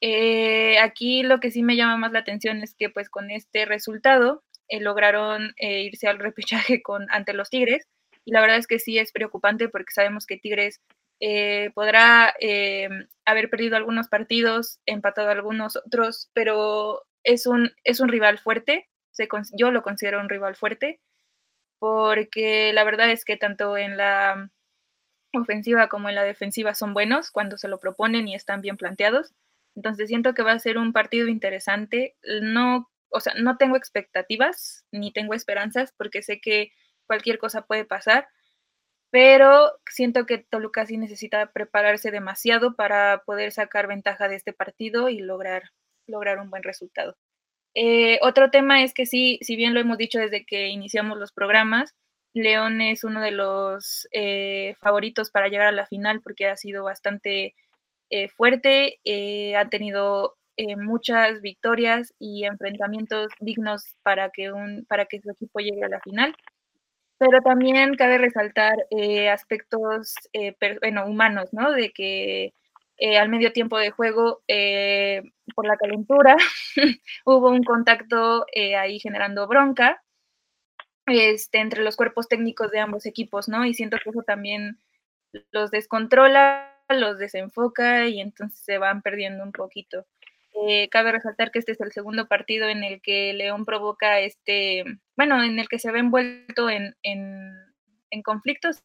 Eh, 0.00 0.78
aquí 0.78 1.22
lo 1.22 1.40
que 1.40 1.50
sí 1.50 1.62
me 1.62 1.76
llama 1.76 1.96
más 1.96 2.12
la 2.12 2.20
atención 2.20 2.62
es 2.62 2.74
que 2.76 2.88
pues 2.90 3.10
con 3.10 3.30
este 3.30 3.64
resultado 3.64 4.44
eh, 4.68 4.80
lograron 4.80 5.54
eh, 5.56 5.82
irse 5.82 6.06
al 6.06 6.18
repechaje 6.20 6.82
con, 6.82 7.06
ante 7.10 7.32
los 7.32 7.50
Tigres 7.50 7.86
y 8.28 8.32
la 8.32 8.42
verdad 8.42 8.58
es 8.58 8.66
que 8.66 8.78
sí 8.78 8.98
es 8.98 9.10
preocupante 9.10 9.70
porque 9.70 9.94
sabemos 9.94 10.26
que 10.26 10.36
Tigres 10.36 10.82
podrá 11.74 12.34
haber 13.24 13.48
perdido 13.48 13.78
algunos 13.78 14.08
partidos, 14.08 14.80
empatado 14.84 15.30
algunos 15.30 15.76
otros, 15.76 16.30
pero 16.34 17.06
es 17.24 17.46
un, 17.46 17.72
es 17.84 18.00
un 18.00 18.10
rival 18.10 18.38
fuerte, 18.38 18.86
yo 19.56 19.70
lo 19.70 19.82
considero 19.82 20.20
un 20.20 20.28
rival 20.28 20.56
fuerte 20.56 21.00
porque 21.78 22.70
la 22.74 22.84
verdad 22.84 23.10
es 23.10 23.24
que 23.24 23.38
tanto 23.38 23.78
en 23.78 23.96
la 23.96 24.50
ofensiva 25.32 25.88
como 25.88 26.10
en 26.10 26.14
la 26.14 26.22
defensiva 26.22 26.74
son 26.74 26.92
buenos 26.92 27.30
cuando 27.30 27.56
se 27.56 27.68
lo 27.68 27.80
proponen 27.80 28.28
y 28.28 28.34
están 28.34 28.60
bien 28.60 28.76
planteados. 28.76 29.32
Entonces 29.74 30.08
siento 30.08 30.34
que 30.34 30.42
va 30.42 30.52
a 30.52 30.58
ser 30.58 30.76
un 30.76 30.92
partido 30.92 31.28
interesante. 31.28 32.14
No, 32.42 32.90
o 33.08 33.20
sea, 33.20 33.32
no 33.40 33.56
tengo 33.56 33.76
expectativas 33.76 34.84
ni 34.92 35.14
tengo 35.14 35.32
esperanzas 35.32 35.94
porque 35.96 36.20
sé 36.20 36.42
que 36.42 36.72
cualquier 37.08 37.38
cosa 37.38 37.62
puede 37.62 37.84
pasar, 37.84 38.28
pero 39.10 39.72
siento 39.90 40.26
que 40.26 40.38
Toluca 40.38 40.86
sí 40.86 40.96
necesita 40.96 41.50
prepararse 41.52 42.12
demasiado 42.12 42.76
para 42.76 43.22
poder 43.26 43.50
sacar 43.50 43.88
ventaja 43.88 44.28
de 44.28 44.36
este 44.36 44.52
partido 44.52 45.08
y 45.08 45.18
lograr, 45.18 45.70
lograr 46.06 46.38
un 46.38 46.50
buen 46.50 46.62
resultado. 46.62 47.16
Eh, 47.74 48.18
otro 48.22 48.50
tema 48.50 48.84
es 48.84 48.94
que 48.94 49.06
sí, 49.06 49.40
si 49.42 49.56
bien 49.56 49.74
lo 49.74 49.80
hemos 49.80 49.98
dicho 49.98 50.20
desde 50.20 50.44
que 50.44 50.68
iniciamos 50.68 51.18
los 51.18 51.32
programas, 51.32 51.94
León 52.34 52.80
es 52.80 53.04
uno 53.04 53.20
de 53.20 53.32
los 53.32 54.06
eh, 54.12 54.76
favoritos 54.80 55.30
para 55.30 55.48
llegar 55.48 55.68
a 55.68 55.72
la 55.72 55.86
final 55.86 56.20
porque 56.22 56.46
ha 56.46 56.56
sido 56.56 56.84
bastante 56.84 57.54
eh, 58.10 58.28
fuerte, 58.28 59.00
eh, 59.04 59.56
ha 59.56 59.68
tenido 59.68 60.36
eh, 60.56 60.76
muchas 60.76 61.40
victorias 61.40 62.14
y 62.18 62.44
enfrentamientos 62.44 63.28
dignos 63.38 63.84
para 64.02 64.30
que, 64.30 64.50
un, 64.50 64.86
para 64.88 65.06
que 65.06 65.20
su 65.20 65.30
equipo 65.30 65.60
llegue 65.60 65.84
a 65.84 65.88
la 65.88 66.00
final. 66.00 66.34
Pero 67.18 67.40
también 67.42 67.94
cabe 67.94 68.18
resaltar 68.18 68.76
aspectos 69.30 70.14
bueno, 70.80 71.06
humanos, 71.06 71.52
¿no? 71.52 71.72
De 71.72 71.90
que 71.90 72.52
al 73.18 73.28
medio 73.28 73.52
tiempo 73.52 73.78
de 73.78 73.90
juego, 73.90 74.42
por 75.54 75.66
la 75.66 75.76
calentura, 75.76 76.36
hubo 77.24 77.50
un 77.50 77.64
contacto 77.64 78.46
ahí 78.76 79.00
generando 79.00 79.48
bronca 79.48 80.02
este, 81.06 81.58
entre 81.58 81.82
los 81.82 81.96
cuerpos 81.96 82.28
técnicos 82.28 82.70
de 82.70 82.80
ambos 82.80 83.06
equipos, 83.06 83.48
¿no? 83.48 83.64
Y 83.64 83.74
siento 83.74 83.96
que 84.02 84.10
eso 84.10 84.22
también 84.22 84.78
los 85.52 85.70
descontrola 85.70 86.74
los 86.94 87.18
desenfoca 87.18 88.06
y 88.06 88.20
entonces 88.20 88.60
se 88.60 88.78
van 88.78 89.02
perdiendo 89.02 89.44
un 89.44 89.52
poquito. 89.52 90.06
Eh, 90.66 90.88
cabe 90.88 91.12
resaltar 91.12 91.50
que 91.50 91.58
este 91.58 91.72
es 91.72 91.80
el 91.80 91.92
segundo 91.92 92.26
partido 92.26 92.68
en 92.68 92.82
el 92.82 93.00
que 93.00 93.32
León 93.32 93.64
provoca 93.64 94.20
este, 94.20 94.84
bueno, 95.16 95.42
en 95.42 95.58
el 95.58 95.68
que 95.68 95.78
se 95.78 95.92
ve 95.92 96.00
envuelto 96.00 96.68
en, 96.70 96.94
conflictos, 98.24 98.82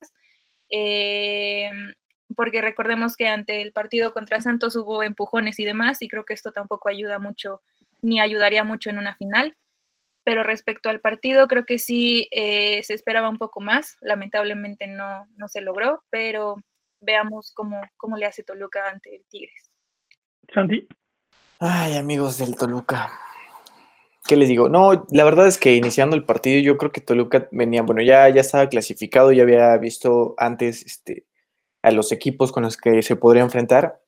eh, 0.70 1.72
porque 2.36 2.62
recordemos 2.62 3.16
que 3.16 3.28
ante 3.28 3.62
el 3.62 3.72
partido 3.72 4.14
contra 4.14 4.42
Santos 4.42 4.76
hubo 4.76 5.02
empujones 5.04 5.60
y 5.60 5.66
demás, 5.66 6.02
y 6.02 6.08
creo 6.08 6.26
que 6.26 6.34
esto 6.34 6.52
tampoco 6.52 6.90
ayuda 6.90 7.20
mucho, 7.20 7.62
ni 8.02 8.20
ayudaría 8.20 8.64
mucho 8.64 8.90
en 8.90 8.98
una 8.98 9.16
final. 9.16 9.56
Pero 10.26 10.44
respecto 10.44 10.90
al 10.90 11.02
partido, 11.02 11.48
creo 11.48 11.66
que 11.66 11.80
sí 11.80 12.30
eh, 12.32 12.82
se 12.84 12.94
esperaba 12.94 13.30
un 13.30 13.38
poco 13.38 13.60
más. 13.60 13.98
Lamentablemente 14.00 14.88
no, 14.88 15.28
no 15.36 15.50
se 15.50 15.60
logró, 15.60 16.04
pero 16.10 16.56
veamos 17.02 17.52
cómo, 17.54 17.82
cómo 17.98 18.16
le 18.16 18.26
hace 18.26 18.44
Toluca 18.44 18.90
ante 18.90 19.18
el 19.18 19.26
Tigres. 19.26 19.70
Santi. 20.54 20.88
Ay, 21.66 21.96
amigos 21.96 22.40
del 22.40 22.58
Toluca. 22.58 23.10
¿Qué 24.28 24.36
les 24.36 24.50
digo? 24.50 24.68
No, 24.68 25.06
la 25.12 25.24
verdad 25.24 25.48
es 25.48 25.58
que 25.58 25.76
iniciando 25.76 26.14
el 26.14 26.26
partido 26.26 26.60
yo 26.60 26.78
creo 26.78 26.92
que 26.92 27.00
Toluca 27.00 27.48
venía, 27.54 27.84
bueno, 27.84 28.02
ya, 28.02 28.28
ya 28.28 28.42
estaba 28.42 28.68
clasificado, 28.68 29.32
ya 29.32 29.44
había 29.44 29.78
visto 29.78 30.36
antes 30.38 30.86
este, 30.86 31.26
a 31.82 31.92
los 31.92 32.12
equipos 32.12 32.52
con 32.52 32.64
los 32.64 32.76
que 32.76 33.02
se 33.02 33.16
podría 33.16 33.44
enfrentar. 33.44 34.02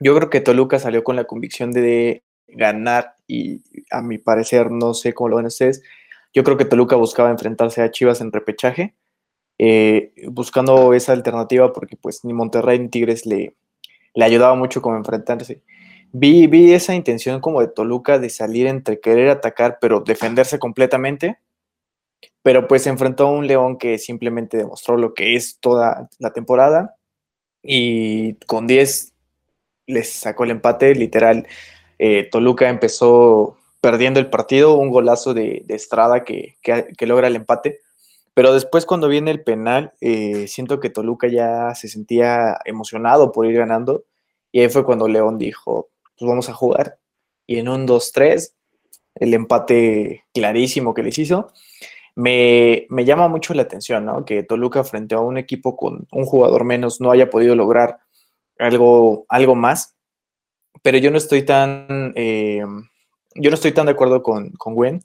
Yo 0.00 0.16
creo 0.16 0.30
que 0.30 0.40
Toluca 0.40 0.78
salió 0.78 1.04
con 1.04 1.14
la 1.14 1.24
convicción 1.24 1.72
de 1.72 2.24
ganar 2.46 3.16
y 3.26 3.60
a 3.90 4.00
mi 4.00 4.16
parecer, 4.16 4.70
no 4.70 4.94
sé 4.94 5.12
cómo 5.12 5.28
lo 5.28 5.36
ven 5.36 5.44
ustedes, 5.44 5.82
yo 6.32 6.42
creo 6.42 6.56
que 6.56 6.64
Toluca 6.64 6.96
buscaba 6.96 7.28
enfrentarse 7.28 7.82
a 7.82 7.90
Chivas 7.90 8.22
en 8.22 8.32
repechaje 8.32 8.94
eh, 9.58 10.14
buscando 10.28 10.94
esa 10.94 11.12
alternativa 11.12 11.70
porque 11.74 11.96
pues 11.96 12.24
ni 12.24 12.32
Monterrey 12.32 12.78
ni 12.78 12.88
Tigres 12.88 13.26
le, 13.26 13.56
le 14.14 14.24
ayudaba 14.24 14.54
mucho 14.54 14.80
como 14.80 14.96
enfrentarse. 14.96 15.60
Vi, 16.12 16.46
vi 16.46 16.72
esa 16.72 16.94
intención 16.94 17.40
como 17.40 17.60
de 17.60 17.68
Toluca 17.68 18.18
de 18.18 18.30
salir 18.30 18.66
entre 18.66 19.00
querer 19.00 19.28
atacar 19.28 19.78
pero 19.80 20.00
defenderse 20.00 20.58
completamente, 20.58 21.38
pero 22.42 22.66
pues 22.66 22.82
se 22.82 22.90
enfrentó 22.90 23.26
a 23.26 23.32
un 23.32 23.46
León 23.46 23.78
que 23.78 23.98
simplemente 23.98 24.56
demostró 24.56 24.96
lo 24.96 25.14
que 25.14 25.36
es 25.36 25.58
toda 25.60 26.08
la 26.18 26.32
temporada 26.32 26.96
y 27.62 28.34
con 28.46 28.66
10 28.66 29.12
les 29.86 30.10
sacó 30.12 30.44
el 30.44 30.52
empate, 30.52 30.94
literal. 30.94 31.46
Eh, 31.98 32.28
Toluca 32.30 32.68
empezó 32.68 33.56
perdiendo 33.80 34.20
el 34.20 34.30
partido, 34.30 34.76
un 34.76 34.90
golazo 34.90 35.34
de, 35.34 35.64
Estrada 35.68 36.24
que, 36.24 36.56
logra 37.00 37.26
el 37.26 37.36
empate. 37.36 37.80
Pero 38.34 38.52
después 38.52 38.86
cuando 38.86 39.08
viene 39.08 39.32
el 39.32 39.42
penal, 39.42 39.92
eh, 40.00 40.46
siento 40.46 40.78
que 40.78 40.90
Toluca 40.90 41.26
ya 41.26 41.74
se 41.74 41.88
sentía 41.88 42.58
emocionado 42.64 43.32
por 43.32 43.46
ir 43.46 43.56
ganando. 43.56 44.04
Y 44.52 44.60
ahí 44.60 44.68
fue 44.68 44.84
cuando 44.84 45.08
León 45.08 45.38
dijo, 45.38 45.88
pues 46.18 46.28
vamos 46.28 46.48
a 46.48 46.54
jugar. 46.54 46.98
Y 47.46 47.58
en 47.58 47.68
un 47.68 47.86
2-3, 47.86 48.52
el 49.14 49.34
empate 49.34 50.24
clarísimo 50.34 50.94
que 50.94 51.02
les 51.02 51.18
hizo. 51.18 51.52
Me, 52.14 52.86
me, 52.90 53.04
llama 53.04 53.28
mucho 53.28 53.54
la 53.54 53.62
atención, 53.62 54.04
¿no? 54.04 54.24
Que 54.24 54.42
Toluca 54.42 54.82
frente 54.82 55.14
a 55.14 55.20
un 55.20 55.38
equipo 55.38 55.76
con 55.76 56.08
un 56.10 56.24
jugador 56.26 56.64
menos 56.64 57.00
no 57.00 57.12
haya 57.12 57.30
podido 57.30 57.54
lograr 57.54 58.00
algo, 58.58 59.24
algo 59.28 59.54
más. 59.54 59.94
Pero 60.82 60.98
yo 60.98 61.10
no 61.10 61.18
estoy 61.18 61.42
tan... 61.42 62.12
Eh, 62.16 62.64
yo 63.34 63.50
no 63.50 63.54
estoy 63.54 63.72
tan 63.72 63.86
de 63.86 63.92
acuerdo 63.92 64.22
con, 64.22 64.50
con 64.52 64.74
Gwen 64.74 65.02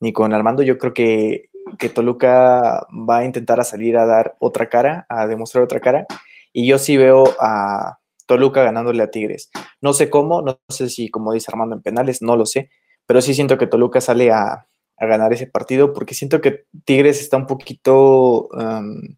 ni 0.00 0.12
con 0.12 0.32
Armando. 0.32 0.62
Yo 0.62 0.78
creo 0.78 0.94
que, 0.94 1.50
que, 1.78 1.90
Toluca 1.90 2.86
va 2.90 3.18
a 3.18 3.24
intentar 3.24 3.60
a 3.60 3.64
salir 3.64 3.98
a 3.98 4.06
dar 4.06 4.36
otra 4.38 4.68
cara, 4.68 5.06
a 5.08 5.26
demostrar 5.26 5.64
otra 5.64 5.80
cara. 5.80 6.06
Y 6.52 6.66
yo 6.66 6.78
sí 6.78 6.96
veo 6.96 7.24
a 7.38 7.98
Toluca 8.26 8.62
ganándole 8.62 9.02
a 9.02 9.10
Tigres. 9.10 9.50
No 9.80 9.92
sé 9.92 10.10
cómo, 10.10 10.42
no 10.42 10.60
sé 10.68 10.88
si 10.88 11.08
como 11.10 11.32
dice 11.32 11.46
Armando 11.50 11.76
en 11.76 11.82
penales, 11.82 12.22
no 12.22 12.36
lo 12.36 12.46
sé, 12.46 12.70
pero 13.06 13.20
sí 13.20 13.34
siento 13.34 13.58
que 13.58 13.66
Toluca 13.66 14.00
sale 14.00 14.30
a, 14.30 14.66
a 14.96 15.06
ganar 15.06 15.32
ese 15.32 15.46
partido 15.46 15.92
porque 15.92 16.14
siento 16.14 16.40
que 16.40 16.64
Tigres 16.84 17.20
está 17.20 17.36
un 17.36 17.46
poquito 17.46 18.48
um, 18.48 19.16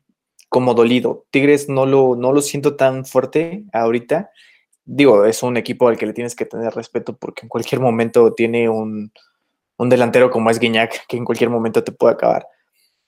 como 0.49 0.75
dolido. 0.75 1.27
Tigres 1.31 1.69
no 1.69 1.87
lo, 1.87 2.17
no 2.17 2.33
lo 2.33 2.43
siento 2.43 2.77
tan 2.77 3.05
fuerte 3.05 3.65
ahorita 3.73 4.31
digo, 4.87 5.25
es 5.25 5.43
un 5.43 5.57
equipo 5.57 5.89
al 5.89 5.99
que 5.99 6.07
le 6.07 6.13
tienes 6.15 6.35
que 6.35 6.47
tener 6.47 6.73
respeto 6.73 7.17
porque 7.17 7.43
en 7.43 7.49
cualquier 7.49 7.81
momento 7.81 8.33
tiene 8.33 8.69
un, 8.69 9.13
delantero 9.79 10.31
como 10.31 10.49
es 10.49 10.59
Guiñac, 10.59 11.07
que 11.07 11.17
en 11.19 11.25
cualquier 11.25 11.51
momento 11.51 11.85
te 11.85 11.93
puede 11.93 12.15
acabar. 12.15 12.47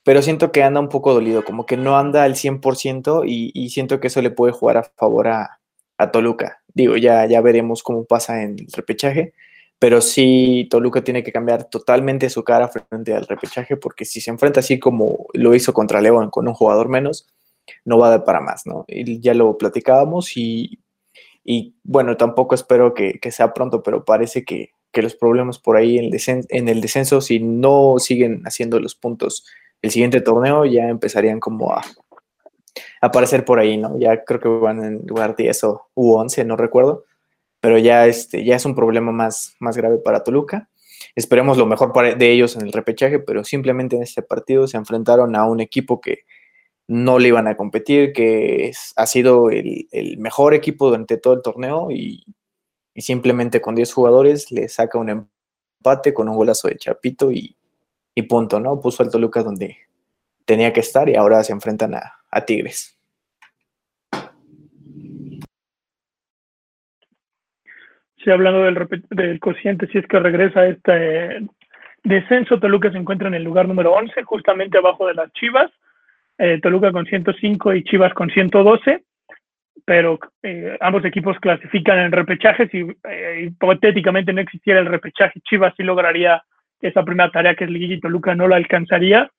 Pero 0.03 0.21
siento 0.21 0.51
que 0.51 0.63
anda 0.63 0.79
un 0.79 0.89
poco 0.89 1.13
dolido, 1.13 1.43
como 1.43 1.65
que 1.65 1.77
no 1.77 1.97
anda 1.97 2.23
al 2.23 2.35
100% 2.35 3.23
y, 3.25 3.51
y 3.53 3.69
siento 3.69 3.99
que 3.99 4.07
eso 4.07 4.21
le 4.21 4.31
puede 4.31 4.53
jugar 4.53 4.77
a 4.77 4.83
favor 4.83 5.27
a, 5.29 5.58
Toluca. 6.11 6.61
Digo, 6.73 6.97
ya, 6.97 7.25
ya 7.25 7.41
veremos 7.41 7.83
cómo 7.83 8.05
pasa 8.05 8.43
en 8.43 8.57
el 8.59 8.67
repechaje, 8.71 9.33
pero 9.79 10.01
sí 10.01 10.67
Toluca 10.69 11.03
tiene 11.03 11.23
que 11.23 11.31
cambiar 11.31 11.65
totalmente 11.69 12.29
su 12.29 12.43
cara 12.43 12.69
frente 12.69 13.13
al 13.13 13.27
repechaje 13.27 13.77
porque 13.77 14.05
si 14.05 14.21
se 14.21 14.31
enfrenta 14.31 14.59
así 14.61 14.79
como 14.79 15.27
lo 15.33 15.55
hizo 15.55 15.73
contra 15.73 16.01
León 16.01 16.29
con 16.29 16.47
un 16.47 16.53
jugador 16.53 16.89
menos, 16.89 17.27
no 17.85 17.97
va 17.97 18.07
a 18.07 18.11
dar 18.11 18.23
para 18.23 18.41
más, 18.41 18.65
¿no? 18.65 18.85
Y 18.87 19.19
ya 19.19 19.33
lo 19.33 19.57
platicábamos 19.57 20.35
y 20.37 20.79
y 21.51 21.75
bueno, 21.83 22.15
tampoco 22.15 22.53
espero 22.53 22.93
que, 22.93 23.19
sea 23.31 23.55
pronto, 23.55 23.81
pero 23.81 24.05
parece 24.05 24.45
que, 24.45 24.71
los 24.93 25.15
problemas 25.15 25.57
por 25.57 25.77
ahí 25.77 25.97
en 25.97 26.13
el, 26.13 26.45
en 26.49 26.67
el 26.67 26.81
descenso, 26.81 27.21
si 27.21 27.39
no 27.39 27.95
siguen 27.97 28.43
haciendo 28.45 28.79
los 28.79 28.95
puntos 28.95 29.45
el 29.81 29.91
siguiente 29.91 30.21
torneo, 30.21 30.65
ya 30.65 30.89
empezarían 30.89 31.39
como 31.39 31.71
a, 31.71 31.81
aparecer 33.01 33.45
por 33.45 33.59
ahí, 33.59 33.77
¿no? 33.77 33.97
Ya 33.99 34.23
creo 34.23 34.39
que 34.39 34.49
van 34.49 34.83
en 34.83 35.01
lugar 35.05 35.35
10 35.35 35.63
o 35.65 35.89
U11, 35.95 36.45
no 36.45 36.55
recuerdo, 36.55 37.05
pero 37.61 37.77
ya, 37.77 38.07
este, 38.07 38.43
ya 38.43 38.55
es 38.55 38.65
un 38.65 38.75
problema 38.75 39.11
más, 39.11 39.55
más 39.59 39.77
grave 39.77 39.97
para 39.97 40.23
Toluca. 40.23 40.69
Esperemos 41.15 41.57
lo 41.57 41.65
mejor 41.65 41.93
para, 41.93 42.15
de 42.15 42.31
ellos 42.31 42.55
en 42.55 42.63
el 42.63 42.73
repechaje, 42.73 43.19
pero 43.19 43.43
simplemente 43.43 43.95
en 43.95 44.03
este 44.03 44.21
partido 44.21 44.67
se 44.67 44.77
enfrentaron 44.77 45.35
a 45.35 45.45
un 45.45 45.59
equipo 45.59 46.01
que, 46.01 46.19
no 46.89 47.19
le 47.19 47.27
iban 47.27 47.47
a 47.47 47.55
competir, 47.55 48.13
que 48.13 48.71
ha 48.95 49.05
sido 49.05 49.51
el, 49.51 49.87
mejor 50.17 50.55
equipo 50.55 50.87
durante 50.87 51.17
todo 51.17 51.35
el 51.35 51.43
torneo 51.43 51.91
y, 51.91 52.25
simplemente 52.95 53.61
con 53.61 53.75
10 53.75 53.93
jugadores 53.93 54.51
le 54.51 54.67
saca 54.67 54.97
un 54.97 55.09
empate 55.09 56.13
con 56.13 56.27
un 56.27 56.35
golazo 56.35 56.67
de 56.67 56.77
Chapito 56.77 57.31
y, 57.31 57.55
punto, 58.27 58.59
¿no? 58.59 58.81
Puso 58.81 59.01
al 59.01 59.09
Toluca 59.09 59.43
donde 59.43 59.77
tenía 60.43 60.73
que 60.73 60.81
estar 60.81 61.07
y 61.07 61.15
ahora 61.15 61.41
se 61.43 61.53
enfrentan 61.53 61.93
a, 61.93 62.18
Tigres. 62.45 62.95
Sí, 68.23 68.29
hablando 68.29 68.63
del, 68.63 69.01
del 69.09 69.39
cociente, 69.39 69.87
si 69.87 69.97
es 69.97 70.07
que 70.07 70.19
regresa 70.19 70.65
este 70.65 71.47
descenso, 72.03 72.59
Toluca 72.59 72.91
se 72.91 72.97
encuentra 72.97 73.27
en 73.27 73.35
el 73.35 73.43
lugar 73.43 73.67
número 73.67 73.93
11, 73.93 74.23
justamente 74.23 74.77
abajo 74.77 75.07
de 75.07 75.13
las 75.13 75.31
Chivas 75.33 75.71
eh, 76.39 76.59
Toluca 76.61 76.91
con 76.93 77.05
105 77.05 77.73
y 77.73 77.83
Chivas 77.83 78.13
con 78.13 78.29
112, 78.29 79.03
pero 79.85 80.17
eh, 80.41 80.77
ambos 80.79 81.03
equipos 81.03 81.37
clasifican 81.39 81.99
en 81.99 82.13
repechaje. 82.13 82.69
Si 82.69 82.87
eh, 83.03 83.47
hipotéticamente 83.47 84.31
no 84.31 84.39
existiera 84.39 84.79
el 84.79 84.85
repechaje, 84.85 85.41
Chivas 85.41 85.73
sí 85.75 85.83
lograría 85.83 86.41
esa 86.79 87.03
primera 87.03 87.29
tarea 87.29 87.55
que 87.55 87.65
es 87.65 87.69
Liguilla 87.69 87.95
y 87.95 87.99
Toluca 87.99 88.35
no 88.35 88.47
la 88.47 88.55
alcanzaría. 88.55 89.29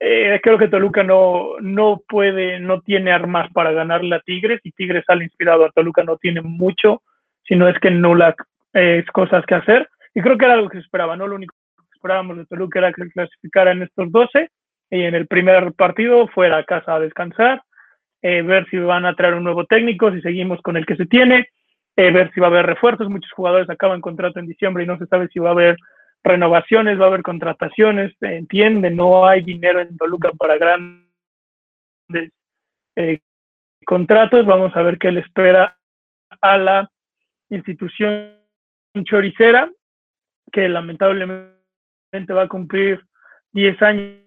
Creo 0.00 0.58
que 0.58 0.68
Toluca 0.68 1.02
no, 1.02 1.58
no 1.60 2.00
puede, 2.08 2.58
no 2.58 2.80
tiene 2.80 3.12
armas 3.12 3.52
para 3.52 3.72
ganarle 3.72 4.16
a 4.16 4.20
Tigres 4.20 4.60
y 4.64 4.72
Tigres 4.72 5.04
sale 5.06 5.24
inspirado 5.24 5.64
a 5.64 5.70
Toluca, 5.70 6.02
no 6.02 6.16
tiene 6.16 6.40
mucho, 6.40 7.02
sino 7.44 7.68
es 7.68 7.78
que 7.80 7.90
no 7.90 8.14
la 8.14 8.34
es 8.72 9.06
cosas 9.06 9.44
que 9.46 9.56
hacer. 9.56 9.88
Y 10.14 10.22
creo 10.22 10.38
que 10.38 10.44
era 10.44 10.56
lo 10.56 10.68
que 10.68 10.78
se 10.78 10.84
esperaba, 10.84 11.16
¿no? 11.16 11.26
Lo 11.26 11.36
único 11.36 11.54
que 11.76 11.82
esperábamos 11.94 12.36
de 12.38 12.46
Toluca 12.46 12.78
era 12.78 12.92
que 12.92 13.08
clasificara 13.10 13.72
en 13.72 13.82
estos 13.82 14.10
12 14.10 14.50
y 14.90 15.02
en 15.02 15.14
el 15.14 15.26
primer 15.26 15.72
partido 15.74 16.26
fuera 16.28 16.58
a 16.58 16.64
casa 16.64 16.94
a 16.94 17.00
descansar, 17.00 17.62
eh, 18.22 18.42
ver 18.42 18.66
si 18.70 18.78
van 18.78 19.06
a 19.06 19.14
traer 19.14 19.34
un 19.34 19.44
nuevo 19.44 19.64
técnico, 19.64 20.10
si 20.10 20.20
seguimos 20.20 20.60
con 20.62 20.76
el 20.76 20.84
que 20.84 20.96
se 20.96 21.06
tiene, 21.06 21.48
eh, 21.96 22.10
ver 22.10 22.30
si 22.32 22.40
va 22.40 22.48
a 22.48 22.50
haber 22.50 22.66
refuerzos. 22.66 23.08
Muchos 23.08 23.30
jugadores 23.32 23.70
acaban 23.70 24.00
contrato 24.00 24.40
en 24.40 24.46
diciembre 24.46 24.84
y 24.84 24.86
no 24.86 24.98
se 24.98 25.06
sabe 25.06 25.28
si 25.28 25.38
va 25.38 25.50
a 25.50 25.52
haber 25.52 25.76
renovaciones, 26.22 27.00
va 27.00 27.04
a 27.04 27.08
haber 27.08 27.22
contrataciones. 27.22 28.14
entiende, 28.20 28.90
no 28.90 29.26
hay 29.26 29.42
dinero 29.42 29.80
en 29.80 29.96
Toluca 29.96 30.30
para 30.32 30.58
grandes 30.58 32.32
eh, 32.96 33.20
contratos. 33.84 34.46
Vamos 34.46 34.74
a 34.76 34.82
ver 34.82 34.98
qué 34.98 35.10
le 35.10 35.20
espera 35.20 35.78
a 36.40 36.58
la 36.58 36.90
institución 37.50 38.36
choricera, 39.04 39.70
que 40.52 40.68
lamentablemente 40.68 42.32
va 42.32 42.42
a 42.42 42.48
cumplir 42.48 43.04
10 43.52 43.82
años 43.82 44.20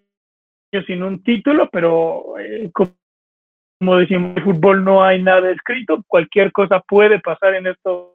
sin 0.87 1.03
un 1.03 1.23
título, 1.23 1.69
pero 1.71 2.37
eh, 2.39 2.71
como, 2.71 3.97
decimos, 3.97 4.37
en 4.37 4.43
fútbol 4.43 4.83
no 4.83 5.03
hay 5.03 5.21
nada 5.21 5.51
escrito, 5.51 6.03
cualquier 6.07 6.51
cosa 6.51 6.79
puede 6.79 7.19
pasar 7.19 7.55
en 7.55 7.67
estos 7.67 8.13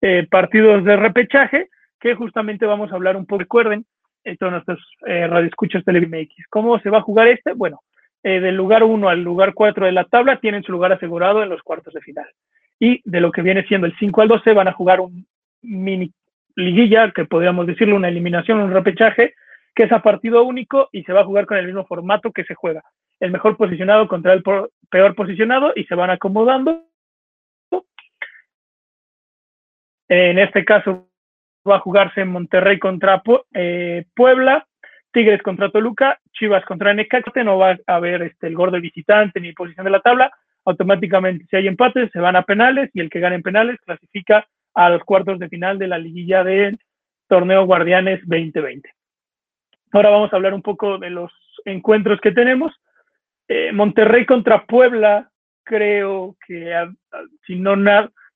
eh, 0.00 0.26
partidos 0.28 0.84
de 0.84 0.96
repechaje, 0.96 1.68
que 2.02 2.16
justamente 2.16 2.66
vamos 2.66 2.90
a 2.90 2.96
hablar 2.96 3.16
un 3.16 3.26
poco, 3.26 3.38
recuerden, 3.38 3.86
esto 4.24 4.50
nuestros 4.50 4.80
eh, 5.06 5.28
radioescuchas 5.28 5.84
MX. 5.86 6.48
¿Cómo 6.50 6.78
se 6.80 6.90
va 6.90 6.98
a 6.98 7.02
jugar 7.02 7.28
este? 7.28 7.52
Bueno, 7.52 7.80
eh, 8.24 8.40
del 8.40 8.56
lugar 8.56 8.82
1 8.82 9.08
al 9.08 9.22
lugar 9.22 9.54
4 9.54 9.86
de 9.86 9.92
la 9.92 10.04
tabla 10.04 10.40
tienen 10.40 10.64
su 10.64 10.72
lugar 10.72 10.92
asegurado 10.92 11.44
en 11.44 11.48
los 11.48 11.62
cuartos 11.62 11.94
de 11.94 12.00
final. 12.00 12.26
Y 12.80 13.00
de 13.08 13.20
lo 13.20 13.30
que 13.30 13.42
viene 13.42 13.64
siendo 13.68 13.86
el 13.86 13.96
5 14.00 14.20
al 14.20 14.28
12 14.28 14.52
van 14.52 14.66
a 14.66 14.72
jugar 14.72 15.00
un 15.00 15.24
mini 15.62 16.12
liguilla, 16.56 17.12
que 17.12 17.24
podríamos 17.24 17.68
decirlo, 17.68 17.94
una 17.94 18.08
eliminación, 18.08 18.58
un 18.58 18.72
repechaje, 18.72 19.34
que 19.72 19.84
es 19.84 19.92
a 19.92 20.02
partido 20.02 20.42
único 20.42 20.88
y 20.90 21.04
se 21.04 21.12
va 21.12 21.20
a 21.20 21.24
jugar 21.24 21.46
con 21.46 21.56
el 21.56 21.66
mismo 21.66 21.86
formato 21.86 22.32
que 22.32 22.42
se 22.44 22.56
juega. 22.56 22.82
El 23.20 23.30
mejor 23.30 23.56
posicionado 23.56 24.08
contra 24.08 24.32
el 24.32 24.42
peor 24.42 25.14
posicionado 25.14 25.72
y 25.76 25.84
se 25.84 25.94
van 25.94 26.10
acomodando. 26.10 26.84
En 30.08 30.40
este 30.40 30.64
caso 30.64 31.11
va 31.68 31.76
a 31.76 31.80
jugarse 31.80 32.20
en 32.20 32.28
Monterrey 32.28 32.78
contra 32.78 33.22
eh, 33.54 34.04
Puebla, 34.14 34.66
Tigres 35.12 35.42
contra 35.42 35.70
Toluca, 35.70 36.18
Chivas 36.32 36.64
contra 36.64 36.94
Necaxa, 36.94 37.44
no 37.44 37.58
va 37.58 37.78
a 37.86 37.94
haber 37.94 38.22
este, 38.22 38.46
el 38.46 38.54
gordo 38.54 38.80
visitante 38.80 39.40
ni 39.40 39.52
posición 39.52 39.84
de 39.84 39.90
la 39.90 40.00
tabla, 40.00 40.32
automáticamente 40.64 41.46
si 41.50 41.56
hay 41.56 41.68
empates 41.68 42.10
se 42.12 42.20
van 42.20 42.36
a 42.36 42.42
penales 42.42 42.90
y 42.94 43.00
el 43.00 43.10
que 43.10 43.20
gane 43.20 43.36
en 43.36 43.42
penales 43.42 43.78
clasifica 43.84 44.46
a 44.74 44.90
los 44.90 45.02
cuartos 45.04 45.38
de 45.38 45.48
final 45.48 45.78
de 45.78 45.88
la 45.88 45.98
liguilla 45.98 46.44
del 46.44 46.78
torneo 47.28 47.66
Guardianes 47.66 48.20
2020. 48.26 48.88
Ahora 49.92 50.10
vamos 50.10 50.32
a 50.32 50.36
hablar 50.36 50.54
un 50.54 50.62
poco 50.62 50.98
de 50.98 51.10
los 51.10 51.32
encuentros 51.64 52.20
que 52.20 52.32
tenemos. 52.32 52.72
Eh, 53.48 53.72
Monterrey 53.72 54.24
contra 54.24 54.64
Puebla, 54.64 55.30
creo 55.62 56.36
que 56.46 56.74
si, 57.46 57.56
no 57.56 57.76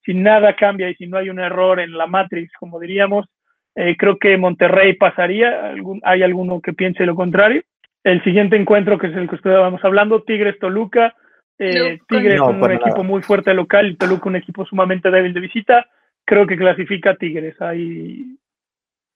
si 0.07 0.14
nada 0.14 0.54
cambia 0.54 0.88
y 0.88 0.94
si 0.94 1.07
no 1.07 1.18
hay 1.18 1.28
un 1.28 1.40
error 1.40 1.80
en 1.80 1.92
la 1.98 2.07
Matrix, 2.07 2.52
como 2.59 2.78
diríamos, 2.78 3.26
eh, 3.74 3.96
creo 3.98 4.16
que 4.18 4.38
Monterrey 4.38 4.94
pasaría. 4.94 5.74
hay 6.04 6.22
alguno 6.22 6.61
que 6.62 6.72
piense 6.72 7.04
lo 7.04 7.14
contrario. 7.14 7.62
el 8.04 8.22
siguiente 8.22 8.54
encuentro, 8.54 8.98
que 8.98 9.09
es 9.09 9.16
el 9.16 9.28
que 9.28 9.34
estábamos 9.34 9.84
hablando, 9.84 10.22
Tigres-Toluca. 10.22 11.14
Eh, 11.59 11.98
Tigres 12.09 12.34
es 12.34 12.40
un 12.40 12.70
equipo 12.70 13.02
muy 13.02 13.20
fuerte 13.20 13.52
local 13.52 13.90
y 13.90 13.96
Toluca 13.96 14.28
un 14.28 14.36
equipo 14.36 14.64
sumamente 14.64 15.11
débil 15.11 15.34
de 15.34 15.40
visita. 15.40 15.86
Creo 16.24 16.46
que 16.46 16.57
clasifica 16.57 17.11
a 17.11 17.16
Tigres. 17.16 17.61
Ahí 17.61 18.38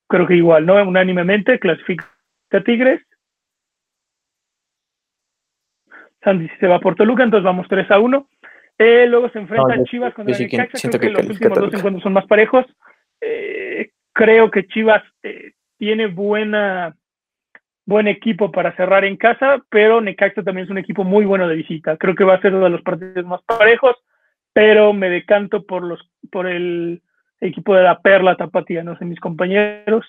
creo 0.08 0.26
que 0.26 0.34
igual, 0.34 0.66
¿no? 0.66 0.74
Unánimemente 0.82 1.60
clasifica 1.60 2.04
a 2.50 2.60
Tigres. 2.60 3.00
Sandy 6.24 6.50
se 6.58 6.66
va 6.66 6.80
por 6.80 6.96
Toluca, 6.96 7.22
entonces 7.22 7.44
vamos 7.44 7.68
3 7.68 7.90
a 7.92 8.00
1. 8.00 8.26
Eh, 8.82 9.06
luego 9.06 9.28
se 9.28 9.38
enfrenta 9.38 9.74
a 9.74 9.84
Chivas 9.84 10.14
contra 10.14 10.34
el 10.34 10.42
Necaxa. 10.42 10.88
Creo 10.88 11.00
que, 11.00 11.10
los 11.10 11.28
últimos 11.28 11.58
dos 11.58 11.74
encuentros 11.74 12.02
son 12.02 12.14
más 12.14 12.26
parejos. 12.26 12.64
Eh, 13.20 13.90
creo 14.14 14.50
que 14.50 14.66
Chivas 14.68 15.02
eh, 15.22 15.52
tiene 15.76 16.06
buena 16.06 16.96
buen 17.84 18.08
equipo 18.08 18.50
para 18.50 18.74
cerrar 18.76 19.04
en 19.04 19.18
casa, 19.18 19.62
pero 19.68 20.00
Necaxa 20.00 20.42
también 20.42 20.64
es 20.64 20.70
un 20.70 20.78
equipo 20.78 21.04
muy 21.04 21.26
bueno 21.26 21.46
de 21.46 21.56
visita. 21.56 21.98
Creo 21.98 22.14
que 22.14 22.24
va 22.24 22.36
a 22.36 22.40
ser 22.40 22.54
uno 22.54 22.64
de 22.64 22.70
los 22.70 22.80
partidos 22.80 23.26
más 23.26 23.42
parejos, 23.42 23.96
pero 24.54 24.94
me 24.94 25.10
decanto 25.10 25.66
por 25.66 25.82
los 25.82 26.00
por 26.32 26.46
el 26.46 27.02
equipo 27.38 27.74
de 27.74 27.82
la 27.82 28.00
Perla 28.00 28.38
Tapatía, 28.38 28.82
no 28.82 28.96
sé, 28.96 29.04
mis 29.04 29.20
compañeros. 29.20 30.06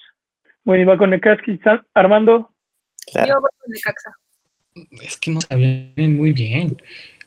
Bueno, 0.63 0.83
iba 0.83 0.97
con 0.97 1.09
Necaxa, 1.09 1.83
Armando. 1.93 2.51
Yo 3.15 3.41
voy 3.41 3.49
con 3.59 3.71
Necaxa. 3.73 4.11
Es 5.03 5.17
que 5.17 5.31
no 5.31 5.41
sabían 5.41 6.15
muy 6.15 6.31
bien. 6.31 6.77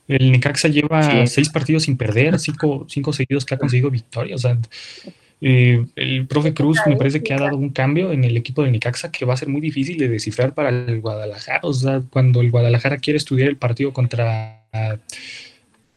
El 0.06 0.32
Necaxa 0.32 0.68
lleva 0.68 1.26
seis 1.26 1.48
partidos 1.48 1.84
sin 1.84 1.96
perder, 1.96 2.38
cinco, 2.38 2.86
cinco 2.88 3.12
seguidos 3.12 3.44
que 3.44 3.54
ha 3.54 3.58
conseguido 3.58 3.90
victoria. 3.90 4.36
O 4.36 4.38
sea, 4.38 4.58
eh, 5.40 5.84
el 5.96 6.26
profe 6.26 6.54
Cruz 6.54 6.78
me 6.86 6.96
parece 6.96 7.22
que 7.22 7.34
ha 7.34 7.38
dado 7.38 7.56
un 7.56 7.70
cambio 7.70 8.12
en 8.12 8.24
el 8.24 8.36
equipo 8.36 8.62
de 8.62 8.70
Necaxa 8.70 9.10
que 9.10 9.24
va 9.24 9.34
a 9.34 9.36
ser 9.36 9.48
muy 9.48 9.60
difícil 9.60 9.98
de 9.98 10.08
descifrar 10.08 10.54
para 10.54 10.70
el 10.70 11.00
Guadalajara. 11.00 11.60
O 11.62 11.72
sea, 11.72 12.02
cuando 12.10 12.40
el 12.40 12.50
Guadalajara 12.50 12.98
quiere 12.98 13.16
estudiar 13.16 13.48
el 13.48 13.56
partido 13.56 13.92
contra, 13.92 14.64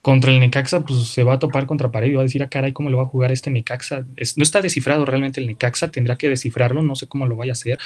contra 0.01 0.32
el 0.32 0.39
Necaxa, 0.39 0.82
pues 0.86 1.08
se 1.08 1.24
va 1.24 1.34
a 1.34 1.39
topar 1.39 1.66
contra 1.66 1.91
pared 1.91 2.10
y 2.10 2.14
va 2.14 2.22
a 2.22 2.24
decir, 2.24 2.43
ah, 2.43 2.49
caray, 2.49 2.74
¿cómo 2.74 2.89
lo 2.89 2.97
va 2.97 3.03
a 3.03 3.08
jugar 3.08 3.32
este 3.32 3.49
Necaxa? 3.49 4.05
no 4.36 4.43
está 4.43 4.62
descifrado 4.62 5.05
realmente 5.05 5.41
el 5.41 5.47
Necaxa, 5.47 5.91
tendrá 5.91 6.18
que 6.18 6.30
descifrarlo, 6.30 6.82
no 6.82 6.95
sé 6.95 7.08
cómo 7.08 7.26
lo 7.26 7.36
vaya 7.36 7.51
a 7.51 7.53
hacer. 7.53 7.78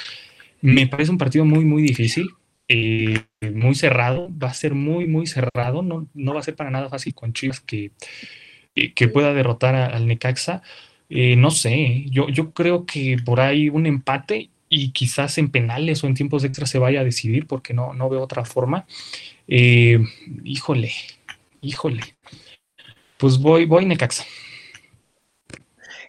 Me 0.60 0.86
parece 0.86 1.10
un 1.10 1.18
partido 1.18 1.44
muy, 1.44 1.64
muy 1.64 1.82
difícil. 1.82 2.28
Eh, 2.68 3.24
muy 3.40 3.74
cerrado, 3.74 4.30
va 4.38 4.48
a 4.48 4.54
ser 4.54 4.74
muy, 4.74 5.06
muy 5.06 5.26
cerrado, 5.26 5.82
no, 5.82 6.08
no 6.14 6.34
va 6.34 6.40
a 6.40 6.44
ser 6.44 6.56
para 6.56 6.70
nada 6.70 6.88
fácil 6.88 7.14
con 7.14 7.32
Chivas 7.32 7.60
que, 7.60 7.90
eh, 8.74 8.94
que 8.94 9.08
pueda 9.08 9.34
derrotar 9.34 9.74
al 9.74 10.06
Necaxa. 10.06 10.62
Eh, 11.10 11.36
no 11.36 11.50
sé, 11.50 12.06
yo, 12.10 12.28
yo 12.28 12.52
creo 12.52 12.86
que 12.86 13.16
por 13.24 13.40
ahí 13.40 13.68
un 13.68 13.86
empate 13.86 14.50
y 14.68 14.92
quizás 14.92 15.36
en 15.36 15.50
penales 15.50 16.02
o 16.02 16.06
en 16.06 16.14
tiempos 16.14 16.44
extra 16.44 16.66
se 16.66 16.78
vaya 16.78 17.00
a 17.00 17.04
decidir 17.04 17.46
porque 17.46 17.74
no, 17.74 17.92
no 17.92 18.08
veo 18.08 18.22
otra 18.22 18.44
forma. 18.44 18.86
híjole, 19.46 20.92
híjole. 21.60 22.02
Pues 23.18 23.38
voy, 23.38 23.66
voy 23.66 23.84
Necaxa. 23.84 24.24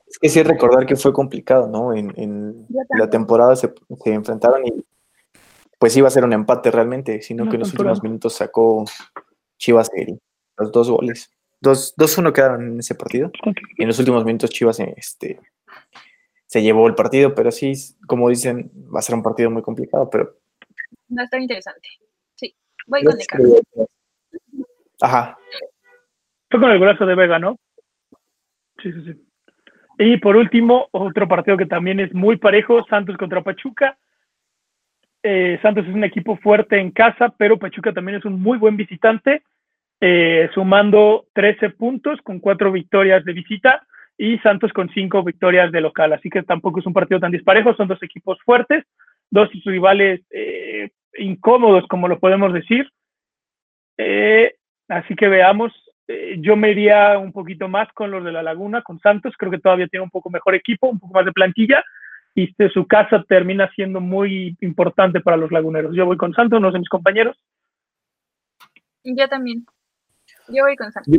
Es 0.07 0.19
que 0.19 0.29
sí 0.29 0.43
recordar 0.43 0.85
que 0.85 0.95
fue 0.95 1.11
complicado, 1.11 1.67
¿no? 1.67 1.93
En, 1.93 2.67
la 2.97 3.09
temporada 3.09 3.55
se, 3.55 3.73
se 4.03 4.13
enfrentaron 4.13 4.65
y 4.65 4.83
pues 5.83 5.97
iba 5.97 6.07
a 6.07 6.11
ser 6.11 6.23
un 6.23 6.31
empate 6.31 6.71
realmente, 6.71 7.21
sino 7.21 7.43
que 7.49 7.57
en 7.57 7.59
los 7.59 7.73
últimos 7.73 8.01
minutos 8.01 8.35
sacó 8.35 8.85
Chivas 9.57 9.91
los 10.57 10.71
dos 10.71 10.89
goles. 10.89 11.29
2-1 11.61 12.31
quedaron 12.31 12.65
en 12.71 12.79
ese 12.79 12.95
partido. 12.95 13.29
Y 13.77 13.81
en 13.81 13.89
los 13.89 13.99
últimos 13.99 14.23
minutos 14.23 14.49
Chivas 14.49 14.79
este, 14.79 15.41
se 16.45 16.61
llevó 16.61 16.87
el 16.87 16.95
partido, 16.95 17.35
pero 17.35 17.51
sí, 17.51 17.73
como 18.07 18.29
dicen, 18.29 18.71
va 18.95 18.99
a 18.99 19.01
ser 19.01 19.15
un 19.15 19.23
partido 19.23 19.51
muy 19.51 19.61
complicado, 19.61 20.09
pero... 20.09 20.37
Va 21.17 21.23
a 21.23 21.25
estar 21.25 21.41
interesante. 21.41 21.89
Sí, 22.35 22.55
voy 22.87 23.03
con 23.03 23.17
Necaxa. 23.17 23.43
Ajá. 25.01 25.37
Fue 26.49 26.61
con 26.61 26.71
el 26.71 26.79
brazo 26.79 27.05
de 27.05 27.15
Vega, 27.15 27.39
¿no? 27.39 27.57
Sí, 28.81 28.89
sí, 28.93 29.03
sí. 29.03 29.27
Y 29.99 30.15
por 30.15 30.37
último, 30.37 30.87
otro 30.91 31.27
partido 31.27 31.57
que 31.57 31.65
también 31.65 31.99
es 31.99 32.13
muy 32.13 32.37
parejo, 32.37 32.85
Santos 32.85 33.17
contra 33.17 33.43
Pachuca. 33.43 33.97
Eh, 35.25 35.57
Santos 35.61 35.87
es 35.87 35.93
un 35.93 36.03
equipo 36.03 36.35
fuerte 36.35 36.77
en 36.77 36.91
casa, 36.91 37.33
pero 37.37 37.57
Pachuca 37.57 37.93
también 37.93 38.17
es 38.17 38.25
un 38.25 38.41
muy 38.41 38.57
buen 38.57 38.75
visitante, 38.75 39.41
eh, 40.01 40.49
sumando 40.53 41.27
13 41.33 41.69
puntos 41.69 42.19
con 42.21 42.39
cuatro 42.39 42.73
victorias 42.73 43.23
de 43.23 43.31
visita 43.31 43.87
y 44.17 44.37
Santos 44.39 44.73
con 44.73 44.89
cinco 44.89 45.23
victorias 45.23 45.71
de 45.71 45.79
local. 45.79 46.11
Así 46.11 46.29
que 46.29 46.43
tampoco 46.43 46.81
es 46.81 46.85
un 46.85 46.93
partido 46.93 47.21
tan 47.21 47.31
disparejo, 47.31 47.73
son 47.75 47.87
dos 47.87 48.03
equipos 48.03 48.37
fuertes, 48.43 48.83
dos 49.31 49.49
rivales 49.63 50.19
eh, 50.29 50.89
incómodos, 51.17 51.87
como 51.87 52.09
lo 52.09 52.19
podemos 52.19 52.51
decir. 52.51 52.89
así 54.89 55.15
que 55.15 55.29
veamos, 55.29 55.71
yo 56.39 56.57
me 56.57 56.71
iría 56.71 57.17
un 57.17 57.31
poquito 57.31 57.69
más 57.69 57.87
con 57.93 58.11
los 58.11 58.25
de 58.25 58.33
la 58.33 58.43
Laguna, 58.43 58.81
con 58.81 58.99
Santos, 58.99 59.33
creo 59.37 59.51
que 59.51 59.59
todavía 59.59 59.87
tiene 59.87 60.03
un 60.03 60.09
poco 60.09 60.29
mejor 60.29 60.53
equipo, 60.53 60.89
un 60.89 60.99
poco 60.99 61.13
más 61.13 61.25
de 61.25 61.31
plantilla, 61.31 61.81
y 62.35 62.53
su 62.73 62.87
casa 62.87 63.23
termina 63.27 63.69
siendo 63.75 63.99
muy 63.99 64.57
importante 64.61 65.21
para 65.21 65.37
los 65.37 65.51
laguneros. 65.51 65.95
Yo 65.95 66.05
voy 66.05 66.17
con 66.17 66.33
Santos, 66.33 66.59
no 66.59 66.71
sé 66.71 66.79
mis 66.79 66.89
compañeros. 66.89 67.37
Yo 69.03 69.27
también. 69.27 69.65
Yo 70.47 70.63
voy 70.63 70.75
con 70.75 70.91
Santos. 70.91 71.13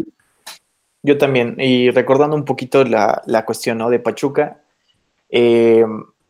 Yo, 1.03 1.19
también. 1.19 1.57
Y 1.59 1.91
recordando 1.91 2.35
un 2.35 2.45
poquito 2.45 2.83
la, 2.85 3.45
cuestión 3.47 3.79
¿no? 3.79 3.91
de 3.91 4.01
Pachuca, 4.01 4.63
eh, 5.29 5.85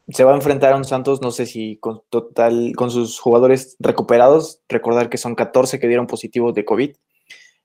se 0.08 0.24
va 0.24 0.32
a 0.32 0.36
enfrentar 0.36 0.72
a 0.74 0.76
un 0.76 0.84
Santos, 0.84 1.22
no 1.22 1.30
sé 1.30 1.46
si 1.46 1.76
con 1.76 2.02
total, 2.10 2.72
con 2.76 2.90
sus 2.90 3.18
jugadores 3.18 3.76
recuperados, 3.78 4.60
recordar 4.68 5.08
que 5.08 5.16
son 5.16 5.34
14 5.34 5.78
que 5.78 5.88
dieron 5.88 6.06
positivos 6.06 6.54
de 6.54 6.64
COVID. 6.64 6.94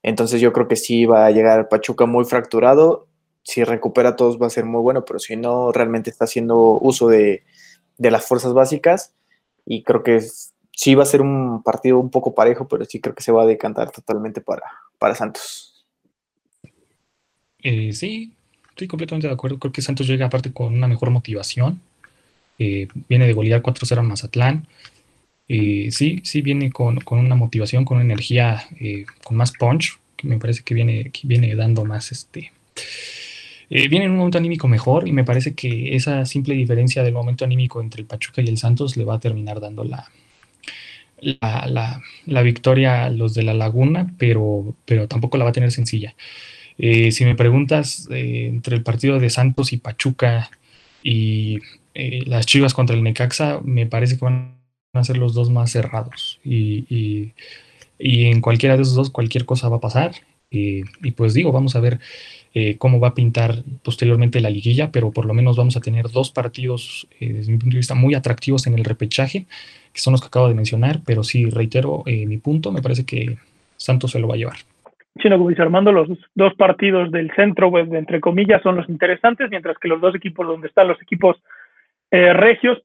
Entonces 0.02 0.40
yo 0.40 0.52
creo 0.52 0.66
que 0.66 0.76
sí 0.76 1.04
va 1.04 1.26
a 1.26 1.30
llegar 1.30 1.68
Pachuca 1.68 2.06
muy 2.06 2.24
fracturado 2.24 3.09
si 3.42 3.64
recupera 3.64 4.16
todos 4.16 4.40
va 4.40 4.46
a 4.46 4.50
ser 4.50 4.64
muy 4.64 4.80
bueno, 4.80 5.04
pero 5.04 5.18
si 5.18 5.36
no, 5.36 5.72
realmente 5.72 6.10
está 6.10 6.24
haciendo 6.24 6.78
uso 6.80 7.08
de, 7.08 7.44
las 7.98 8.26
fuerzas 8.26 8.54
básicas 8.54 9.12
y 9.66 9.82
creo 9.82 10.02
que 10.02 10.22
sí 10.72 10.94
va 10.94 11.02
a 11.02 11.06
ser 11.06 11.20
un 11.20 11.62
partido 11.62 11.98
un 11.98 12.10
poco 12.10 12.34
parejo, 12.34 12.66
pero 12.66 12.84
sí 12.84 13.00
creo 13.00 13.14
que 13.14 13.22
se 13.22 13.32
va 13.32 13.42
a 13.42 13.46
decantar 13.46 13.90
totalmente 13.90 14.40
para, 14.40 14.64
para 14.98 15.14
Santos. 15.14 15.84
Eh, 17.62 17.92
sí, 17.92 18.32
estoy 18.70 18.88
completamente 18.88 19.26
de 19.26 19.34
acuerdo. 19.34 19.58
Creo 19.58 19.72
que 19.72 19.82
Santos 19.82 20.06
llega 20.06 20.26
aparte 20.26 20.52
con 20.52 20.74
una 20.74 20.88
mejor 20.88 21.10
motivación. 21.10 21.80
Eh, 22.58 22.88
viene 23.08 23.26
de 23.26 23.32
golear 23.34 23.62
4-0 23.62 23.98
a 23.98 24.02
Mazatlán. 24.02 24.66
Eh, 25.48 25.90
sí, 25.90 26.22
sí 26.24 26.40
viene 26.40 26.72
con, 26.72 26.98
una 27.10 27.34
motivación, 27.34 27.84
con 27.84 27.96
una 27.96 28.04
energía, 28.04 28.66
con 29.24 29.36
más 29.36 29.52
punch, 29.52 29.98
que 30.16 30.28
me 30.28 30.38
parece 30.38 30.62
que 30.62 30.74
viene, 30.74 31.10
que 31.10 31.26
viene 31.26 31.54
dando 31.54 31.84
más 31.84 32.12
este, 32.12 32.52
eh, 33.70 33.86
viene 33.86 34.06
en 34.06 34.10
un 34.10 34.16
momento 34.18 34.38
anímico 34.38 34.66
mejor 34.66 35.06
y 35.06 35.12
me 35.12 35.22
parece 35.22 35.54
que 35.54 35.94
esa 35.94 36.26
simple 36.26 36.54
diferencia 36.54 37.04
del 37.04 37.14
momento 37.14 37.44
anímico 37.44 37.80
entre 37.80 38.00
el 38.00 38.06
Pachuca 38.06 38.42
y 38.42 38.48
el 38.48 38.58
Santos 38.58 38.96
le 38.96 39.04
va 39.04 39.14
a 39.14 39.20
terminar 39.20 39.60
dando 39.60 39.84
la, 39.84 40.10
la, 41.20 42.42
victoria 42.42 43.04
a 43.04 43.10
los 43.10 43.32
de 43.34 43.44
la 43.44 43.54
Laguna, 43.54 44.12
pero, 44.18 44.74
pero 44.84 45.06
tampoco 45.06 45.38
la 45.38 45.44
va 45.44 45.50
a 45.50 45.52
tener 45.52 45.70
sencilla. 45.70 46.16
Eh, 46.78 47.12
si 47.12 47.24
me 47.24 47.36
preguntas 47.36 48.08
eh, 48.10 48.46
entre 48.48 48.74
el 48.74 48.82
partido 48.82 49.20
de 49.20 49.30
Santos 49.30 49.72
y 49.72 49.76
Pachuca 49.76 50.50
y 51.02 51.60
las 51.94 52.46
Chivas 52.46 52.74
contra 52.74 52.96
el 52.96 53.02
Necaxa, 53.04 53.60
me 53.62 53.86
parece 53.86 54.18
que 54.18 54.24
van 54.24 54.56
a 54.94 55.04
ser 55.04 55.16
los 55.16 55.34
dos 55.34 55.50
más 55.50 55.70
cerrados. 55.70 56.40
Y, 56.44 57.34
en 57.98 58.40
cualquiera 58.40 58.76
de 58.76 58.82
esos 58.82 58.94
dos, 58.94 59.10
cualquier 59.10 59.44
cosa 59.44 59.68
va 59.68 59.76
a 59.76 59.80
pasar. 59.80 60.12
y 60.50 60.82
pues 61.12 61.34
digo, 61.34 61.52
vamos 61.52 61.76
a 61.76 61.80
ver 61.80 62.00
eh, 62.52 62.76
cómo 62.78 62.98
va 62.98 63.08
a 63.08 63.14
pintar 63.14 63.62
posteriormente 63.84 64.40
la 64.40 64.50
liguilla, 64.50 64.90
pero 64.90 65.12
por 65.12 65.24
lo 65.24 65.34
menos 65.34 65.56
vamos 65.56 65.76
a 65.76 65.80
tener 65.80 66.08
dos 66.08 66.32
partidos, 66.32 67.06
eh, 67.20 67.32
desde 67.32 67.52
mi 67.52 67.58
punto 67.58 67.74
de 67.74 67.78
vista, 67.78 67.94
muy 67.94 68.14
atractivos 68.14 68.66
en 68.66 68.74
el 68.74 68.84
repechaje, 68.84 69.46
que 69.92 70.00
son 70.00 70.12
los 70.12 70.20
que 70.20 70.26
acabo 70.26 70.48
de 70.48 70.54
mencionar, 70.54 70.98
pero 71.06 71.22
sí, 71.22 71.48
reitero 71.48 72.02
eh, 72.06 72.26
mi 72.26 72.38
punto, 72.38 72.72
me 72.72 72.82
parece 72.82 73.06
que 73.06 73.36
Santos 73.76 74.10
se 74.10 74.18
lo 74.18 74.26
va 74.26 74.34
a 74.34 74.38
llevar. 74.38 74.56
Sí, 75.22 75.28
no, 75.28 75.38
como 75.38 75.50
dice 75.50 75.62
Armando, 75.62 75.92
los 75.92 76.08
dos 76.34 76.54
partidos 76.54 77.12
del 77.12 77.30
centro, 77.36 77.70
pues, 77.70 77.88
entre 77.92 78.18
comillas, 78.18 78.62
son 78.62 78.76
los 78.76 78.88
interesantes, 78.88 79.48
mientras 79.48 79.78
que 79.78 79.86
los 79.86 80.00
dos 80.00 80.16
equipos 80.16 80.44
donde 80.46 80.66
están 80.66 80.88
los 80.88 81.00
equipos 81.02 81.36
regios 82.10 82.78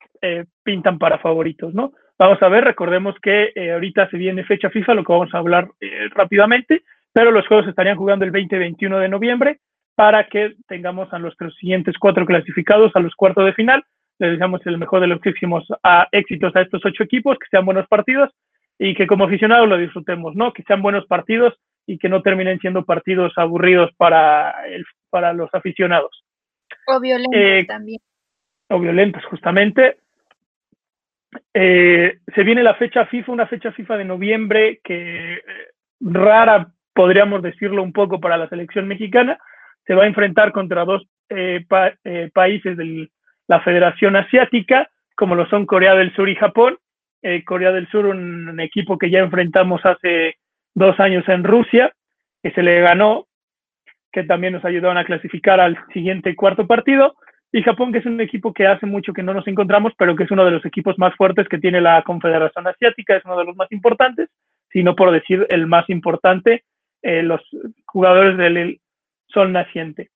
pintan 0.61 0.99
para 0.99 1.17
favoritos, 1.17 1.73
¿no? 1.73 1.93
Vamos 2.19 2.39
a 2.43 2.47
ver, 2.47 2.63
recordemos 2.63 3.15
que 3.19 3.51
ahorita 3.73 4.07
se 4.11 4.17
viene 4.17 4.43
fecha 4.43 4.69
FIFA, 4.69 4.93
lo 4.93 5.03
que 5.03 5.13
vamos 5.13 5.33
a 5.33 5.39
hablar 5.39 5.69
rápidamente, 6.13 6.83
pero 7.15 7.31
los 7.31 7.47
juegos 7.47 7.65
estarían 7.69 7.95
jugando 7.95 8.25
el 8.25 8.33
20-21 8.33 8.99
de 8.99 9.07
noviembre 9.07 9.59
para 9.95 10.27
que 10.27 10.55
tengamos 10.67 11.13
a 11.13 11.17
los 11.17 11.33
siguientes 11.57 11.95
cuatro 11.97 12.25
clasificados 12.25 12.93
a 12.93 12.99
los 12.99 13.15
cuartos 13.15 13.45
de 13.45 13.53
final. 13.53 13.85
Les 14.19 14.31
deseamos 14.31 14.59
el 14.65 14.77
mejor 14.77 14.99
de 14.99 15.07
los 15.07 15.19
próximos 15.19 15.65
a 15.81 16.09
éxitos 16.11 16.53
a 16.53 16.61
estos 16.61 16.81
ocho 16.83 17.03
equipos, 17.03 17.39
que 17.39 17.47
sean 17.49 17.63
buenos 17.63 17.87
partidos 17.87 18.31
y 18.77 18.93
que 18.95 19.07
como 19.07 19.23
aficionados 19.23 19.69
lo 19.69 19.77
disfrutemos, 19.77 20.35
¿no? 20.35 20.51
Que 20.51 20.63
sean 20.63 20.81
buenos 20.81 21.05
partidos 21.05 21.53
y 21.87 21.97
que 21.97 22.09
no 22.09 22.21
terminen 22.21 22.59
siendo 22.59 22.83
partidos 22.83 23.31
aburridos 23.37 23.91
para, 23.95 24.67
el, 24.67 24.83
para 25.09 25.31
los 25.31 25.49
aficionados. 25.53 26.21
O 26.85 26.99
violentos 26.99 27.33
eh, 27.33 27.63
también. 27.65 28.01
O 28.67 28.77
violentos, 28.77 29.23
justamente. 29.23 29.99
eh, 31.53 32.19
se 32.35 32.43
viene 32.43 32.61
la 32.61 32.75
fecha 32.75 33.05
FIFA, 33.05 33.31
una 33.31 33.47
fecha 33.47 33.71
FIFA 33.71 33.95
de 33.99 34.05
noviembre 34.05 34.81
que 34.83 35.39
rara, 36.01 36.74
podríamos 36.95 37.43
decirlo 37.43 37.83
un 37.83 37.93
poco, 37.93 38.19
para 38.19 38.37
la 38.37 38.49
selección 38.49 38.87
mexicana. 38.87 39.37
Se 39.85 39.93
va 39.93 40.05
a 40.05 40.07
enfrentar 40.07 40.51
contra 40.51 40.85
dos 40.85 41.05
países 42.33 42.77
de 42.77 43.09
la 43.47 43.61
Federación 43.61 44.15
Asiática, 44.15 44.89
como 45.15 45.35
lo 45.35 45.45
son 45.47 45.67
Corea 45.67 45.93
del 45.93 46.13
Sur 46.15 46.29
y 46.29 46.35
Japón. 46.35 46.77
Corea 47.45 47.71
del 47.71 47.87
Sur, 47.89 48.05
un 48.05 48.59
equipo 48.59 48.97
que 48.97 49.09
ya 49.09 49.19
enfrentamos 49.19 49.85
hace 49.85 50.37
dos 50.73 50.99
años 50.99 51.27
en 51.27 51.43
Rusia, 51.43 51.91
que 52.41 52.51
se 52.51 52.63
le 52.63 52.79
ganó, 52.81 53.27
que 54.11 54.23
también 54.23 54.53
nos 54.53 54.63
ayudaron 54.63 54.97
a 54.97 55.05
clasificar 55.05 55.59
al 55.59 55.77
siguiente 55.93 56.35
cuarto 56.35 56.67
partido, 56.67 57.15
y 57.51 57.63
Japón, 57.63 57.91
que 57.91 57.99
es 57.99 58.05
un 58.05 58.19
equipo 58.21 58.53
que 58.53 58.67
hace 58.67 58.85
mucho 58.85 59.13
que 59.13 59.23
no 59.23 59.33
nos 59.33 59.47
encontramos, 59.47 59.93
pero 59.97 60.15
que 60.15 60.23
es 60.25 60.31
uno 60.31 60.45
de 60.45 60.51
los 60.51 60.65
equipos 60.65 60.99
más 60.99 61.15
fuertes 61.15 61.47
que 61.47 61.57
tiene 61.57 61.81
la 61.81 62.01
Confederación 62.03 62.67
Asiática, 62.67 63.15
es 63.15 63.25
uno 63.25 63.37
de 63.37 63.45
los 63.45 63.55
más 63.55 63.71
importantes, 63.71 64.29
sino 64.69 64.95
por 64.95 65.11
decir 65.11 65.47
el 65.49 65.65
más 65.65 65.89
importante, 65.89 66.63
eh, 67.05 67.21
los 67.21 67.39
jugadores 67.85 68.35
del 68.35 68.81
sol 69.27 69.51
naciente. 69.51 70.09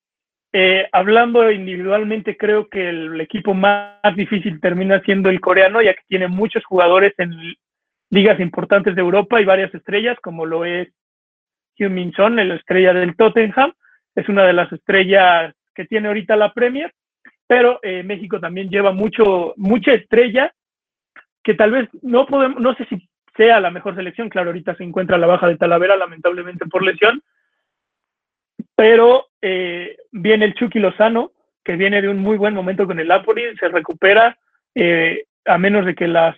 Eh, 0.52 0.88
hablando 0.92 1.52
individualmente, 1.52 2.36
creo 2.36 2.68
que 2.68 2.90
el 2.90 3.22
equipo 3.22 3.54
más 3.54 4.00
difícil 4.16 4.60
termina 4.60 5.00
siendo 5.02 5.30
el 5.30 5.40
coreano, 5.40 5.84
ya 5.84 5.94
que 5.94 6.02
tiene 6.08 6.28
muchos 6.28 6.66
jugadores 6.66 7.14
en 7.20 7.56
ligas 8.10 8.40
importantes 8.40 8.96
de 8.96 9.02
Europa 9.02 9.40
y 9.40 9.46
varias 9.46 9.72
estrellas, 9.76 10.18
como 10.24 10.48
lo 10.48 10.66
es 10.66 10.88
Hugh 11.78 11.92
Min 11.92 12.12
Son, 12.14 12.36
la 12.36 12.56
estrella 12.56 12.92
del 12.92 13.16
Tottenham, 13.16 13.72
es 14.16 14.28
una 14.28 14.44
de 14.46 14.54
las 14.54 14.72
estrellas 14.72 15.54
que 15.76 15.86
tiene 15.86 16.08
ahorita 16.08 16.36
la 16.36 16.56
Premier, 16.56 16.92
pero 17.46 17.80
eh, 17.84 18.02
México 18.02 18.40
también 18.40 18.68
lleva 18.70 18.92
mucho, 18.92 19.54
mucha 19.58 19.94
estrella 19.94 20.52
que 21.44 21.54
tal 21.54 21.70
vez 21.70 21.90
no 22.02 22.26
podemos, 22.26 22.60
no 22.60 22.74
sé 22.74 22.86
si 22.86 23.09
sea 23.40 23.62
la 23.62 23.72
mejor 23.72 23.96
selección, 23.96 24.28
claro, 24.28 24.50
ahorita 24.50 24.76
se 24.76 24.84
encuentra 24.84 25.18
la 25.18 25.26
baja 25.26 25.48
de 25.48 25.56
Talavera, 25.56 25.96
lamentablemente 25.96 26.66
por 26.66 26.84
lesión, 26.84 27.24
pero 28.76 29.28
eh, 29.42 29.96
viene 30.12 30.44
el 30.44 30.56
Chucky 30.56 30.78
Lozano, 30.78 31.32
que 31.64 31.78
viene 31.78 32.02
de 32.02 32.10
un 32.10 32.20
muy 32.20 32.36
buen 32.36 32.54
momento 32.54 32.86
con 32.86 33.00
el 33.00 33.08
Napoli, 33.08 33.44
se 33.58 33.70
recupera, 33.70 34.38
eh, 34.76 35.24
a 35.46 35.58
menos 35.58 35.86
de 35.86 35.96
que 35.96 36.10
las 36.10 36.36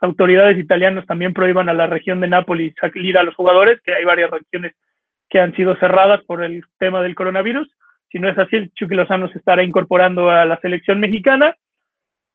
autoridades 0.00 0.58
italianas 0.58 1.06
también 1.06 1.32
prohíban 1.32 1.70
a 1.70 1.74
la 1.74 1.86
región 1.86 2.20
de 2.20 2.28
Nápoles 2.28 2.74
salir 2.78 3.16
a 3.16 3.22
los 3.22 3.34
jugadores, 3.34 3.80
que 3.80 3.94
hay 3.94 4.04
varias 4.04 4.30
regiones 4.30 4.74
que 5.30 5.40
han 5.40 5.56
sido 5.56 5.74
cerradas 5.76 6.22
por 6.24 6.44
el 6.44 6.64
tema 6.78 7.00
del 7.00 7.14
coronavirus. 7.14 7.66
Si 8.12 8.18
no 8.18 8.28
es 8.28 8.36
así, 8.36 8.56
el 8.56 8.70
Chucky 8.74 8.94
Lozano 8.94 9.28
se 9.30 9.38
estará 9.38 9.62
incorporando 9.62 10.28
a 10.28 10.44
la 10.44 10.60
selección 10.60 11.00
mexicana. 11.00 11.56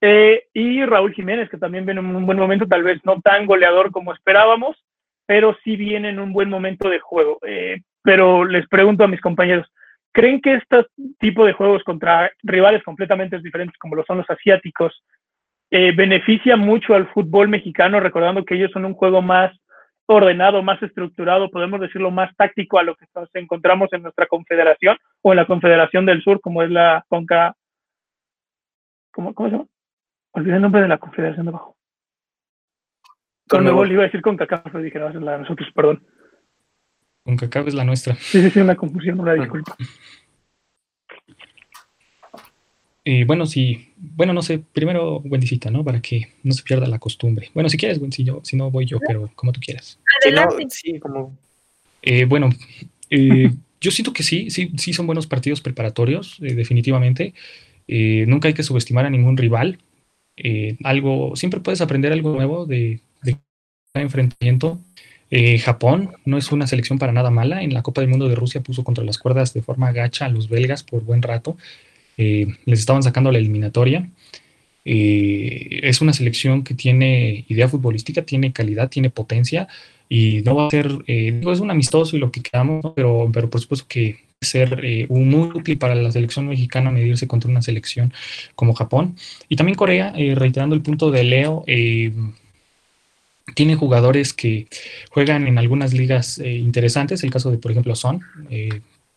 Eh, 0.02 0.46
y 0.54 0.86
Raúl 0.86 1.14
Jiménez, 1.14 1.50
que 1.50 1.58
también 1.58 1.86
viene 1.86 2.00
en 2.00 2.16
un 2.16 2.26
buen 2.26 2.40
momento, 2.40 2.68
tal 2.68 2.84
vez 2.84 3.00
no 3.04 3.20
tan 3.22 3.46
goleador 3.46 3.92
como 3.92 4.14
esperábamos, 4.14 4.78
pero 5.26 5.58
sí 5.64 5.76
viene 5.76 6.10
en 6.10 6.20
un 6.20 6.34
buen 6.34 6.50
momento 6.50 6.90
de 6.90 7.00
juego. 7.00 7.40
Eh, 7.46 7.82
pero 8.02 8.46
les 8.46 8.68
pregunto 8.68 9.04
a 9.04 9.08
mis 9.08 9.22
compañeros, 9.22 9.68
¿creen 10.12 10.42
que 10.42 10.56
este 10.56 10.86
tipo 11.20 11.46
de 11.46 11.54
juegos 11.54 11.84
contra 11.84 12.32
rivales 12.44 12.84
completamente 12.84 13.40
diferentes 13.40 13.78
como 13.78 13.96
lo 13.96 14.04
son 14.06 14.18
los 14.20 14.30
asiáticos 14.30 15.04
eh, 15.72 15.92
beneficia 15.96 16.56
mucho 16.58 16.96
al 16.96 17.08
fútbol 17.10 17.48
mexicano, 17.48 18.00
recordando 18.00 18.44
que 18.44 18.56
ellos 18.56 18.72
son 18.72 18.86
un 18.86 18.96
juego 18.96 19.22
más 19.22 19.56
ordenado, 20.08 20.64
más 20.64 20.82
estructurado, 20.82 21.52
podemos 21.52 21.80
decirlo 21.80 22.10
más 22.10 22.36
táctico 22.36 22.80
a 22.80 22.84
lo 22.84 22.96
que 22.96 23.06
nos 23.14 23.30
encontramos 23.36 23.94
en 23.94 24.02
nuestra 24.02 24.26
confederación 24.26 24.98
o 25.22 25.32
en 25.32 25.38
la 25.38 25.46
Confederación 25.46 26.08
del 26.08 26.24
Sur, 26.24 26.42
como 26.42 26.64
es 26.64 26.72
la 26.72 27.06
CONCA. 27.08 27.54
¿Cómo, 29.12 29.36
cómo 29.36 29.50
se 29.50 29.56
llama? 29.58 29.68
Olvidé 30.32 30.56
el 30.56 30.62
nombre 30.62 30.82
de 30.82 30.88
la 30.88 30.98
Confederación 30.98 31.46
de 31.46 31.50
Abajo. 31.50 31.76
Conmebol, 33.50 33.92
iba 33.92 34.04
a 34.04 34.06
decir 34.06 34.22
CONCACAF, 34.22 34.64
pero 34.66 34.84
dije, 34.84 35.00
no, 35.00 35.10
es 35.10 35.16
la 35.16 35.32
de 35.34 35.40
nosotros, 35.40 35.68
perdón. 35.74 36.06
CONCACAF 37.24 37.68
es 37.68 37.74
la 37.74 37.84
nuestra. 37.84 38.16
Sí, 38.16 38.42
sí, 38.42 38.50
sí, 38.52 38.60
una 38.60 38.76
confusión, 38.76 39.20
una 39.20 39.34
disculpa. 39.34 39.76
Eh, 43.06 43.24
bueno, 43.26 43.48
sí, 43.48 43.92
bueno, 43.98 44.34
no 44.34 44.44
sé, 44.44 44.60
primero 44.60 45.18
Wendycita, 45.22 45.72
¿no? 45.72 45.84
Para 45.84 46.00
que 46.00 46.34
no 46.44 46.52
se 46.52 46.62
pierda 46.62 46.86
la 46.88 47.00
costumbre. 47.00 47.50
Bueno, 47.56 47.68
si 47.68 47.78
quieres, 47.78 47.98
Wendy, 47.98 48.24
si, 48.44 48.56
no 48.56 48.70
voy 48.70 48.86
yo, 48.86 49.00
pero 49.00 49.32
como 49.36 49.52
tú 49.52 49.60
quieras. 49.60 50.00
sí, 50.70 51.00
como... 51.00 51.36
Eh, 52.04 52.26
bueno, 52.26 52.50
eh, 53.10 53.50
yo 53.82 53.90
siento 53.90 54.14
que 54.14 54.22
sí, 54.22 54.52
sí, 54.52 54.74
sí 54.78 54.94
son 54.94 55.08
buenos 55.08 55.26
partidos 55.26 55.60
preparatorios, 55.60 56.38
definitivamente. 56.40 57.34
nunca 57.88 58.48
hay 58.48 58.54
que 58.54 58.62
subestimar 58.62 59.08
a 59.08 59.10
ningún 59.10 59.38
rival. 59.38 59.80
Algo, 60.84 61.36
siempre 61.36 61.60
puedes 61.60 61.82
aprender 61.82 62.12
algo 62.12 62.34
nuevo 62.34 62.66
de, 62.66 63.00
cada 63.94 64.04
enfrentamiento. 64.04 64.80
Japón 65.64 66.12
no 66.26 66.38
es 66.38 66.52
una 66.52 66.68
selección 66.68 67.00
para 67.00 67.12
nada 67.12 67.30
mala. 67.30 67.64
En 67.64 67.74
la 67.74 67.82
Copa 67.84 68.02
del 68.02 68.10
Mundo 68.10 68.28
de 68.28 68.36
Rusia 68.36 68.62
puso 68.62 68.84
contra 68.84 69.04
las 69.04 69.18
cuerdas 69.18 69.54
de 69.54 69.62
forma 69.62 69.92
gacha 69.92 70.26
a 70.26 70.30
los 70.30 70.50
belgas 70.50 70.84
por 70.84 71.04
buen 71.04 71.22
rato. 71.22 71.58
Eh, 72.22 72.48
les 72.66 72.82
estaban 72.82 73.02
sacando 73.02 73.32
la 73.32 73.38
eliminatoria. 73.38 74.10
Eh, 74.84 75.80
es 75.84 76.02
una 76.02 76.12
selección 76.12 76.66
que 76.66 76.74
tiene 76.74 77.46
idea 77.48 77.70
futbolística, 77.70 78.24
tiene 78.24 78.52
calidad, 78.52 78.90
tiene 78.90 79.10
potencia 79.10 79.70
y 80.10 80.42
no 80.42 80.56
va 80.56 80.68
a 80.68 80.70
ser, 80.70 80.92
eh, 81.08 81.42
es 81.42 81.60
un 81.62 81.72
amistoso 81.72 82.18
y 82.18 82.20
lo 82.20 82.30
que 82.30 82.42
quedamos, 82.42 82.84
pero, 82.94 83.30
pero 83.32 83.50
por 83.50 83.62
supuesto 83.62 83.86
que 83.88 84.26
ser 84.42 85.08
muy 85.10 85.50
útil 85.54 85.78
para 85.78 85.96
la 85.96 86.12
selección 86.12 86.48
mexicana 86.48 86.92
medirse 86.92 87.28
contra 87.28 87.50
una 87.50 87.62
selección 87.62 88.14
como 88.56 88.74
Japón. 88.74 89.16
Y 89.48 89.56
también 89.56 89.76
Corea, 89.76 90.14
reiterando 90.36 90.76
el 90.76 90.82
punto 90.82 91.12
de 91.12 91.24
Leo, 91.24 91.66
tiene 93.56 93.76
jugadores 93.76 94.34
que 94.34 94.68
juegan 95.12 95.48
en 95.48 95.58
algunas 95.58 95.94
ligas 95.94 96.38
interesantes, 96.38 97.24
el 97.24 97.32
caso 97.32 97.52
de, 97.52 97.58
por 97.58 97.72
ejemplo, 97.72 97.96
Son, 97.96 98.22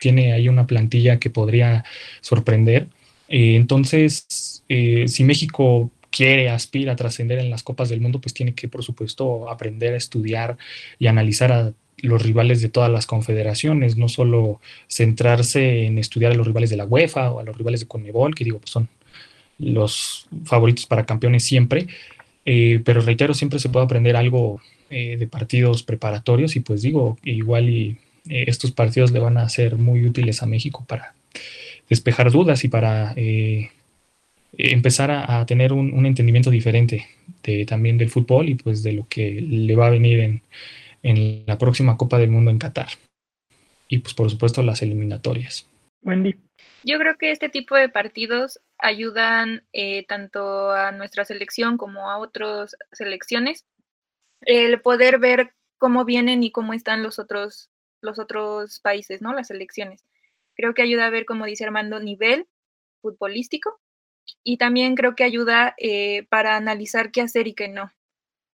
tiene 0.02 0.32
ahí 0.32 0.48
una 0.48 0.66
plantilla 0.66 1.20
que 1.20 1.30
podría 1.30 1.84
sorprender. 2.20 2.88
Eh, 3.28 3.54
entonces, 3.54 4.64
eh, 4.68 5.06
si 5.06 5.22
México 5.22 5.92
quiere, 6.10 6.50
aspira 6.50 6.92
a 6.92 6.96
trascender 6.96 7.38
en 7.38 7.50
las 7.50 7.62
Copas 7.62 7.88
del 7.88 8.00
Mundo, 8.00 8.20
pues 8.20 8.34
tiene 8.34 8.52
que, 8.52 8.66
por 8.66 8.82
supuesto, 8.82 9.48
aprender 9.48 9.94
a 9.94 9.96
estudiar 9.96 10.58
y 10.98 11.06
analizar 11.06 11.52
a 11.52 11.72
los 12.02 12.22
rivales 12.22 12.60
de 12.60 12.68
todas 12.68 12.90
las 12.90 13.06
confederaciones, 13.06 13.96
no 13.96 14.08
solo 14.08 14.60
centrarse 14.88 15.86
en 15.86 15.98
estudiar 15.98 16.32
a 16.32 16.34
los 16.34 16.46
rivales 16.46 16.68
de 16.68 16.76
la 16.76 16.84
UEFA 16.84 17.30
o 17.30 17.40
a 17.40 17.44
los 17.44 17.56
rivales 17.56 17.80
de 17.80 17.86
Conmebol, 17.86 18.34
que 18.34 18.44
digo, 18.44 18.58
pues 18.58 18.70
son 18.70 18.88
los 19.58 20.26
favoritos 20.44 20.86
para 20.86 21.06
campeones 21.06 21.44
siempre, 21.44 21.86
eh, 22.44 22.80
pero 22.84 23.00
reitero, 23.00 23.34
siempre 23.34 23.60
se 23.60 23.68
puede 23.68 23.86
aprender 23.86 24.16
algo 24.16 24.60
de 24.90 25.26
partidos 25.26 25.82
preparatorios 25.82 26.54
y 26.54 26.60
pues 26.60 26.82
digo, 26.82 27.16
igual 27.22 27.66
eh, 27.66 27.96
estos 28.28 28.72
partidos 28.72 29.10
le 29.10 29.20
van 29.20 29.38
a 29.38 29.48
ser 29.48 29.76
muy 29.76 30.04
útiles 30.04 30.42
a 30.42 30.46
México 30.46 30.84
para 30.86 31.14
despejar 31.88 32.30
dudas 32.30 32.62
y 32.64 32.68
para 32.68 33.14
eh, 33.16 33.70
empezar 34.52 35.10
a, 35.10 35.46
tener 35.46 35.72
un, 35.72 36.04
entendimiento 36.04 36.50
diferente 36.50 37.06
también 37.66 37.96
del 37.96 38.10
fútbol 38.10 38.50
y 38.50 38.54
pues 38.54 38.82
de 38.82 38.92
lo 38.92 39.08
que 39.08 39.40
le 39.40 39.74
va 39.74 39.86
a 39.86 39.90
venir 39.90 40.20
en, 40.20 40.42
en 41.02 41.44
la 41.46 41.58
próxima 41.58 41.96
Copa 41.96 42.18
del 42.18 42.30
Mundo 42.30 42.50
en 42.50 42.58
Qatar. 42.58 42.88
Y 43.88 43.98
pues 43.98 44.14
por 44.14 44.30
supuesto 44.30 44.62
las 44.62 44.82
eliminatorias. 44.82 45.68
Wendy. 46.02 46.36
Yo 46.84 46.98
creo 46.98 47.16
que 47.16 47.30
este 47.30 47.48
tipo 47.48 47.76
de 47.76 47.88
partidos 47.88 48.60
ayudan 48.78 49.64
eh, 49.72 50.04
tanto 50.06 50.72
a 50.72 50.90
nuestra 50.92 51.24
selección 51.24 51.76
como 51.76 52.10
a 52.10 52.18
otras 52.18 52.76
selecciones 52.92 53.64
el 54.40 54.80
poder 54.80 55.18
ver 55.20 55.54
cómo 55.78 56.04
vienen 56.04 56.42
y 56.42 56.50
cómo 56.50 56.74
están 56.74 57.02
los 57.02 57.18
otros 57.18 57.70
los 58.02 58.18
otros 58.18 58.80
países, 58.80 59.22
¿no? 59.22 59.32
Las 59.32 59.46
selecciones. 59.46 60.04
Creo 60.56 60.74
que 60.74 60.82
ayuda 60.82 61.06
a 61.06 61.10
ver, 61.10 61.24
como 61.24 61.46
dice 61.46 61.64
Armando, 61.64 62.00
nivel 62.00 62.48
futbolístico 63.00 63.80
y 64.44 64.56
también 64.56 64.94
creo 64.94 65.14
que 65.14 65.24
ayuda 65.24 65.74
eh, 65.78 66.26
para 66.28 66.56
analizar 66.56 67.10
qué 67.12 67.20
hacer 67.20 67.46
y 67.46 67.54
qué 67.54 67.68
no. 67.68 67.92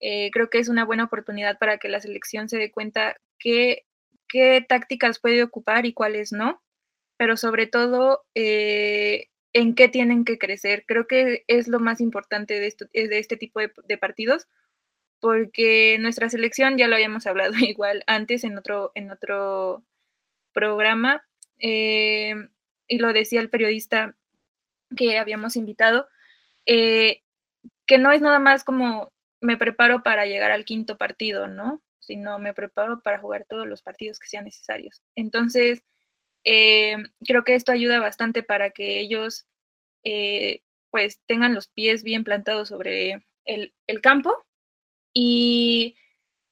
Eh, 0.04 0.30
creo 0.32 0.50
que 0.50 0.58
es 0.58 0.68
una 0.68 0.84
buena 0.84 1.04
oportunidad 1.04 1.58
para 1.58 1.78
que 1.78 1.88
la 1.88 2.00
selección 2.00 2.48
se 2.48 2.58
dé 2.58 2.72
cuenta 2.72 3.16
qué, 3.38 3.86
qué 4.28 4.64
tácticas 4.68 5.20
puede 5.20 5.44
ocupar 5.44 5.86
y 5.86 5.94
cuáles 5.94 6.32
no, 6.32 6.60
pero 7.16 7.36
sobre 7.36 7.68
todo 7.68 8.24
eh, 8.34 9.28
en 9.52 9.76
qué 9.76 9.88
tienen 9.88 10.24
que 10.24 10.38
crecer. 10.38 10.84
Creo 10.88 11.06
que 11.06 11.44
es 11.46 11.68
lo 11.68 11.78
más 11.78 12.00
importante 12.00 12.58
de, 12.58 12.66
esto, 12.66 12.86
de 12.92 13.18
este 13.18 13.36
tipo 13.36 13.60
de 13.60 13.98
partidos 13.98 14.48
porque 15.20 15.98
nuestra 16.00 16.28
selección, 16.28 16.76
ya 16.76 16.88
lo 16.88 16.96
habíamos 16.96 17.28
hablado 17.28 17.52
igual 17.60 18.02
antes 18.08 18.42
en 18.42 18.58
otro, 18.58 18.90
en 18.96 19.12
otro 19.12 19.84
programa, 20.52 21.24
eh, 21.60 22.34
y 22.88 22.98
lo 22.98 23.12
decía 23.12 23.40
el 23.40 23.50
periodista 23.50 24.16
que 24.96 25.16
habíamos 25.18 25.54
invitado, 25.54 26.08
que 26.66 27.98
no 27.98 28.10
es 28.10 28.20
nada 28.20 28.40
más 28.40 28.64
como 28.64 29.12
me 29.42 29.56
preparo 29.56 30.02
para 30.02 30.26
llegar 30.26 30.50
al 30.50 30.64
quinto 30.64 30.96
partido, 30.96 31.48
¿no? 31.48 31.82
Sino 32.00 32.38
me 32.38 32.54
preparo 32.54 33.02
para 33.02 33.18
jugar 33.18 33.44
todos 33.48 33.66
los 33.66 33.82
partidos 33.82 34.18
que 34.18 34.28
sean 34.28 34.44
necesarios. 34.44 35.02
Entonces, 35.14 35.82
eh, 36.44 36.96
creo 37.26 37.44
que 37.44 37.54
esto 37.54 37.72
ayuda 37.72 38.00
bastante 38.00 38.42
para 38.42 38.70
que 38.70 39.00
ellos 39.00 39.46
pues 40.90 41.20
tengan 41.26 41.54
los 41.54 41.68
pies 41.68 42.02
bien 42.02 42.24
plantados 42.24 42.68
sobre 42.68 43.24
el, 43.44 43.72
campo 44.02 44.44
y, 45.14 45.96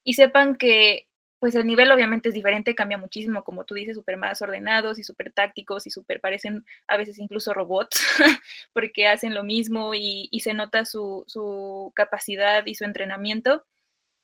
y 0.05 0.15
sepan 0.15 0.57
que 0.57 1.10
pues 1.41 1.55
el 1.55 1.67
nivel 1.67 1.91
obviamente 1.91 2.29
es 2.29 2.35
diferente, 2.35 2.75
cambia 2.75 2.99
muchísimo, 2.99 3.43
como 3.45 3.65
tú 3.65 3.75
dices, 3.75 3.97
súper 3.97 4.19
más 4.19 4.43
ordenados 4.43 4.99
y 4.99 5.05
súper 5.05 5.33
tácticos 5.33 5.87
y 5.87 5.91
súper 5.91 6.21
parecen 6.21 6.67
a 6.87 6.99
veces 6.99 7.19
incluso 7.19 7.55
robots, 7.55 7.99
porque 8.75 9.09
hacen 9.09 9.35
lo 9.35 9.43
mismo 9.43 9.95
y, 9.95 10.29
se 10.41 10.53
nota 10.53 10.85
su, 10.85 11.93
capacidad 11.97 12.65
y 12.67 12.75
su 12.75 12.85
entrenamiento. 12.85 13.65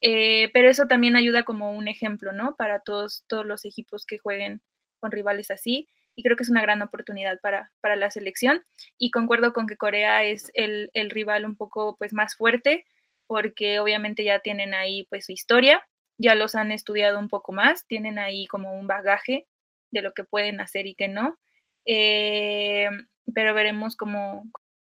Eh, 0.03 0.51
pero 0.53 0.69
eso 0.69 0.87
también 0.87 1.17
ayuda 1.17 1.45
como 1.45 1.73
un 1.73 1.89
ejemplo, 1.89 2.33
¿no? 2.33 2.55
Para 2.55 2.81
todos, 2.81 3.25
todos 3.29 3.47
los 3.47 3.65
equipos 3.65 4.05
que 4.05 4.19
jueguen 4.19 4.61
con 5.01 5.11
rivales 5.11 5.51
así. 5.51 5.89
Y 6.15 6.23
creo 6.23 6.37
que 6.37 6.43
es 6.43 6.51
una 6.51 6.63
gran 6.63 6.83
oportunidad 6.83 7.41
para, 7.41 7.73
para 7.81 7.97
la 7.97 8.11
selección. 8.11 8.63
Y 8.99 9.11
concuerdo 9.11 9.55
con 9.55 9.67
que 9.67 9.79
Corea 9.79 10.25
es 10.25 10.51
el, 10.55 10.91
el 10.93 11.11
rival 11.11 11.47
un 11.47 11.57
poco 11.57 11.97
pues, 11.99 12.13
más 12.13 12.37
fuerte, 12.37 12.85
porque 13.27 13.81
obviamente 13.81 14.23
ya 14.23 14.41
tienen 14.41 14.75
ahí 14.75 15.07
pues 15.09 15.27
su 15.27 15.33
historia 15.33 15.83
ya 16.19 16.35
los 16.35 16.55
han 16.55 16.73
estudiado 16.73 17.19
un 17.19 17.29
poco 17.29 17.53
más, 17.53 17.87
tienen 17.87 18.19
ahí 18.19 18.47
como 18.47 18.79
un 18.79 18.87
bagaje 18.87 19.47
de 19.91 20.03
lo 20.03 20.13
que 20.13 20.25
pueden 20.25 20.61
hacer 20.61 20.87
y 20.87 20.95
que 20.95 21.09
no, 21.09 21.39
eh, 21.85 22.89
pero 23.35 23.55
veremos 23.55 23.97
cómo, 23.97 24.45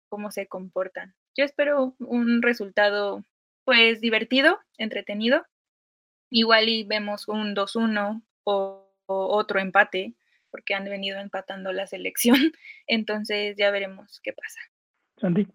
cómo 0.09 0.31
se 0.31 0.47
comportan. 0.47 1.15
Yo 1.35 1.43
espero 1.43 1.95
un 1.99 2.41
resultado 2.41 3.23
pues 3.65 4.01
divertido, 4.01 4.59
entretenido. 4.77 5.45
Igual 6.29 6.69
y 6.69 6.83
vemos 6.83 7.27
un 7.27 7.55
2-1 7.55 8.23
o, 8.43 8.79
otro 9.05 9.59
empate, 9.59 10.15
porque 10.49 10.73
han 10.73 10.85
venido 10.85 11.19
empatando 11.19 11.71
la 11.73 11.87
selección. 11.87 12.35
Entonces 12.87 13.55
ya 13.57 13.71
veremos 13.71 14.19
qué 14.23 14.33
pasa. 14.33 14.59
Sandy. 15.17 15.47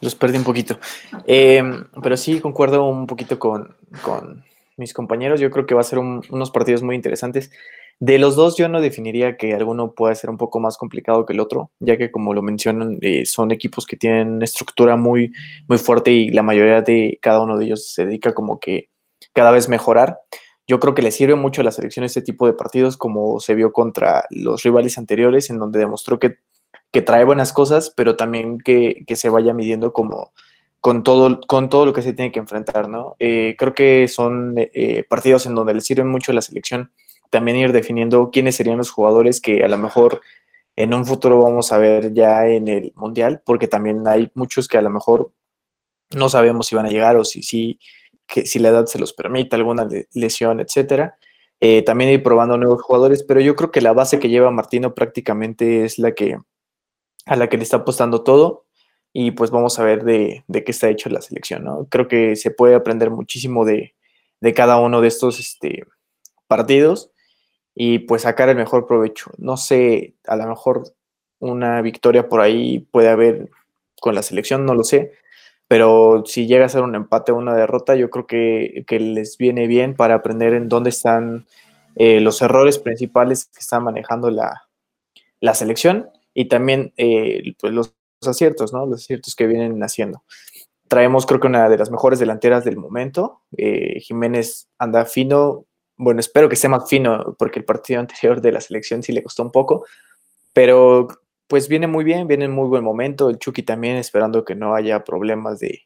Los 0.00 0.16
perdí 0.16 0.38
un 0.38 0.44
poquito. 0.44 0.80
Em, 1.26 1.84
pero 2.02 2.16
sí 2.16 2.40
concuerdo 2.40 2.88
un 2.88 3.06
poquito 3.06 3.38
con, 3.38 3.76
con, 4.02 4.44
mis 4.80 4.92
compañeros. 4.92 5.38
Yo 5.38 5.50
creo 5.50 5.66
que 5.66 5.76
va 5.76 5.82
a 5.82 5.84
ser 5.84 6.00
unos 6.00 6.50
partidos 6.50 6.82
muy 6.82 6.96
interesantes. 6.96 7.52
De 8.00 8.18
los 8.18 8.34
dos, 8.34 8.56
yo 8.56 8.68
no 8.68 8.80
definiría 8.80 9.36
que 9.36 9.52
alguno 9.54 9.92
pueda 9.92 10.14
ser 10.14 10.30
un 10.30 10.38
poco 10.38 10.58
más 10.58 10.78
complicado 10.78 11.26
que 11.26 11.34
el 11.34 11.40
otro, 11.40 11.70
ya 11.80 11.98
que 11.98 12.10
como 12.10 12.32
lo 12.32 12.42
mencionan, 12.42 12.98
eh, 13.02 13.26
son 13.26 13.52
equipos 13.52 13.86
que 13.86 13.96
tienen 13.96 14.32
una 14.32 14.44
estructura 14.46 14.96
muy, 14.96 15.32
muy 15.68 15.78
fuerte 15.78 16.10
y 16.10 16.30
la 16.30 16.42
mayoría 16.42 16.80
de 16.80 17.18
cada 17.20 17.42
uno 17.42 17.58
de 17.58 17.66
ellos 17.66 17.92
se 17.92 18.06
dedica 18.06 18.32
como 18.32 18.58
que 18.58 18.88
cada 19.34 19.50
vez 19.50 19.68
mejorar. 19.68 20.18
Yo 20.66 20.80
creo 20.80 20.94
que 20.94 21.02
le 21.02 21.10
sirve 21.10 21.34
mucho 21.34 21.60
a 21.60 21.64
la 21.64 21.72
selección 21.72 22.04
este 22.04 22.22
tipo 22.22 22.46
de 22.46 22.54
partidos, 22.54 22.96
como 22.96 23.38
se 23.38 23.54
vio 23.54 23.72
contra 23.72 24.24
los 24.30 24.62
rivales 24.62 24.96
anteriores, 24.96 25.50
en 25.50 25.58
donde 25.58 25.78
demostró 25.78 26.18
que, 26.18 26.38
que 26.92 27.02
trae 27.02 27.24
buenas 27.24 27.52
cosas, 27.52 27.92
pero 27.94 28.16
también 28.16 28.58
que, 28.58 29.04
que 29.06 29.16
se 29.16 29.28
vaya 29.28 29.52
midiendo 29.52 29.92
como, 29.92 30.32
con 30.80 31.02
todo, 31.02 31.40
con 31.46 31.68
todo 31.68 31.86
lo 31.86 31.92
que 31.92 32.02
se 32.02 32.12
tiene 32.12 32.32
que 32.32 32.38
enfrentar, 32.38 32.88
¿no? 32.88 33.16
Eh, 33.18 33.54
creo 33.58 33.74
que 33.74 34.08
son 34.08 34.54
eh, 34.56 35.04
partidos 35.08 35.46
en 35.46 35.54
donde 35.54 35.74
le 35.74 35.80
sirve 35.80 36.04
mucho 36.04 36.32
a 36.32 36.34
la 36.34 36.42
selección 36.42 36.90
también 37.30 37.56
ir 37.56 37.72
definiendo 37.72 38.30
quiénes 38.30 38.56
serían 38.56 38.76
los 38.76 38.90
jugadores 38.90 39.40
que 39.40 39.64
a 39.64 39.68
lo 39.68 39.78
mejor 39.78 40.20
en 40.76 40.92
un 40.92 41.06
futuro 41.06 41.40
vamos 41.40 41.72
a 41.72 41.78
ver 41.78 42.12
ya 42.12 42.46
en 42.46 42.68
el 42.68 42.92
Mundial, 42.96 43.42
porque 43.44 43.68
también 43.68 44.06
hay 44.06 44.30
muchos 44.34 44.68
que 44.68 44.78
a 44.78 44.82
lo 44.82 44.90
mejor 44.90 45.32
no 46.14 46.28
sabemos 46.28 46.66
si 46.66 46.74
van 46.74 46.86
a 46.86 46.90
llegar 46.90 47.16
o 47.16 47.24
si, 47.24 47.42
si, 47.42 47.78
que, 48.26 48.46
si 48.46 48.58
la 48.58 48.70
edad 48.70 48.86
se 48.86 48.98
los 48.98 49.12
permite, 49.12 49.56
alguna 49.56 49.88
lesión, 50.12 50.60
etcétera. 50.60 51.16
Eh, 51.60 51.82
también 51.82 52.10
ir 52.10 52.22
probando 52.22 52.56
nuevos 52.56 52.82
jugadores, 52.82 53.22
pero 53.22 53.40
yo 53.40 53.54
creo 53.54 53.70
que 53.70 53.80
la 53.80 53.92
base 53.92 54.18
que 54.18 54.28
lleva 54.28 54.50
Martino 54.50 54.94
prácticamente 54.94 55.84
es 55.84 55.98
la 55.98 56.12
que 56.12 56.38
a 57.26 57.36
la 57.36 57.48
que 57.48 57.58
le 57.58 57.64
está 57.64 57.78
apostando 57.78 58.22
todo 58.22 58.64
y 59.12 59.32
pues 59.32 59.50
vamos 59.50 59.78
a 59.78 59.84
ver 59.84 60.04
de, 60.04 60.44
qué 60.52 60.70
está 60.70 60.88
hecho 60.88 61.08
la 61.08 61.20
selección, 61.20 61.64
¿no? 61.64 61.86
Creo 61.88 62.08
que 62.08 62.36
se 62.36 62.50
puede 62.50 62.74
aprender 62.74 63.10
muchísimo 63.10 63.64
de, 63.64 63.94
cada 64.54 64.80
uno 64.80 65.00
de 65.00 65.08
estos 65.08 65.40
este, 65.40 65.84
partidos 66.46 67.10
y 67.74 68.00
pues 68.00 68.22
sacar 68.22 68.48
el 68.48 68.56
mejor 68.56 68.86
provecho. 68.86 69.30
No 69.38 69.56
sé, 69.56 70.14
a 70.26 70.36
lo 70.36 70.46
mejor 70.46 70.94
una 71.40 71.82
victoria 71.82 72.28
por 72.28 72.40
ahí 72.40 72.80
puede 72.90 73.08
haber 73.08 73.48
con 74.00 74.14
la 74.14 74.22
selección, 74.22 74.64
no 74.64 74.74
lo 74.74 74.84
sé, 74.84 75.12
pero 75.68 76.24
si 76.26 76.46
llega 76.46 76.66
a 76.66 76.68
ser 76.68 76.82
un 76.82 76.94
empate 76.94 77.32
o 77.32 77.36
una 77.36 77.54
derrota, 77.54 77.94
yo 77.96 78.10
creo 78.10 78.26
que, 78.26 78.84
les 78.98 79.36
viene 79.38 79.66
bien 79.66 79.94
para 79.94 80.14
aprender 80.16 80.54
en 80.54 80.68
dónde 80.68 80.90
están 80.90 81.46
eh, 81.96 82.20
los 82.20 82.42
errores 82.42 82.78
principales 82.78 83.46
que 83.46 83.60
está 83.60 83.80
manejando 83.80 84.30
la, 84.30 84.66
selección 85.54 86.10
y 86.34 86.46
también 86.46 86.92
eh, 86.96 87.54
pues 87.58 87.72
los 87.72 87.94
aciertos, 88.28 88.72
¿no? 88.72 88.86
Los 88.86 89.02
aciertos 89.02 89.34
que 89.34 89.46
vienen 89.46 89.82
haciendo. 89.82 90.24
Traemos, 90.88 91.26
creo 91.26 91.40
que 91.40 91.46
una 91.46 91.68
de 91.68 91.78
las 91.78 91.90
mejores 91.90 92.18
delanteras 92.18 92.64
del 92.64 92.76
momento. 92.76 93.42
Eh, 93.56 94.00
Jiménez 94.00 94.68
anda 94.78 95.04
fino. 95.04 95.66
Bueno, 95.96 96.20
espero 96.20 96.48
que 96.48 96.54
esté 96.54 96.68
más 96.68 96.88
fino 96.88 97.36
porque 97.38 97.58
el 97.58 97.64
partido 97.64 98.00
anterior 98.00 98.40
de 98.40 98.52
la 98.52 98.60
selección 98.60 99.02
sí 99.02 99.12
le 99.12 99.22
costó 99.22 99.42
un 99.42 99.52
poco. 99.52 99.84
Pero 100.52 101.08
pues 101.46 101.68
viene 101.68 101.86
muy 101.86 102.04
bien, 102.04 102.28
viene 102.28 102.46
en 102.46 102.52
muy 102.52 102.68
buen 102.68 102.84
momento. 102.84 103.30
El 103.30 103.38
Chucky 103.38 103.62
también 103.62 103.96
esperando 103.96 104.44
que 104.44 104.54
no 104.54 104.74
haya 104.74 105.04
problemas 105.04 105.58
de, 105.58 105.82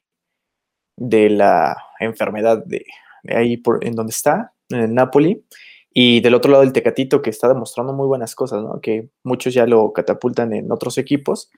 de 0.96 1.30
la 1.30 1.76
enfermedad 2.00 2.64
de, 2.64 2.84
ahí 3.28 3.56
por, 3.56 3.84
en 3.84 3.94
donde 3.94 4.12
está, 4.12 4.52
en 4.68 4.80
el 4.80 4.94
Napoli. 4.94 5.44
Y 5.90 6.20
del 6.20 6.34
otro 6.34 6.50
lado 6.50 6.64
el 6.64 6.72
Tecatito 6.72 7.22
que 7.22 7.30
está 7.30 7.48
demostrando 7.48 7.92
muy 7.92 8.06
buenas 8.06 8.34
cosas, 8.34 8.62
¿no? 8.62 8.80
Que 8.80 9.08
muchos 9.22 9.54
ya 9.54 9.66
lo 9.66 9.92
catapultan 9.92 10.52
en 10.52 10.72
otros 10.72 10.98
equipos 10.98 11.50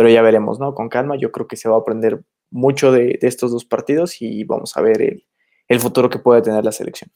pero 0.00 0.08
ya 0.08 0.22
veremos, 0.22 0.58
¿no? 0.58 0.74
Con 0.74 0.88
calma, 0.88 1.16
yo 1.16 1.30
creo 1.30 1.46
que 1.46 1.56
se 1.56 1.68
va 1.68 1.76
a 1.76 1.80
aprender 1.80 2.20
mucho 2.50 2.90
de, 2.90 3.18
estos 3.20 3.52
dos 3.52 3.66
partidos 3.66 4.22
y 4.22 4.44
vamos 4.44 4.74
a 4.74 4.80
ver 4.80 5.02
el, 5.68 5.78
futuro 5.78 6.08
que 6.08 6.18
puede 6.18 6.40
tener 6.40 6.64
la 6.64 6.72
selección. 6.72 7.10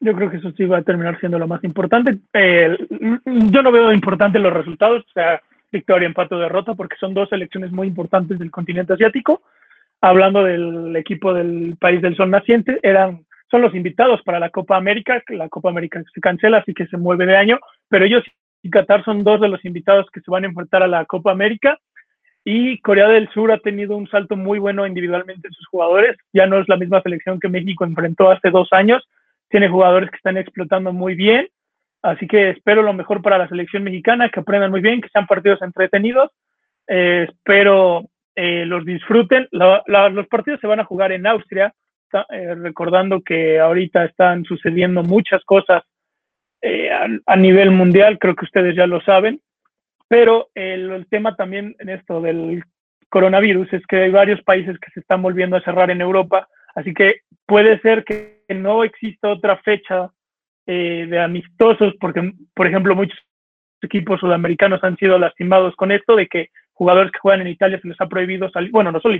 Yo 0.00 0.12
creo 0.12 0.28
que 0.28 0.38
eso 0.38 0.50
sí 0.56 0.64
va 0.64 0.78
a 0.78 0.82
terminar 0.82 1.20
siendo 1.20 1.38
lo 1.38 1.46
más 1.46 1.62
importante. 1.62 2.18
yo 2.34 3.62
no 3.62 3.70
veo 3.70 3.92
importante 3.92 4.40
los 4.40 4.52
resultados, 4.52 5.04
o 5.04 5.12
sea, 5.14 5.40
victoria, 5.70 6.06
empate 6.06 6.34
o 6.34 6.40
derrota, 6.40 6.74
porque 6.74 6.96
son 6.98 7.14
dos 7.14 7.28
selecciones 7.28 7.70
muy 7.70 7.86
importantes 7.86 8.36
del 8.40 8.50
continente 8.50 8.94
asiático. 8.94 9.42
Hablando 10.00 10.42
del 10.42 10.96
equipo 10.96 11.32
del 11.32 11.76
país 11.78 12.02
del 12.02 12.16
sol 12.16 12.32
naciente, 12.32 12.80
eran, 12.82 13.24
son 13.48 13.62
los 13.62 13.76
invitados 13.76 14.20
para 14.24 14.40
la 14.40 14.50
Copa 14.50 14.76
América. 14.76 15.22
La 15.28 15.48
Copa 15.48 15.68
América 15.68 16.02
se 16.12 16.20
cancela, 16.20 16.58
así 16.58 16.74
que 16.74 16.88
se 16.88 16.96
mueve 16.96 17.26
de 17.26 17.36
año, 17.36 17.60
pero 17.88 18.04
ellos 18.06 18.24
y 18.62 18.70
Qatar 18.70 19.04
son 19.04 19.24
dos 19.24 19.40
de 19.40 19.48
los 19.48 19.64
invitados 19.64 20.06
que 20.12 20.20
se 20.20 20.30
van 20.30 20.42
a 20.42 20.48
enfrentar 20.48 20.82
a 20.82 20.88
la 20.88 21.04
Copa 21.04 21.30
América 21.30 21.78
y 22.44 22.78
Corea 22.80 23.08
del 23.08 23.28
Sur 23.30 23.52
ha 23.52 23.58
tenido 23.58 23.96
un 23.96 24.08
salto 24.08 24.36
muy 24.36 24.58
bueno 24.58 24.86
individualmente 24.86 25.46
en 25.46 25.54
sus 25.54 25.66
jugadores. 25.68 26.16
Ya 26.32 26.46
no 26.46 26.58
es 26.58 26.68
la 26.68 26.76
misma 26.76 27.00
selección 27.02 27.38
que 27.38 27.48
México 27.48 27.84
enfrentó 27.84 28.30
hace 28.30 28.50
dos 28.50 28.68
años. 28.72 29.06
Tiene 29.48 29.68
jugadores 29.68 30.10
que 30.10 30.16
están 30.16 30.36
explotando 30.36 30.92
muy 30.92 31.14
bien. 31.14 31.48
Así 32.02 32.26
que 32.26 32.50
espero 32.50 32.82
lo 32.82 32.92
mejor 32.92 33.22
para 33.22 33.38
la 33.38 33.48
selección 33.48 33.84
mexicana, 33.84 34.28
que 34.28 34.40
aprendan 34.40 34.72
muy 34.72 34.80
bien, 34.80 35.00
que 35.00 35.08
sean 35.08 35.26
partidos 35.26 35.62
entretenidos. 35.62 36.30
Eh, 36.88 37.28
espero 37.28 38.08
eh, 38.34 38.64
los 38.66 38.84
disfruten. 38.84 39.48
los 39.52 40.26
partidos 40.26 40.60
se 40.60 40.66
van 40.66 40.80
a 40.80 40.84
jugar 40.84 41.12
en 41.12 41.26
Austria, 41.28 41.72
eh, 42.30 42.54
recordando 42.56 43.20
que 43.20 43.60
ahorita 43.60 44.04
están 44.04 44.44
sucediendo 44.44 45.04
muchas 45.04 45.44
cosas 45.44 45.84
a, 47.26 47.36
nivel 47.36 47.72
mundial, 47.72 48.18
creo 48.20 48.36
que 48.36 48.44
ustedes 48.44 48.76
ya 48.76 48.86
lo 48.86 49.00
saben. 49.00 49.40
Pero 50.12 50.50
el, 50.54 51.06
tema 51.08 51.36
también 51.36 51.74
en 51.78 51.88
esto 51.88 52.20
del 52.20 52.62
coronavirus 53.08 53.72
es 53.72 53.86
que 53.86 53.96
hay 53.96 54.10
varios 54.10 54.42
países 54.42 54.78
que 54.78 54.90
se 54.90 55.00
están 55.00 55.22
volviendo 55.22 55.56
a 55.56 55.62
cerrar 55.62 55.90
en 55.90 56.02
Europa, 56.02 56.48
así 56.74 56.92
que 56.92 57.20
puede 57.46 57.80
ser 57.80 58.04
que 58.04 58.44
no 58.50 58.84
exista 58.84 59.30
otra 59.30 59.56
fecha 59.62 60.10
eh, 60.66 61.06
de 61.08 61.18
amistosos, 61.18 61.94
porque, 61.98 62.30
por 62.52 62.66
ejemplo, 62.66 62.94
muchos 62.94 63.18
equipos 63.80 64.20
sudamericanos 64.20 64.84
han 64.84 64.98
sido 64.98 65.18
lastimados 65.18 65.74
con 65.76 65.90
esto 65.90 66.14
de 66.14 66.26
que 66.26 66.50
jugadores 66.74 67.10
que 67.10 67.18
juegan 67.18 67.40
en 67.40 67.54
Italia 67.54 67.80
se 67.80 67.88
les 67.88 67.98
ha 67.98 68.06
prohibido 68.06 68.50
salir, 68.50 68.70
bueno, 68.70 68.92
no 68.92 69.00
solo, 69.00 69.16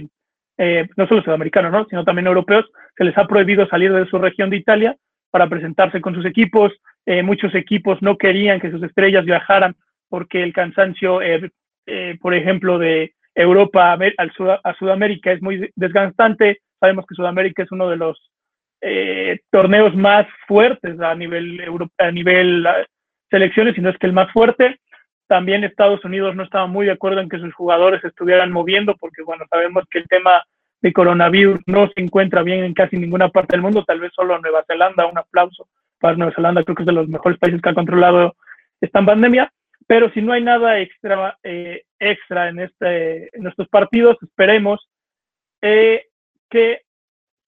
eh, 0.59 0.87
no 0.99 1.07
solo 1.07 1.23
sudamericanos, 1.23 1.73
¿no? 1.73 1.87
sino 1.87 2.05
también 2.05 2.27
europeos, 2.27 2.67
se 2.99 3.05
les 3.05 3.17
ha 3.17 3.27
prohibido 3.27 3.67
salir 3.67 3.95
de 3.95 4.05
su 4.09 4.19
región 4.19 4.51
de 4.51 4.59
Italia 4.59 4.95
para 5.31 5.49
presentarse 5.49 6.03
con 6.03 6.15
sus 6.15 6.27
equipos. 6.27 6.71
Eh, 7.07 7.23
muchos 7.23 7.55
equipos 7.55 8.03
no 8.03 8.19
querían 8.19 8.61
que 8.61 8.71
sus 8.71 8.83
estrellas 8.83 9.25
viajaran 9.25 9.75
porque 10.13 10.43
el 10.43 10.53
cansancio, 10.53 11.23
eh, 11.23 11.51
eh, 11.87 12.19
por 12.21 12.35
ejemplo, 12.35 12.79
de 12.79 13.15
Europa 13.35 13.97
a 13.97 14.75
Sudamérica 14.75 15.33
es 15.33 15.41
muy 15.41 15.71
desgastante. 15.75 16.61
Sabemos 16.79 17.07
que 17.07 17.15
Sudamérica 17.15 17.63
es 17.63 17.73
uno 17.73 17.89
de 17.89 17.97
los 17.97 18.31
eh, 18.83 19.41
torneos 19.51 19.97
más 19.97 20.27
fuertes 20.47 21.01
a 21.01 21.15
nivel, 21.15 21.65
a 21.97 22.11
nivel 22.11 22.69
selecciones, 23.31 23.79
y 23.79 23.81
no 23.81 23.89
es 23.89 23.97
que 23.97 24.07
el 24.07 24.13
más 24.13 24.31
fuerte. 24.33 24.79
También 25.29 25.65
Estados 25.65 26.05
Unidos 26.05 26.37
no 26.37 26.43
estaba 26.43 26.67
muy 26.67 26.85
de 26.85 26.93
acuerdo 26.93 27.23
en 27.23 27.31
que 27.31 27.39
sus 27.39 27.55
jugadores 27.55 28.05
estuvieran 28.05 28.53
moviendo, 28.53 28.95
porque 29.01 29.23
bueno, 29.23 29.47
sabemos 29.49 29.85
que 29.91 30.01
el 30.01 30.09
tema 30.09 30.43
de 30.83 30.93
coronavirus 30.93 31.61
no 31.65 31.87
se 31.87 32.03
encuentra 32.03 32.43
bien 32.43 32.65
en 32.65 32.75
casi 32.75 32.99
ninguna 32.99 33.31
parte 33.31 33.57
del 33.57 33.63
mundo, 33.63 33.83
tal 33.83 34.01
vez 34.01 34.13
solo 34.15 34.39
Nueva 34.39 34.63
Zelanda, 34.67 35.07
un 35.07 35.17
aplauso 35.17 35.69
para 35.99 36.19
Nueva 36.19 36.35
Zelanda, 36.35 36.65
creo 36.65 36.77
que 36.77 36.83
es 36.83 36.87
de 36.87 36.93
los 36.93 37.09
mejores 37.09 37.39
países 37.39 37.63
que 37.63 37.71
ha 37.71 37.75
controlado 37.75 38.37
esta 38.79 39.03
pandemia, 39.03 39.51
pero 39.87 40.11
si 40.13 40.23
no 40.23 40.33
hay 40.33 40.43
nada 40.43 40.81
extra, 40.81 41.39
eh, 41.43 41.83
extra 41.99 42.49
en, 42.49 42.61
este, 42.61 43.37
en 43.37 43.47
estos 43.47 43.69
partidos, 43.69 44.17
esperemos, 44.23 44.89
eh, 45.61 46.07
que 46.51 46.83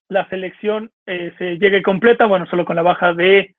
la 0.09 0.28
selección 0.28 0.91
eh, 1.07 1.32
se 1.39 1.59
llegue 1.59 1.82
completa, 1.82 2.26
bueno, 2.26 2.47
solo 2.47 2.64
con 2.64 2.76
la 2.76 2.82
baja 2.82 3.12
de 3.12 3.55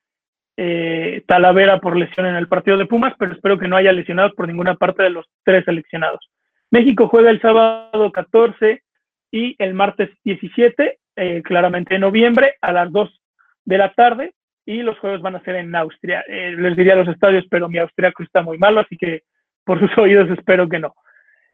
eh, 0.56 1.22
Talavera 1.26 1.80
por 1.80 1.96
lesión 1.96 2.26
en 2.26 2.36
el 2.36 2.48
partido 2.48 2.78
de 2.78 2.86
Pumas, 2.86 3.14
pero 3.18 3.32
espero 3.32 3.58
que 3.58 3.68
no 3.68 3.76
haya 3.76 3.92
lesionados 3.92 4.32
por 4.32 4.46
ninguna 4.48 4.74
parte 4.74 5.02
de 5.02 5.10
los 5.10 5.26
tres 5.44 5.64
seleccionados. 5.64 6.30
México 6.70 7.08
juega 7.08 7.30
el 7.30 7.40
sábado 7.40 8.10
14 8.10 8.82
y 9.30 9.54
el 9.58 9.74
martes 9.74 10.10
17, 10.24 10.98
eh, 11.16 11.42
claramente 11.42 11.94
en 11.94 12.00
noviembre, 12.00 12.54
a 12.60 12.72
las 12.72 12.90
2 12.90 13.20
de 13.64 13.78
la 13.78 13.92
tarde, 13.92 14.32
y 14.66 14.82
los 14.82 14.98
juegos 14.98 15.22
van 15.22 15.36
a 15.36 15.44
ser 15.44 15.56
en 15.56 15.74
Austria. 15.74 16.22
les 16.28 16.76
diría 16.76 16.96
los 16.96 17.08
estadios, 17.08 17.46
pero 17.48 17.68
mi 17.68 17.78
austriaco 17.78 18.22
está 18.22 18.42
muy 18.42 18.58
malo, 18.58 18.80
así 18.80 18.96
que 18.98 19.22
por 19.64 19.80
sus 19.80 19.90
oídos 19.98 20.28
espero 20.36 20.68
que 20.68 20.78
no. 20.78 20.94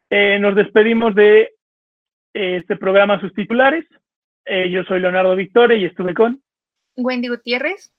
nos 0.09 0.55
despedimos 0.55 1.15
de 1.15 1.53
este 2.33 2.75
programa, 2.75 3.21
sus 3.21 3.33
titulares. 3.33 3.85
yo 4.69 4.83
soy 4.83 4.99
Leonardo 4.99 5.35
Victoria 5.35 5.77
y 5.77 5.85
estuve 5.85 6.13
con 6.13 6.41
Wendy 6.95 7.27
Gutiérrez. 7.29 7.91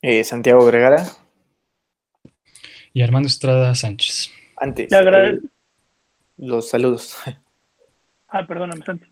Eh, 0.00 0.24
Santiago 0.24 0.64
Vergara. 0.64 1.04
Y 2.92 3.02
Armando 3.02 3.26
Estrada 3.28 3.74
Sánchez. 3.74 4.30
Antes, 4.56 4.92
eh, 4.92 5.40
los 6.36 6.68
saludos. 6.68 7.16
Ah, 8.30 8.46
perdóname, 8.46 8.84
Santi. 8.84 9.06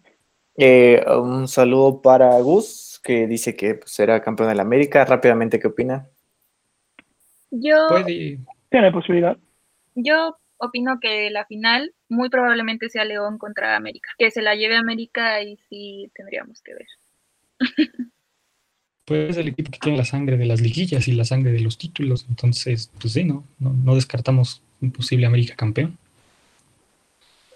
Eh, 0.59 1.03
un 1.09 1.49
saludo 1.49 2.03
para 2.03 2.39
Gus, 2.41 2.96
que 3.07 3.29
dice 3.29 3.55
que 3.55 3.77
pues, 3.77 3.93
será 3.93 4.21
campeón 4.21 4.49
de 4.49 4.57
la 4.57 4.63
América. 4.63 5.05
Rápidamente, 5.05 5.61
¿qué 5.61 5.69
opina? 5.69 6.09
Yo. 7.51 7.87
Tiene 8.69 8.91
posibilidad. 8.91 9.39
Yo 9.95 10.37
opino 10.59 10.99
que 11.01 11.31
la 11.31 11.47
final 11.47 11.95
muy 12.09 12.29
probablemente 12.29 12.91
sea 12.91 13.05
León 13.05 13.39
contra 13.39 13.77
América. 13.77 14.11
Que 14.19 14.33
se 14.33 14.43
la 14.43 14.57
lleve 14.57 14.77
América 14.77 15.41
y 15.41 15.57
sí 15.69 16.11
tendríamos 16.15 16.61
que 16.63 16.75
ver. 16.75 16.87
pues 19.05 19.31
es 19.31 19.37
el 19.37 19.49
equipo 19.49 19.71
que 19.71 19.79
tiene 19.79 19.99
la 19.99 20.05
sangre 20.05 20.37
de 20.37 20.47
las 20.47 20.61
liguillas 20.61 21.07
y 21.07 21.13
la 21.13 21.25
sangre 21.25 21.53
de 21.53 21.61
los 21.61 21.79
títulos. 21.79 22.27
Entonces, 22.29 22.91
pues 23.01 23.13
sí, 23.13 23.23
no, 23.23 23.45
no, 23.61 23.95
descartamos 23.95 24.63
un 24.81 24.91
posible 24.91 25.27
América 25.27 25.55
campeón. 25.55 25.97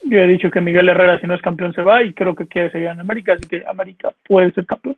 Yo 0.05 0.19
he 0.19 0.27
dicho 0.29 0.51
que 0.51 0.61
Miguel 0.61 0.89
Herrera, 0.89 1.21
si 1.21 1.27
no 1.27 1.35
es 1.35 1.43
campeón, 1.43 1.75
se 1.75 1.83
va 1.83 2.03
y 2.05 2.15
creo 2.15 2.37
que 2.37 2.47
quiere 2.47 2.71
seguir 2.71 2.89
en 2.89 3.01
América, 3.01 3.35
así 3.35 3.47
que 3.47 3.65
América 3.67 4.15
puede 4.25 4.53
ser 4.53 4.65
campeón. 4.65 4.97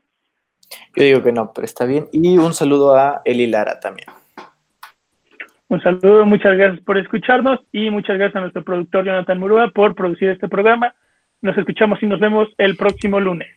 Yo 0.94 1.04
digo 1.04 1.22
que 1.22 1.32
no, 1.32 1.52
pero 1.52 1.64
está 1.64 1.84
bien. 1.84 2.06
Y 2.12 2.38
un 2.38 2.54
saludo 2.54 2.96
a 2.96 3.22
Eli 3.24 3.46
Lara 3.46 3.80
también. 3.80 4.08
Un 5.68 5.80
saludo, 5.82 6.26
muchas 6.26 6.56
gracias 6.56 6.84
por 6.84 6.98
escucharnos 6.98 7.60
y 7.72 7.90
muchas 7.90 8.18
gracias 8.18 8.36
a 8.36 8.40
nuestro 8.40 8.62
productor 8.62 9.06
Jonathan 9.06 9.38
Murúa 9.38 9.70
por 9.70 9.94
producir 9.94 10.28
este 10.28 10.48
programa. 10.48 10.94
Nos 11.40 11.56
escuchamos 11.56 12.02
y 12.02 12.06
nos 12.06 12.20
vemos 12.20 12.48
el 12.58 12.76
próximo 12.76 13.18
lunes. 13.18 13.48